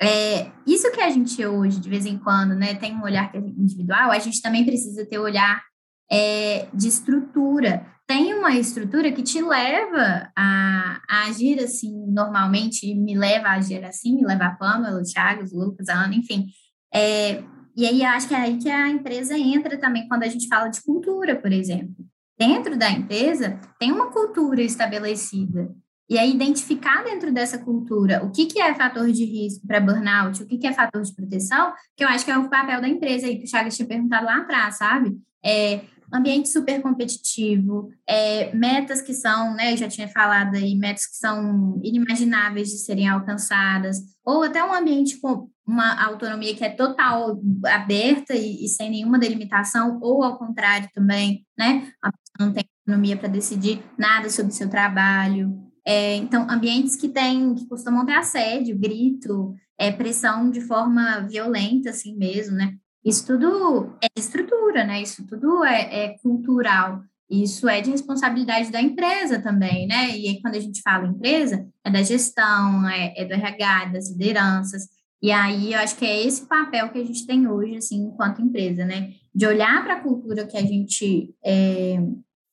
É, 0.02 0.50
isso 0.66 0.90
que 0.94 1.02
a 1.02 1.10
gente 1.10 1.46
hoje, 1.46 1.82
de 1.82 1.90
vez 1.90 2.06
em 2.06 2.18
quando, 2.18 2.56
né, 2.56 2.76
tem 2.76 2.96
um 2.96 3.04
olhar 3.04 3.30
é 3.36 3.38
individual, 3.38 4.10
a 4.10 4.18
gente 4.18 4.42
também 4.42 4.66
precisa 4.66 5.06
ter 5.06 5.20
olhar 5.20 5.62
é, 6.10 6.66
de 6.74 6.88
estrutura 6.88 7.86
tem 8.12 8.34
uma 8.34 8.54
estrutura 8.58 9.10
que 9.14 9.24
te 9.24 9.42
leva 9.42 10.30
a, 10.36 11.02
a, 11.08 11.28
agir 11.28 11.64
assim 11.64 11.94
normalmente, 12.08 12.94
me 12.94 13.18
leva 13.18 13.48
a 13.48 13.54
agir 13.54 13.86
assim, 13.86 14.18
me 14.18 14.26
leva 14.26 14.48
a 14.48 14.52
Pamela, 14.52 15.00
o 15.00 15.02
Thiago, 15.02 15.46
o 15.50 15.58
Lucas, 15.58 15.88
a 15.88 15.94
Ana, 15.94 16.14
enfim. 16.14 16.48
É, 16.94 17.42
e 17.74 17.86
aí 17.86 18.04
acho 18.04 18.28
que 18.28 18.34
é 18.34 18.38
aí 18.38 18.58
que 18.58 18.70
a 18.70 18.90
empresa 18.90 19.38
entra 19.38 19.78
também 19.78 20.10
quando 20.10 20.24
a 20.24 20.28
gente 20.28 20.50
fala 20.50 20.68
de 20.68 20.82
cultura, 20.84 21.38
por 21.38 21.54
exemplo. 21.54 22.06
Dentro 22.38 22.78
da 22.78 22.92
empresa 22.92 23.58
tem 23.80 23.94
uma 23.94 24.12
cultura 24.12 24.62
estabelecida. 24.62 25.74
E 26.10 26.20
aí 26.20 26.34
identificar 26.34 27.06
dentro 27.06 27.32
dessa 27.32 27.60
cultura 27.60 28.22
o 28.26 28.30
que, 28.30 28.46
que 28.46 28.60
é 28.60 28.76
fator 28.76 29.10
de 29.10 29.24
risco 29.24 29.66
para 29.66 29.80
burnout, 29.80 30.44
o 30.44 30.46
que, 30.46 30.58
que 30.58 30.68
é 30.68 30.74
fator 30.74 31.02
de 31.02 31.16
proteção, 31.16 31.72
que 31.96 32.04
eu 32.04 32.10
acho 32.10 32.26
que 32.26 32.32
é 32.32 32.38
o 32.38 32.50
papel 32.50 32.82
da 32.82 32.90
empresa 32.90 33.26
aí 33.26 33.38
que 33.38 33.46
o 33.46 33.50
Thiago 33.50 33.70
tinha 33.70 33.88
perguntado 33.88 34.26
lá 34.26 34.40
atrás, 34.40 34.76
sabe? 34.76 35.18
É, 35.42 35.80
ambiente 36.14 36.50
super 36.50 36.82
competitivo, 36.82 37.90
é, 38.08 38.54
metas 38.56 39.02
que 39.02 39.14
são, 39.14 39.56
né, 39.56 39.74
eu 39.74 39.78
já 39.78 39.88
tinha 39.88 40.08
falado 40.08 40.56
aí, 40.56 40.76
metas 40.76 41.06
que 41.06 41.16
são 41.16 41.80
inimagináveis 41.84 42.70
de 42.70 42.78
serem 42.78 43.08
alcançadas, 43.08 43.98
ou 44.24 44.44
até 44.44 44.64
um 44.64 44.74
ambiente 44.74 45.20
com 45.20 45.50
uma 45.66 46.04
autonomia 46.04 46.56
que 46.56 46.64
é 46.64 46.70
total 46.70 47.42
aberta 47.66 48.34
e, 48.34 48.66
e 48.66 48.68
sem 48.68 48.90
nenhuma 48.90 49.20
delimitação, 49.20 50.00
ou 50.02 50.24
ao 50.24 50.38
contrário 50.38 50.90
também, 50.94 51.46
né, 51.58 51.92
a 52.02 52.12
pessoa 52.12 52.48
não 52.48 52.54
tem 52.54 52.66
autonomia 52.88 53.18
para 53.18 53.30
decidir 53.30 53.84
nada 53.98 54.30
sobre 54.30 54.52
o 54.52 54.56
seu 54.56 54.70
trabalho. 54.70 55.72
É, 55.86 56.16
então, 56.16 56.48
ambientes 56.50 56.96
que 56.96 57.10
têm, 57.10 57.56
que 57.56 57.68
costumam 57.68 58.06
ter 58.06 58.14
assédio, 58.14 58.78
grito, 58.78 59.56
é, 59.80 59.92
pressão 59.92 60.52
de 60.52 60.62
forma 60.62 61.22
violenta, 61.22 61.90
assim 61.90 62.16
mesmo, 62.16 62.56
né? 62.56 62.76
Isso 63.04 63.26
tudo 63.26 63.96
é 64.02 64.08
estrutura, 64.18 64.84
né? 64.84 65.02
Isso 65.02 65.26
tudo 65.26 65.64
é, 65.64 66.06
é, 66.06 66.18
cultural. 66.20 67.02
Isso 67.30 67.68
é 67.68 67.82
de 67.82 67.90
responsabilidade 67.90 68.72
da 68.72 68.82
empresa 68.82 69.42
também, 69.42 69.88
né? 69.88 70.18
E 70.18 70.28
aí, 70.28 70.42
quando 70.42 70.56
a 70.56 70.60
gente 70.60 70.82
fala 70.82 71.08
empresa, 71.08 71.66
é 71.84 71.90
da 71.90 72.04
gestão, 72.04 72.88
é, 72.88 73.14
é 73.18 73.26
do 73.26 73.34
RH, 73.34 73.86
das 73.86 74.12
lideranças. 74.12 74.84
E 75.22 75.32
aí, 75.32 75.74
eu 75.74 75.80
acho 75.80 75.96
que 75.96 76.06
é 76.06 76.26
esse 76.26 76.46
papel 76.46 76.90
que 76.90 77.00
a 77.00 77.06
gente 77.06 77.26
tem 77.26 77.48
hoje, 77.48 77.78
assim, 77.78 78.04
enquanto 78.04 78.42
empresa, 78.42 78.86
né? 78.86 79.14
De 79.34 79.48
olhar 79.48 79.84
para 79.84 79.96
a 79.96 80.02
cultura 80.02 80.46
que 80.46 80.58
a 80.58 80.62
gente 80.62 81.34
é, 81.44 81.98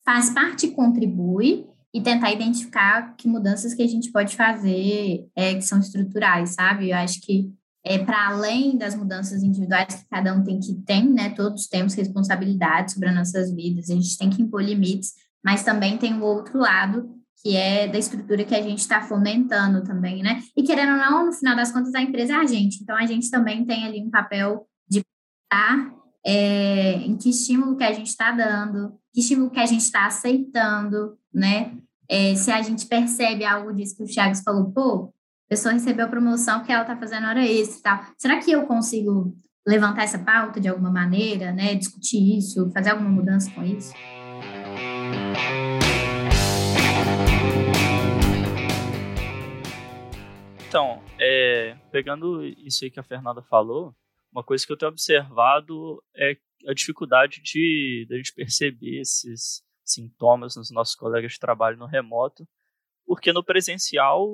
faz 0.05 0.31
parte 0.31 0.67
e 0.67 0.71
contribui 0.71 1.67
e 1.93 2.01
tentar 2.01 2.31
identificar 2.31 3.17
que 3.17 3.27
mudanças 3.27 3.75
que 3.75 3.83
a 3.83 3.87
gente 3.87 4.13
pode 4.13 4.37
fazer 4.37 5.27
é, 5.35 5.55
que 5.55 5.63
são 5.63 5.81
estruturais, 5.81 6.51
sabe? 6.51 6.91
Eu 6.91 6.97
acho 6.97 7.21
que 7.21 7.51
é, 7.85 7.99
para 7.99 8.29
além 8.29 8.77
das 8.77 8.95
mudanças 8.95 9.43
individuais 9.43 9.95
que 9.95 10.09
cada 10.09 10.35
um 10.35 10.43
tem 10.43 10.59
que 10.61 10.75
ter, 10.83 11.03
né? 11.03 11.31
Todos 11.31 11.67
temos 11.67 11.95
responsabilidade 11.95 12.93
sobre 12.93 13.09
as 13.09 13.15
nossas 13.15 13.55
vidas, 13.55 13.91
a 13.91 13.95
gente 13.95 14.19
tem 14.19 14.31
que 14.31 14.43
impor 14.43 14.63
limites, 14.63 15.15
mas 15.45 15.63
também 15.63 15.97
tem 15.97 16.15
o 16.15 16.25
outro 16.25 16.59
lado, 16.59 17.15
que 17.43 17.57
é 17.57 17.87
da 17.87 17.99
estrutura 17.99 18.45
que 18.45 18.55
a 18.55 18.63
gente 18.63 18.81
está 18.81 19.01
fomentando 19.01 19.83
também, 19.85 20.23
né? 20.23 20.43
E 20.57 20.63
querendo 20.63 20.93
ou 20.93 20.99
não, 20.99 21.27
no 21.27 21.33
final 21.33 21.55
das 21.55 21.71
contas, 21.71 21.95
a 21.95 22.03
empresa 22.03 22.35
é 22.35 22.37
a 22.37 22.47
gente, 22.47 22.83
então 22.83 22.97
a 22.97 23.07
gente 23.07 23.31
também 23.31 23.65
tem 23.65 23.85
ali 23.85 24.03
um 24.03 24.11
papel 24.11 24.67
de 24.89 25.03
estar 25.45 25.95
é, 26.27 26.95
em 26.95 27.17
que 27.17 27.31
estímulo 27.31 27.77
que 27.77 27.85
a 27.85 27.93
gente 27.93 28.09
está 28.09 28.33
dando, 28.33 28.99
que 29.15 29.21
estímulo 29.21 29.51
que 29.51 29.61
a 29.61 29.67
gente 29.67 29.83
está 29.83 30.07
aceitando, 30.07 31.17
né? 31.33 31.77
É, 32.09 32.35
se 32.35 32.51
a 32.51 32.61
gente 32.63 32.87
percebe 32.87 33.45
algo 33.45 33.73
disso 33.73 33.97
que 33.97 34.03
o 34.03 34.07
Thiago 34.07 34.35
falou, 34.43 34.73
pô, 34.73 35.13
a 35.49 35.57
pessoa 35.57 35.73
recebeu 35.73 36.05
a 36.05 36.09
promoção 36.11 36.59
porque 36.59 36.71
ela 36.71 36.83
está 36.83 36.95
fazendo 36.95 37.27
hora 37.27 37.43
extra 37.43 37.79
e 37.79 37.83
tal. 37.83 38.13
Será 38.19 38.39
que 38.39 38.53
eu 38.53 38.67
consigo 38.67 39.35
levantar 39.67 40.03
essa 40.03 40.19
pauta 40.19 40.61
de 40.61 40.69
alguma 40.69 40.91
maneira, 40.91 41.53
né? 41.53 41.75
Discutir 41.75 42.37
isso, 42.37 42.71
fazer 42.71 42.91
alguma 42.91 43.09
mudança 43.09 43.51
com 43.55 43.65
isso? 43.65 43.95
Então, 50.69 51.03
é, 51.19 51.79
pegando 51.91 52.45
isso 52.45 52.85
aí 52.85 52.91
que 52.91 53.01
a 53.01 53.03
Fernanda 53.03 53.41
falou, 53.41 53.97
uma 54.31 54.45
coisa 54.45 54.67
que 54.67 54.73
eu 54.73 54.77
tenho 54.77 54.93
observado 54.93 56.05
é 56.15 56.37
a 56.67 56.75
dificuldade 56.75 57.41
de, 57.43 58.05
de 58.07 58.15
a 58.15 58.19
gente 58.19 58.35
perceber 58.35 59.01
esses 59.01 59.63
sintomas 59.83 60.57
nos 60.57 60.71
nossos 60.71 60.95
colegas 60.95 61.33
de 61.33 61.39
trabalho 61.39 61.79
no 61.79 61.87
remoto 61.87 62.47
porque 63.09 63.33
no 63.33 63.43
presencial, 63.43 64.29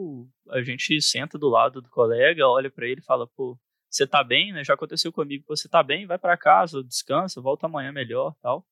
a 0.51 0.61
gente 0.61 1.01
senta 1.01 1.39
do 1.39 1.49
lado 1.49 1.81
do 1.81 1.89
colega, 1.89 2.49
olha 2.49 2.69
para 2.69 2.89
ele 2.89 3.01
e 3.01 3.05
fala, 3.05 3.25
pô, 3.25 3.57
você 3.89 4.05
tá 4.05 4.25
bem, 4.25 4.53
né? 4.53 4.65
Já 4.65 4.75
aconteceu 4.75 5.13
comigo, 5.13 5.45
você 5.47 5.69
tá 5.69 5.81
bem, 5.81 6.09
vai 6.09 6.19
para 6.19 6.37
casa, 6.37 6.83
descansa, 6.83 7.41
volta 7.41 7.67
amanhã 7.67 7.93
melhor, 7.93 8.35
tal. 8.43 8.67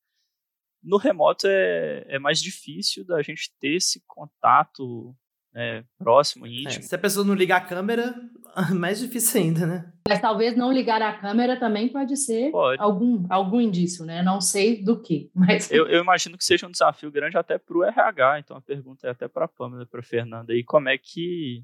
No 0.83 0.97
remoto 0.97 1.47
é, 1.47 2.05
é 2.09 2.19
mais 2.19 2.41
difícil 2.43 3.07
da 3.07 3.23
gente 3.23 3.53
ter 3.61 3.77
esse 3.77 4.03
contato 4.05 5.15
né, 5.53 5.85
próximo, 5.99 6.47
íntimo. 6.47 6.83
É, 6.83 6.83
se 6.83 6.95
a 6.95 6.99
pessoa 6.99 7.27
não 7.27 7.35
ligar 7.35 7.59
a 7.59 7.65
câmera, 7.65 8.15
mais 8.75 9.01
difícil 9.01 9.41
ainda, 9.41 9.67
né? 9.67 9.93
Mas 10.09 10.21
talvez 10.21 10.57
não 10.57 10.73
ligar 10.73 11.01
a 11.03 11.19
câmera 11.19 11.59
também 11.59 11.89
pode 11.89 12.17
ser 12.17 12.51
pode. 12.51 12.81
Algum, 12.81 13.27
algum 13.31 13.61
indício, 13.61 14.05
né? 14.05 14.23
Não 14.23 14.41
sei 14.41 14.83
do 14.83 15.01
que, 15.01 15.31
mas... 15.35 15.71
Eu, 15.71 15.87
eu 15.87 16.03
imagino 16.03 16.39
que 16.39 16.45
seja 16.45 16.67
um 16.67 16.71
desafio 16.71 17.11
grande 17.11 17.37
até 17.37 17.59
para 17.59 17.77
o 17.77 17.85
RH, 17.85 18.41
então 18.41 18.57
a 18.57 18.63
pergunta 18.63 19.07
é 19.07 19.11
até 19.11 19.29
para 19.29 19.45
a 19.45 19.49
Pamela 19.49 19.83
e 19.83 19.87
para 19.87 20.01
a 20.01 20.05
Fernanda, 20.05 20.55
e 20.55 20.65
como 20.65 20.89
é 20.89 20.97
que 20.97 21.63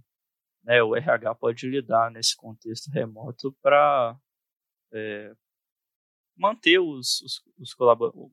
né, 0.65 0.83
o 0.83 0.95
RH 0.95 1.35
pode 1.37 1.69
lidar 1.69 2.11
nesse 2.11 2.37
contexto 2.37 2.91
remoto 2.91 3.55
para 3.63 4.17
é, 4.93 5.33
manter 6.39 6.79
os, 6.79 7.21
os, 7.23 7.43
os 7.59 7.75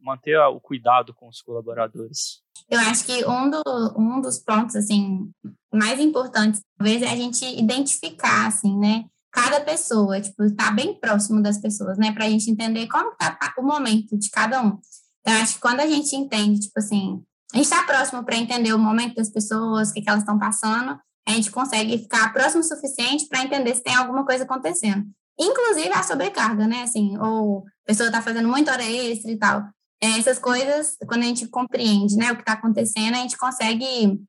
manter 0.01 0.38
o 0.38 0.60
cuidado 0.60 1.14
com 1.14 1.28
os 1.28 1.41
colaboradores. 1.41 2.41
Eu 2.70 2.80
acho 2.80 3.06
que 3.06 3.26
um, 3.26 3.49
do, 3.49 3.62
um 3.97 4.22
dos 4.22 4.39
pontos 4.39 4.76
assim 4.76 5.32
mais 5.74 5.99
importantes 5.99 6.62
talvez 6.78 7.01
é 7.01 7.10
a 7.10 7.16
gente 7.16 7.43
identificar 7.60 8.47
assim, 8.47 8.78
né, 8.78 9.06
cada 9.32 9.60
pessoa, 9.60 10.22
tipo, 10.22 10.43
estar 10.43 10.68
tá 10.68 10.72
bem 10.72 10.97
próximo 10.97 11.41
das 11.41 11.58
pessoas, 11.58 11.97
né, 11.97 12.14
para 12.14 12.26
a 12.26 12.30
gente 12.30 12.49
entender 12.49 12.88
como 12.88 13.12
está 13.12 13.38
o 13.58 13.64
momento 13.64 14.18
de 14.18 14.30
cada 14.30 14.62
um. 14.62 14.80
Então, 15.20 15.41
acho 15.41 15.56
que 15.56 15.60
quando 15.60 15.82
a 15.82 15.88
gente 15.88 16.16
entende, 16.16 16.62
tipo 16.62 16.80
assim, 16.80 17.22
a 17.53 17.58
gente 17.58 17.66
está 17.66 17.84
próximo 17.84 18.24
para 18.24 18.38
entender 18.38 18.74
o 18.74 18.80
momento 18.80 19.16
das 19.16 19.30
pessoas, 19.30 19.89
o 19.89 19.93
que, 19.93 20.01
que 20.01 20.10
elas 20.10 20.22
estão 20.22 20.39
passando, 20.39 20.97
a 21.28 21.32
gente 21.32 21.51
consegue 21.51 21.97
ficar 21.97 22.32
próximo 22.32 22.62
o 22.62 22.64
suficiente 22.64 23.28
para 23.28 23.43
entender 23.43 23.76
se 23.76 23.84
tem 23.84 23.95
alguma 23.95 24.26
coisa 24.26 24.43
acontecendo. 24.43 25.06
Inclusive 25.40 25.92
a 25.94 26.04
sobrecarga, 26.04 26.68
né? 26.68 26.84
Assim, 26.84 27.18
ou 27.18 27.60
a 27.60 27.88
pessoa 27.88 28.08
está 28.08 28.22
fazendo 28.22 28.48
muita 28.48 28.72
hora 28.72 28.84
extra 28.84 29.32
e 29.32 29.38
tal. 29.38 29.64
É, 30.02 30.20
essas 30.20 30.40
coisas, 30.40 30.98
quando 31.08 31.24
a 31.24 31.26
gente 31.26 31.48
compreende 31.48 32.16
né, 32.16 32.32
o 32.32 32.36
que 32.36 32.42
está 32.42 32.54
acontecendo, 32.54 33.16
a 33.16 33.20
gente 33.20 33.38
consegue 33.38 34.20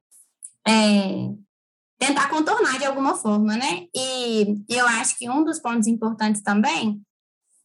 é, 0.66 1.30
tentar 1.98 2.28
contornar 2.28 2.78
de 2.78 2.84
alguma 2.84 3.14
forma, 3.14 3.56
né? 3.56 3.86
E, 3.94 4.56
e 4.68 4.74
eu 4.74 4.86
acho 4.86 5.16
que 5.18 5.28
um 5.28 5.44
dos 5.44 5.58
pontos 5.58 5.86
importantes 5.86 6.42
também 6.42 7.00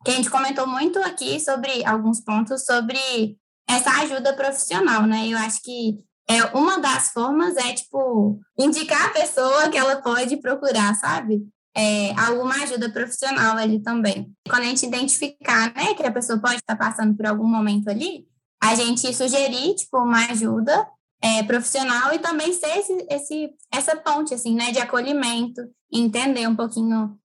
que 0.03 0.11
a 0.11 0.15
gente 0.15 0.29
comentou 0.29 0.65
muito 0.65 0.99
aqui 0.99 1.39
sobre 1.39 1.85
alguns 1.85 2.19
pontos 2.21 2.65
sobre 2.65 3.37
essa 3.69 4.01
ajuda 4.01 4.33
profissional, 4.33 5.05
né? 5.05 5.27
Eu 5.27 5.37
acho 5.37 5.61
que 5.61 5.99
é, 6.29 6.43
uma 6.57 6.79
das 6.79 7.09
formas 7.09 7.55
é, 7.57 7.73
tipo, 7.73 8.39
indicar 8.57 9.07
a 9.07 9.13
pessoa 9.13 9.69
que 9.69 9.77
ela 9.77 10.01
pode 10.01 10.37
procurar, 10.37 10.95
sabe? 10.95 11.41
É, 11.75 12.11
alguma 12.19 12.55
ajuda 12.63 12.91
profissional 12.91 13.57
ali 13.57 13.79
também. 13.81 14.31
Quando 14.49 14.63
a 14.63 14.65
gente 14.65 14.85
identificar, 14.85 15.73
né, 15.73 15.93
que 15.93 16.03
a 16.03 16.11
pessoa 16.11 16.39
pode 16.39 16.55
estar 16.55 16.75
passando 16.75 17.15
por 17.15 17.25
algum 17.25 17.47
momento 17.47 17.89
ali, 17.89 18.25
a 18.61 18.75
gente 18.75 19.13
sugerir, 19.13 19.75
tipo, 19.75 19.97
uma 19.97 20.31
ajuda 20.31 20.85
é, 21.21 21.43
profissional 21.43 22.13
e 22.13 22.19
também 22.19 22.51
ser 22.51 22.77
esse, 22.77 23.07
esse, 23.09 23.49
essa 23.71 23.95
ponte, 23.95 24.33
assim, 24.33 24.55
né, 24.55 24.71
de 24.71 24.79
acolhimento, 24.79 25.61
entender 25.91 26.47
um 26.47 26.55
pouquinho 26.55 27.17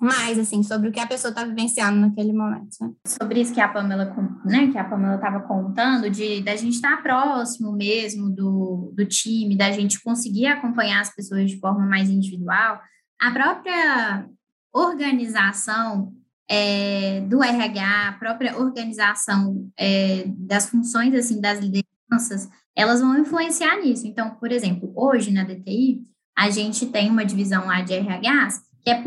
mais, 0.00 0.38
assim, 0.38 0.62
sobre 0.62 0.88
o 0.88 0.92
que 0.92 1.00
a 1.00 1.06
pessoa 1.06 1.30
está 1.30 1.44
vivenciando 1.44 2.00
naquele 2.00 2.32
momento. 2.32 2.76
Né? 2.80 2.90
Sobre 3.06 3.40
isso 3.40 3.52
que 3.52 3.60
a 3.60 3.68
Pamela, 3.68 4.14
né, 4.44 4.68
que 4.68 4.78
a 4.78 4.84
Pamela 4.84 5.16
estava 5.16 5.40
contando, 5.40 6.08
de 6.08 6.42
da 6.42 6.56
gente 6.56 6.74
estar 6.74 6.96
tá 6.96 7.02
próximo 7.02 7.72
mesmo 7.72 8.30
do, 8.30 8.92
do 8.96 9.04
time, 9.04 9.56
da 9.56 9.70
gente 9.72 10.02
conseguir 10.02 10.46
acompanhar 10.46 11.00
as 11.00 11.14
pessoas 11.14 11.50
de 11.50 11.58
forma 11.58 11.84
mais 11.84 12.08
individual, 12.08 12.80
a 13.20 13.30
própria 13.30 14.26
organização 14.72 16.12
é, 16.48 17.20
do 17.28 17.42
RH, 17.42 18.08
a 18.08 18.12
própria 18.12 18.58
organização 18.58 19.70
é, 19.78 20.24
das 20.26 20.68
funções, 20.68 21.14
assim, 21.14 21.40
das 21.40 21.60
lideranças, 21.60 22.48
elas 22.74 23.00
vão 23.00 23.18
influenciar 23.18 23.76
nisso. 23.76 24.06
Então, 24.06 24.30
por 24.36 24.50
exemplo, 24.50 24.92
hoje 24.96 25.30
na 25.30 25.44
DTI, 25.44 26.02
a 26.36 26.50
gente 26.50 26.86
tem 26.86 27.10
uma 27.10 27.24
divisão 27.24 27.66
lá 27.66 27.82
de 27.82 27.94
RHs 27.94 28.62
que 28.82 28.90
é 28.90 29.02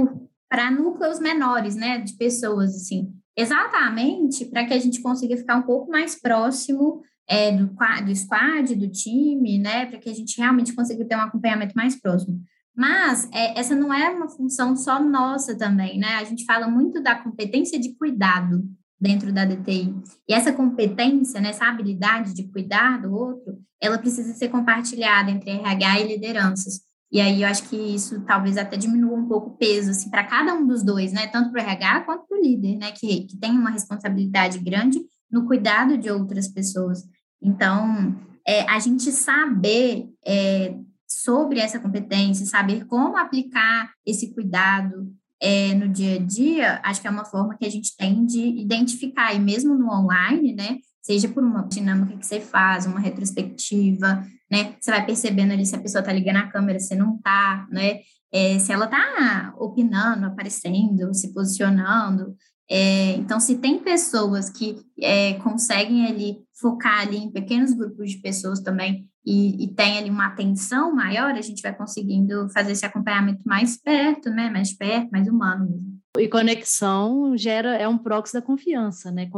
para 0.48 0.70
núcleos 0.70 1.20
menores, 1.20 1.76
né, 1.76 1.98
de 1.98 2.14
pessoas, 2.14 2.76
assim, 2.76 3.12
exatamente 3.36 4.46
para 4.46 4.66
que 4.66 4.74
a 4.74 4.80
gente 4.80 5.02
consiga 5.02 5.36
ficar 5.36 5.56
um 5.56 5.64
pouco 5.64 5.90
mais 5.90 6.20
próximo 6.20 7.02
é, 7.28 7.52
do, 7.52 7.66
do 8.06 8.16
squad, 8.16 8.76
do 8.76 8.88
time, 8.88 9.58
né, 9.58 9.88
para 9.88 9.98
que 9.98 10.10
a 10.10 10.14
gente 10.14 10.38
realmente 10.38 10.74
consiga 10.74 11.04
ter 11.04 11.16
um 11.16 11.22
acompanhamento 11.22 11.74
mais 11.76 12.00
próximo. 12.00 12.40
Mas 12.76 13.30
é, 13.32 13.60
essa 13.60 13.76
não 13.76 13.94
é 13.94 14.10
uma 14.10 14.28
função 14.28 14.76
só 14.76 15.02
nossa 15.02 15.56
também, 15.56 16.00
né? 16.00 16.16
A 16.16 16.24
gente 16.24 16.44
fala 16.46 16.68
muito 16.68 17.02
da 17.02 17.16
competência 17.16 17.80
de 17.80 17.96
cuidado 17.96 18.64
dentro 19.00 19.32
da 19.32 19.46
DTI. 19.46 19.94
E 20.28 20.34
essa 20.34 20.54
competência, 20.54 21.40
né, 21.42 21.50
essa 21.50 21.66
habilidade 21.66 22.34
de 22.34 22.48
cuidar 22.50 23.02
do 23.02 23.14
outro, 23.14 23.58
ela 23.82 23.98
precisa 23.98 24.34
ser 24.34 24.48
compartilhada 24.48 25.30
entre 25.30 25.52
RH 25.52 26.00
e 26.00 26.08
lideranças. 26.08 26.80
E 27.12 27.20
aí 27.20 27.44
eu 27.44 27.48
acho 27.48 27.70
que 27.70 27.76
isso 27.76 28.22
talvez 28.22 28.58
até 28.58 28.76
diminua 28.76 29.16
um 29.16 29.28
pouco 29.28 29.52
o 29.52 29.58
peso 29.58 29.92
assim, 29.92 30.10
para 30.10 30.24
cada 30.24 30.56
um 30.56 30.66
dos 30.66 30.84
dois, 30.84 31.12
né? 31.12 31.28
Tanto 31.28 31.52
para 31.52 31.62
o 31.62 31.66
RH 31.66 32.00
quanto 32.06 32.28
para 32.28 32.38
o 32.38 32.42
líder, 32.42 32.78
né? 32.78 32.92
Que, 32.92 33.26
que 33.26 33.38
tem 33.38 33.52
uma 33.52 33.70
responsabilidade 33.70 34.58
grande 34.58 35.00
no 35.30 35.46
cuidado 35.46 35.98
de 35.98 36.10
outras 36.10 36.48
pessoas. 36.48 37.04
Então, 37.42 38.16
é, 38.48 38.62
a 38.62 38.80
gente 38.80 39.12
saber 39.12 40.08
é, 40.26 40.76
sobre 41.22 41.60
essa 41.60 41.80
competência, 41.80 42.46
saber 42.46 42.86
como 42.86 43.18
aplicar 43.18 43.92
esse 44.06 44.34
cuidado 44.34 45.14
é, 45.40 45.74
no 45.76 45.90
dia 45.90 46.16
a 46.16 46.20
dia, 46.20 46.82
acho 46.84 47.02
que 47.02 47.08
é 47.08 47.12
uma 47.12 47.26
forma 47.26 47.58
que 47.58 47.66
a 47.66 47.70
gente 47.70 47.96
tem 47.98 48.26
de 48.26 48.40
identificar, 48.40 49.34
e 49.34 49.40
mesmo 49.40 49.76
no 49.76 49.92
online, 49.92 50.54
né? 50.54 50.78
Seja 51.02 51.28
por 51.28 51.44
uma 51.44 51.68
dinâmica 51.68 52.18
que 52.18 52.26
você 52.26 52.40
faz, 52.40 52.86
uma 52.86 53.00
retrospectiva, 53.00 54.26
né? 54.50 54.76
Você 54.80 54.90
vai 54.90 55.06
percebendo 55.06 55.52
ali 55.52 55.66
se 55.66 55.76
a 55.76 55.82
pessoa 55.82 56.00
está 56.00 56.14
ligando 56.14 56.38
a 56.38 56.48
câmera, 56.48 56.80
se 56.80 56.96
não 56.96 57.16
está, 57.18 57.68
né? 57.70 58.00
É, 58.32 58.58
se 58.58 58.72
ela 58.72 58.86
está 58.86 59.54
opinando, 59.58 60.26
aparecendo, 60.26 61.14
se 61.14 61.34
posicionando. 61.34 62.36
É, 62.70 63.16
então, 63.18 63.40
se 63.40 63.58
tem 63.58 63.80
pessoas 63.80 64.50
que 64.50 64.78
é, 65.00 65.34
conseguem 65.36 66.08
ali 66.08 66.38
focar 66.54 67.02
ali 67.02 67.18
em 67.18 67.32
pequenos 67.32 67.74
grupos 67.74 68.12
de 68.12 68.18
pessoas 68.20 68.62
também 68.62 69.08
e, 69.26 69.64
e, 69.64 69.68
tem 69.74 69.98
ali 69.98 70.10
uma 70.10 70.28
atenção 70.28 70.94
maior, 70.94 71.34
a 71.34 71.42
gente 71.42 71.62
vai 71.62 71.74
conseguindo 71.74 72.50
fazer 72.50 72.74
esse 72.74 72.86
acompanhamento 72.86 73.42
mais 73.46 73.78
perto, 73.78 74.30
né? 74.30 74.50
Mais 74.50 74.74
perto, 74.74 75.10
mais 75.12 75.28
humano 75.28 75.70
mesmo. 75.70 75.94
E 76.18 76.28
conexão 76.28 77.36
gera, 77.36 77.76
é 77.76 77.88
um 77.88 77.98
proxy 77.98 78.34
da 78.34 78.42
confiança, 78.42 79.12
né? 79.12 79.30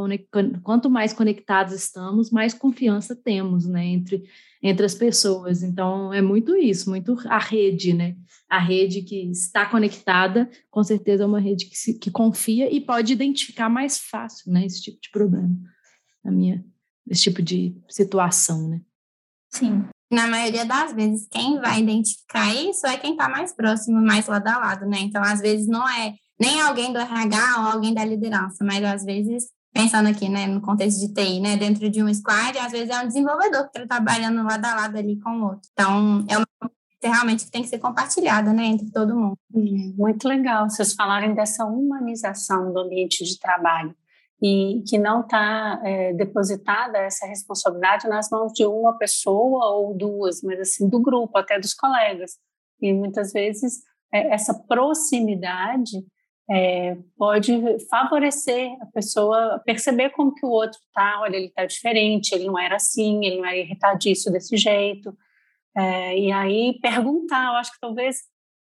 Quanto 0.62 0.90
mais 0.90 1.12
conectados 1.12 1.72
estamos, 1.72 2.30
mais 2.30 2.52
confiança 2.52 3.14
temos, 3.14 3.64
né? 3.64 3.84
Entre, 3.86 4.24
entre 4.62 4.84
as 4.84 4.94
pessoas. 4.94 5.62
Então, 5.62 6.12
é 6.12 6.20
muito 6.20 6.56
isso, 6.56 6.90
muito 6.90 7.16
a 7.26 7.38
rede, 7.38 7.94
né? 7.94 8.16
A 8.50 8.58
rede 8.58 9.02
que 9.02 9.30
está 9.30 9.64
conectada, 9.66 10.50
com 10.70 10.82
certeza 10.82 11.22
é 11.22 11.26
uma 11.26 11.40
rede 11.40 11.66
que, 11.66 11.78
se, 11.78 11.98
que 11.98 12.10
confia 12.10 12.70
e 12.70 12.80
pode 12.80 13.12
identificar 13.12 13.68
mais 13.68 13.98
fácil, 13.98 14.52
né? 14.52 14.66
Esse 14.66 14.82
tipo 14.82 15.00
de 15.00 15.10
problema, 15.10 15.56
a 16.24 16.30
minha, 16.30 16.62
esse 17.08 17.22
tipo 17.22 17.40
de 17.40 17.74
situação, 17.88 18.68
né? 18.68 18.80
Sim. 19.50 19.84
Na 20.10 20.28
maioria 20.28 20.64
das 20.64 20.92
vezes, 20.92 21.26
quem 21.30 21.60
vai 21.60 21.80
identificar 21.80 22.54
isso 22.54 22.86
é 22.86 22.96
quem 22.96 23.12
está 23.12 23.28
mais 23.28 23.52
próximo, 23.52 24.00
mais 24.00 24.26
lado 24.26 24.46
a 24.46 24.58
lado, 24.58 24.86
né? 24.86 24.98
Então, 25.00 25.22
às 25.22 25.40
vezes, 25.40 25.66
não 25.66 25.88
é 25.88 26.14
nem 26.38 26.60
alguém 26.60 26.92
do 26.92 26.98
RH 26.98 27.60
ou 27.60 27.66
alguém 27.72 27.92
da 27.92 28.04
liderança, 28.04 28.64
mas 28.64 28.84
às 28.84 29.04
vezes, 29.04 29.46
pensando 29.72 30.08
aqui, 30.08 30.28
né, 30.28 30.46
no 30.46 30.60
contexto 30.60 31.00
de 31.00 31.12
TI, 31.12 31.40
né, 31.40 31.56
dentro 31.56 31.90
de 31.90 32.02
um 32.02 32.12
squad, 32.12 32.56
às 32.58 32.70
vezes 32.70 32.90
é 32.90 33.00
um 33.02 33.06
desenvolvedor 33.06 33.70
que 33.70 33.78
está 33.78 33.96
trabalhando 33.96 34.44
lado 34.44 34.64
a 34.64 34.74
lado 34.74 34.96
ali 34.96 35.18
com 35.20 35.30
o 35.30 35.44
outro. 35.46 35.68
Então, 35.72 36.24
é 36.28 36.36
uma 36.36 36.46
realmente 37.02 37.44
que 37.44 37.50
tem 37.50 37.62
que 37.62 37.68
ser 37.68 37.78
compartilhada, 37.78 38.52
né, 38.52 38.64
entre 38.66 38.90
todo 38.90 39.16
mundo. 39.16 39.38
Muito 39.50 40.28
legal 40.28 40.68
vocês 40.68 40.94
falarem 40.94 41.34
dessa 41.34 41.64
humanização 41.64 42.72
do 42.72 42.80
ambiente 42.80 43.24
de 43.24 43.38
trabalho 43.38 43.94
e 44.42 44.82
que 44.86 44.98
não 44.98 45.22
está 45.22 45.80
é, 45.84 46.12
depositada 46.12 46.98
essa 46.98 47.26
responsabilidade 47.26 48.06
nas 48.06 48.28
mãos 48.30 48.52
de 48.52 48.66
uma 48.66 48.96
pessoa 48.98 49.70
ou 49.76 49.94
duas, 49.96 50.42
mas 50.42 50.60
assim 50.60 50.88
do 50.88 51.00
grupo, 51.00 51.38
até 51.38 51.58
dos 51.58 51.72
colegas. 51.72 52.32
E 52.80 52.92
muitas 52.92 53.32
vezes 53.32 53.82
é, 54.12 54.34
essa 54.34 54.52
proximidade 54.54 56.04
é, 56.50 56.96
pode 57.16 57.52
favorecer 57.88 58.70
a 58.80 58.86
pessoa 58.86 59.60
perceber 59.64 60.10
como 60.10 60.34
que 60.34 60.46
o 60.46 60.50
outro 60.50 60.78
está, 60.78 61.20
olha, 61.20 61.36
ele 61.36 61.46
está 61.46 61.64
diferente, 61.64 62.32
ele 62.32 62.46
não 62.46 62.58
era 62.58 62.76
assim, 62.76 63.24
ele 63.24 63.38
não 63.38 63.46
era 63.46 63.56
irritadiço 63.56 64.30
desse 64.30 64.56
jeito, 64.56 65.16
é, 65.76 66.18
e 66.18 66.32
aí 66.32 66.78
perguntar, 66.80 67.46
eu 67.46 67.56
acho 67.56 67.72
que 67.72 67.80
talvez 67.80 68.18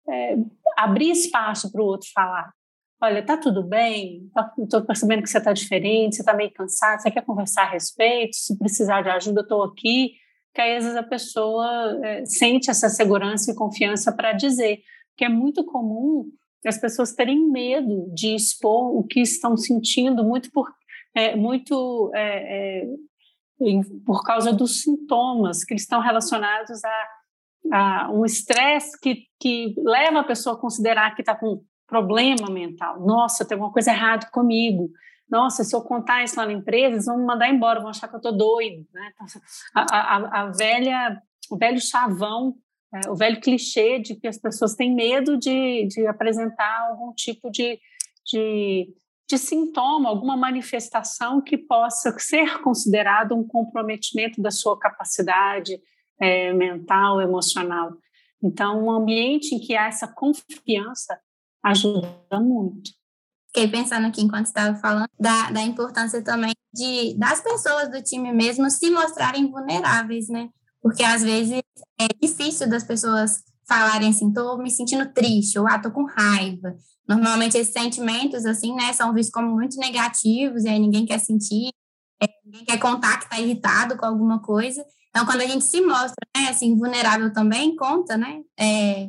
é, 0.08 0.36
abrir 0.76 1.10
espaço 1.10 1.70
para 1.70 1.82
o 1.82 1.86
outro 1.86 2.08
falar, 2.14 2.52
olha, 3.04 3.24
tá 3.24 3.36
tudo 3.36 3.62
bem? 3.62 4.30
Estou 4.58 4.80
tá, 4.80 4.86
percebendo 4.86 5.22
que 5.22 5.28
você 5.28 5.38
está 5.38 5.52
diferente, 5.52 6.16
você 6.16 6.22
está 6.22 6.34
meio 6.34 6.52
cansado, 6.52 7.00
você 7.00 7.10
quer 7.10 7.24
conversar 7.24 7.62
a 7.62 7.70
respeito? 7.70 8.36
Se 8.36 8.58
precisar 8.58 9.02
de 9.02 9.10
ajuda, 9.10 9.42
estou 9.42 9.62
aqui. 9.62 10.14
Que 10.54 10.60
aí, 10.60 10.76
às 10.76 10.84
vezes, 10.84 10.98
a 10.98 11.02
pessoa 11.02 12.00
é, 12.02 12.24
sente 12.24 12.70
essa 12.70 12.88
segurança 12.88 13.50
e 13.50 13.54
confiança 13.54 14.12
para 14.12 14.32
dizer. 14.32 14.82
Porque 15.10 15.24
é 15.24 15.28
muito 15.28 15.64
comum 15.64 16.30
as 16.66 16.78
pessoas 16.78 17.12
terem 17.12 17.46
medo 17.50 18.10
de 18.14 18.34
expor 18.34 18.96
o 18.96 19.04
que 19.04 19.20
estão 19.20 19.56
sentindo, 19.56 20.24
muito 20.24 20.50
por, 20.50 20.72
é, 21.14 21.36
muito, 21.36 22.10
é, 22.14 22.82
é 22.82 22.86
por 24.06 24.24
causa 24.24 24.52
dos 24.52 24.80
sintomas 24.80 25.62
que 25.62 25.74
estão 25.74 26.00
relacionados 26.00 26.82
a, 26.84 27.08
a 27.72 28.10
um 28.10 28.24
estresse 28.24 28.98
que, 28.98 29.26
que 29.38 29.74
leva 29.78 30.20
a 30.20 30.24
pessoa 30.24 30.56
a 30.56 30.58
considerar 30.58 31.14
que 31.14 31.22
está 31.22 31.34
com 31.34 31.62
problema 31.86 32.50
mental. 32.50 33.00
Nossa, 33.04 33.44
tem 33.44 33.54
alguma 33.54 33.72
coisa 33.72 33.90
errada 33.90 34.28
comigo. 34.30 34.90
Nossa, 35.28 35.64
se 35.64 35.74
eu 35.74 35.82
contar 35.82 36.22
isso 36.22 36.38
lá 36.38 36.46
na 36.46 36.52
empresa, 36.52 36.94
eles 36.94 37.06
vão 37.06 37.18
me 37.18 37.24
mandar 37.24 37.48
embora, 37.48 37.80
vão 37.80 37.90
achar 37.90 38.08
que 38.08 38.14
eu 38.14 38.18
estou 38.18 38.36
doido. 38.36 38.86
Né? 38.92 39.12
Então, 39.14 39.26
a, 39.74 39.82
a, 39.82 40.40
a, 40.42 40.50
velha, 40.50 41.22
o 41.50 41.56
velho 41.56 41.80
chavão, 41.80 42.54
é, 42.94 43.10
o 43.10 43.16
velho 43.16 43.40
clichê 43.40 43.98
de 43.98 44.14
que 44.14 44.28
as 44.28 44.38
pessoas 44.38 44.74
têm 44.74 44.94
medo 44.94 45.36
de, 45.36 45.86
de 45.86 46.06
apresentar 46.06 46.88
algum 46.88 47.12
tipo 47.12 47.50
de, 47.50 47.80
de, 48.26 48.94
de 49.28 49.38
sintoma, 49.38 50.08
alguma 50.08 50.36
manifestação 50.36 51.40
que 51.40 51.56
possa 51.56 52.16
ser 52.18 52.60
considerado 52.60 53.34
um 53.34 53.46
comprometimento 53.46 54.40
da 54.40 54.50
sua 54.50 54.78
capacidade 54.78 55.80
é, 56.20 56.52
mental, 56.52 57.20
emocional. 57.20 57.92
Então, 58.42 58.84
um 58.84 58.90
ambiente 58.90 59.54
em 59.54 59.58
que 59.58 59.74
há 59.74 59.86
essa 59.86 60.06
confiança 60.06 61.18
ajuda 61.64 62.40
muito. 62.40 62.90
Fiquei 63.46 63.68
pensando 63.68 64.06
aqui 64.06 64.20
enquanto 64.20 64.46
estava 64.46 64.76
falando 64.76 65.08
da, 65.18 65.50
da 65.50 65.62
importância 65.62 66.22
também 66.22 66.52
de 66.72 67.16
das 67.16 67.40
pessoas 67.40 67.88
do 67.88 68.02
time 68.02 68.32
mesmo 68.32 68.68
se 68.68 68.90
mostrarem 68.90 69.50
vulneráveis, 69.50 70.28
né? 70.28 70.48
Porque 70.82 71.02
às 71.02 71.22
vezes 71.22 71.62
é 72.00 72.06
difícil 72.20 72.68
das 72.68 72.84
pessoas 72.84 73.42
falarem 73.66 74.10
assim, 74.10 74.32
tô 74.32 74.58
me 74.58 74.70
sentindo 74.70 75.10
triste, 75.12 75.58
ou 75.58 75.66
ah, 75.66 75.78
tô 75.78 75.90
com 75.90 76.04
raiva. 76.04 76.76
Normalmente 77.08 77.56
esses 77.56 77.72
sentimentos, 77.72 78.44
assim, 78.44 78.74
né, 78.74 78.92
são 78.92 79.12
vistos 79.14 79.32
como 79.32 79.50
muito 79.54 79.78
negativos, 79.78 80.64
e 80.64 80.68
aí 80.68 80.78
ninguém 80.78 81.06
quer 81.06 81.18
sentir, 81.18 81.70
é, 82.22 82.26
ninguém 82.44 82.64
quer 82.64 82.78
contar 82.78 83.20
que 83.20 83.30
tá 83.30 83.40
irritado 83.40 83.96
com 83.96 84.04
alguma 84.04 84.40
coisa. 84.40 84.84
Então, 85.08 85.24
quando 85.24 85.42
a 85.42 85.46
gente 85.46 85.64
se 85.64 85.80
mostra, 85.80 86.26
né, 86.36 86.48
assim, 86.48 86.76
vulnerável 86.76 87.32
também, 87.32 87.76
conta, 87.76 88.16
né, 88.16 88.42
é, 88.58 89.08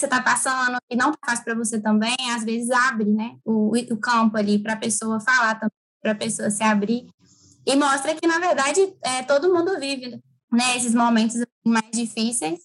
você 0.00 0.06
está 0.06 0.22
passando 0.22 0.78
e 0.90 0.96
não 0.96 1.12
tá 1.12 1.18
fácil 1.26 1.44
para 1.44 1.54
você 1.54 1.80
também, 1.80 2.16
às 2.34 2.44
vezes 2.44 2.70
abre, 2.70 3.10
né, 3.10 3.36
o, 3.44 3.76
o 3.76 3.96
campo 3.98 4.36
ali 4.36 4.58
para 4.58 4.72
a 4.72 4.76
pessoa 4.76 5.20
falar 5.20 5.60
para 6.02 6.12
a 6.12 6.14
pessoa 6.14 6.50
se 6.50 6.62
abrir 6.62 7.06
e 7.66 7.76
mostra 7.76 8.14
que, 8.14 8.26
na 8.26 8.38
verdade, 8.38 8.80
é, 9.02 9.22
todo 9.22 9.52
mundo 9.52 9.78
vive 9.78 10.18
né, 10.50 10.76
esses 10.76 10.94
momentos 10.94 11.36
mais 11.64 11.90
difíceis 11.92 12.58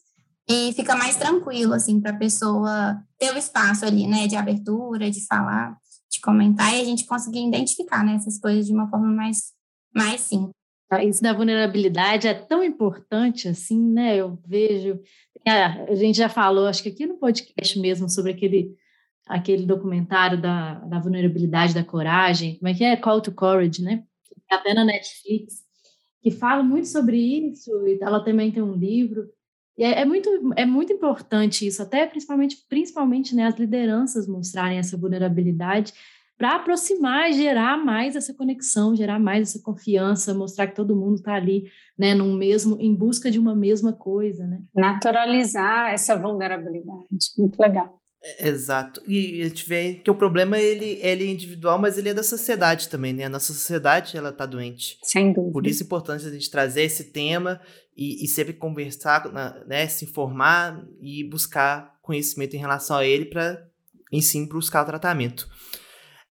e 0.47 0.73
fica 0.73 0.95
mais 0.95 1.15
tranquilo, 1.15 1.73
assim, 1.73 1.99
para 1.99 2.11
a 2.11 2.17
pessoa 2.17 3.01
ter 3.17 3.33
o 3.33 3.37
espaço 3.37 3.85
ali, 3.85 4.07
né, 4.07 4.27
de 4.27 4.35
abertura, 4.35 5.11
de 5.11 5.25
falar, 5.25 5.77
de 6.09 6.21
comentar 6.21 6.73
e 6.73 6.81
a 6.81 6.85
gente 6.85 7.05
conseguir 7.05 7.45
identificar, 7.45 8.03
né, 8.03 8.15
essas 8.15 8.39
coisas 8.39 8.65
de 8.65 8.73
uma 8.73 8.89
forma 8.89 9.07
mais, 9.07 9.53
mais 9.93 10.21
simples. 10.21 10.55
Isso 11.03 11.21
da 11.21 11.33
vulnerabilidade 11.33 12.27
é 12.27 12.33
tão 12.33 12.63
importante, 12.63 13.47
assim, 13.47 13.79
né? 13.91 14.15
Eu 14.15 14.39
vejo. 14.47 14.99
A 15.51 15.95
gente 15.95 16.17
já 16.17 16.27
falou, 16.27 16.67
acho 16.67 16.81
que 16.81 16.89
aqui 16.89 17.05
no 17.05 17.17
podcast 17.17 17.79
mesmo, 17.79 18.09
sobre 18.09 18.31
aquele, 18.31 18.75
aquele 19.27 19.65
documentário 19.65 20.41
da, 20.41 20.75
da 20.79 20.99
vulnerabilidade, 20.99 21.73
da 21.73 21.83
coragem. 21.83 22.57
Como 22.57 22.69
é 22.69 22.73
que 22.73 22.83
é? 22.83 22.97
Call 22.97 23.21
to 23.21 23.31
Courage, 23.31 23.81
né? 23.81 24.03
Até 24.49 24.73
na 24.73 24.83
Netflix, 24.83 25.63
que 26.21 26.31
fala 26.31 26.63
muito 26.63 26.87
sobre 26.87 27.17
isso. 27.17 27.69
E 27.87 27.99
ela 28.01 28.23
também 28.23 28.51
tem 28.51 28.63
um 28.63 28.73
livro. 28.73 29.29
E 29.77 29.83
é, 29.83 30.01
é, 30.01 30.05
muito, 30.05 30.29
é 30.55 30.65
muito 30.65 30.93
importante 30.93 31.67
isso, 31.67 31.81
até 31.81 32.07
principalmente, 32.07 32.57
principalmente 32.69 33.35
né, 33.35 33.45
as 33.45 33.57
lideranças 33.57 34.27
mostrarem 34.27 34.77
essa 34.77 34.97
vulnerabilidade 34.97 35.93
para 36.37 36.55
aproximar 36.55 37.29
e 37.29 37.33
gerar 37.33 37.77
mais 37.77 38.15
essa 38.15 38.33
conexão, 38.33 38.95
gerar 38.95 39.19
mais 39.19 39.49
essa 39.49 39.63
confiança, 39.63 40.33
mostrar 40.33 40.67
que 40.67 40.75
todo 40.75 40.95
mundo 40.95 41.15
está 41.15 41.33
ali, 41.33 41.65
né, 41.97 42.13
num 42.13 42.35
mesmo, 42.35 42.77
em 42.79 42.93
busca 42.93 43.31
de 43.31 43.39
uma 43.39 43.55
mesma 43.55 43.93
coisa, 43.93 44.45
né? 44.45 44.61
Naturalizar 44.75 45.93
essa 45.93 46.15
vulnerabilidade, 46.15 47.07
muito 47.37 47.57
legal. 47.59 48.01
É, 48.25 48.47
exato. 48.47 49.01
E 49.07 49.41
a 49.41 49.45
gente 49.45 49.69
vê 49.69 49.93
que 50.03 50.09
o 50.09 50.15
problema 50.15 50.57
ele, 50.57 50.99
ele 51.01 51.25
é 51.25 51.27
individual, 51.27 51.77
mas 51.77 51.97
ele 51.97 52.09
é 52.09 52.13
da 52.13 52.23
sociedade 52.23 52.89
também, 52.89 53.13
né? 53.13 53.25
A 53.25 53.29
nossa 53.29 53.53
sociedade 53.53 54.17
ela 54.17 54.31
tá 54.31 54.47
doente. 54.47 54.97
Sem 55.03 55.31
dúvida. 55.31 55.53
Por 55.53 55.67
isso 55.67 55.83
é 55.83 55.85
importante 55.85 56.25
a 56.25 56.31
gente 56.31 56.49
trazer 56.49 56.81
esse 56.81 57.11
tema 57.11 57.61
e, 57.95 58.25
e 58.25 58.27
sempre 58.27 58.53
conversar, 58.53 59.31
né, 59.67 59.87
se 59.87 60.05
informar 60.05 60.83
e 60.99 61.23
buscar 61.23 61.97
conhecimento 62.01 62.55
em 62.55 62.59
relação 62.59 62.97
a 62.97 63.05
ele 63.05 63.25
para, 63.25 63.63
em 64.11 64.21
sim, 64.21 64.47
buscar 64.47 64.81
o 64.81 64.85
tratamento. 64.85 65.47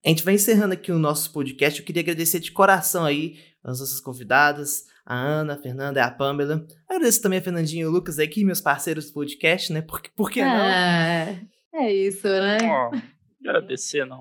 A 0.05 0.09
gente 0.09 0.25
vai 0.25 0.35
encerrando 0.35 0.75
aqui 0.75 0.91
o 0.91 0.99
nosso 0.99 1.33
podcast. 1.33 1.79
Eu 1.79 1.87
queria 1.87 2.03
agradecer 2.03 2.41
de 2.41 2.51
coração 2.51 3.05
aí 3.05 3.39
as 3.63 3.79
nossas 3.79 4.01
convidadas, 4.01 4.87
a 5.07 5.15
Ana, 5.15 5.55
a 5.55 5.57
Fernanda 5.57 6.01
e 6.01 6.03
a 6.03 6.11
Pamela. 6.11 6.67
Agradeço 6.89 7.23
também 7.23 7.39
a 7.39 7.43
Fernandinha 7.43 7.83
e 7.83 7.87
o 7.87 7.91
Lucas 7.91 8.19
aqui, 8.19 8.45
meus 8.45 8.61
parceiros 8.61 9.07
do 9.07 9.13
podcast, 9.13 9.73
né? 9.73 9.81
Por, 9.81 10.03
por 10.17 10.29
que 10.29 10.43
não? 10.43 10.51
É, 10.51 11.41
é 11.73 11.93
isso, 11.93 12.27
né? 12.27 12.59
Oh, 12.65 13.49
agradecer, 13.49 14.05
não. 14.05 14.19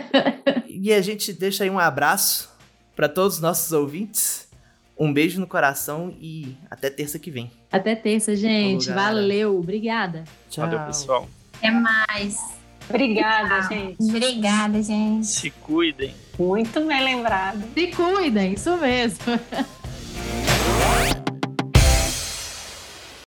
e 0.68 0.92
a 0.92 1.00
gente 1.00 1.32
deixa 1.32 1.64
aí 1.64 1.70
um 1.70 1.78
abraço 1.78 2.54
para 2.94 3.08
todos 3.08 3.36
os 3.36 3.40
nossos 3.40 3.72
ouvintes. 3.72 4.46
Um 4.98 5.12
beijo 5.12 5.40
no 5.40 5.46
coração 5.46 6.14
e 6.20 6.56
até 6.70 6.90
terça 6.90 7.18
que 7.18 7.30
vem. 7.30 7.50
Até 7.72 7.94
terça, 7.94 8.36
gente. 8.36 8.86
Falou, 8.86 9.02
Valeu. 9.02 9.58
Obrigada. 9.58 10.24
Tchau. 10.50 10.66
Valeu, 10.66 10.86
pessoal. 10.86 11.28
Até 11.54 11.70
mais. 11.70 12.55
Obrigada, 12.88 13.62
gente. 13.68 13.96
Obrigada, 14.00 14.82
gente. 14.82 15.26
Se 15.26 15.50
cuidem. 15.50 16.14
Muito 16.38 16.80
bem 16.86 17.04
lembrado. 17.04 17.62
Se 17.74 17.86
cuidem, 17.88 18.52
isso 18.52 18.76
mesmo. 18.76 19.18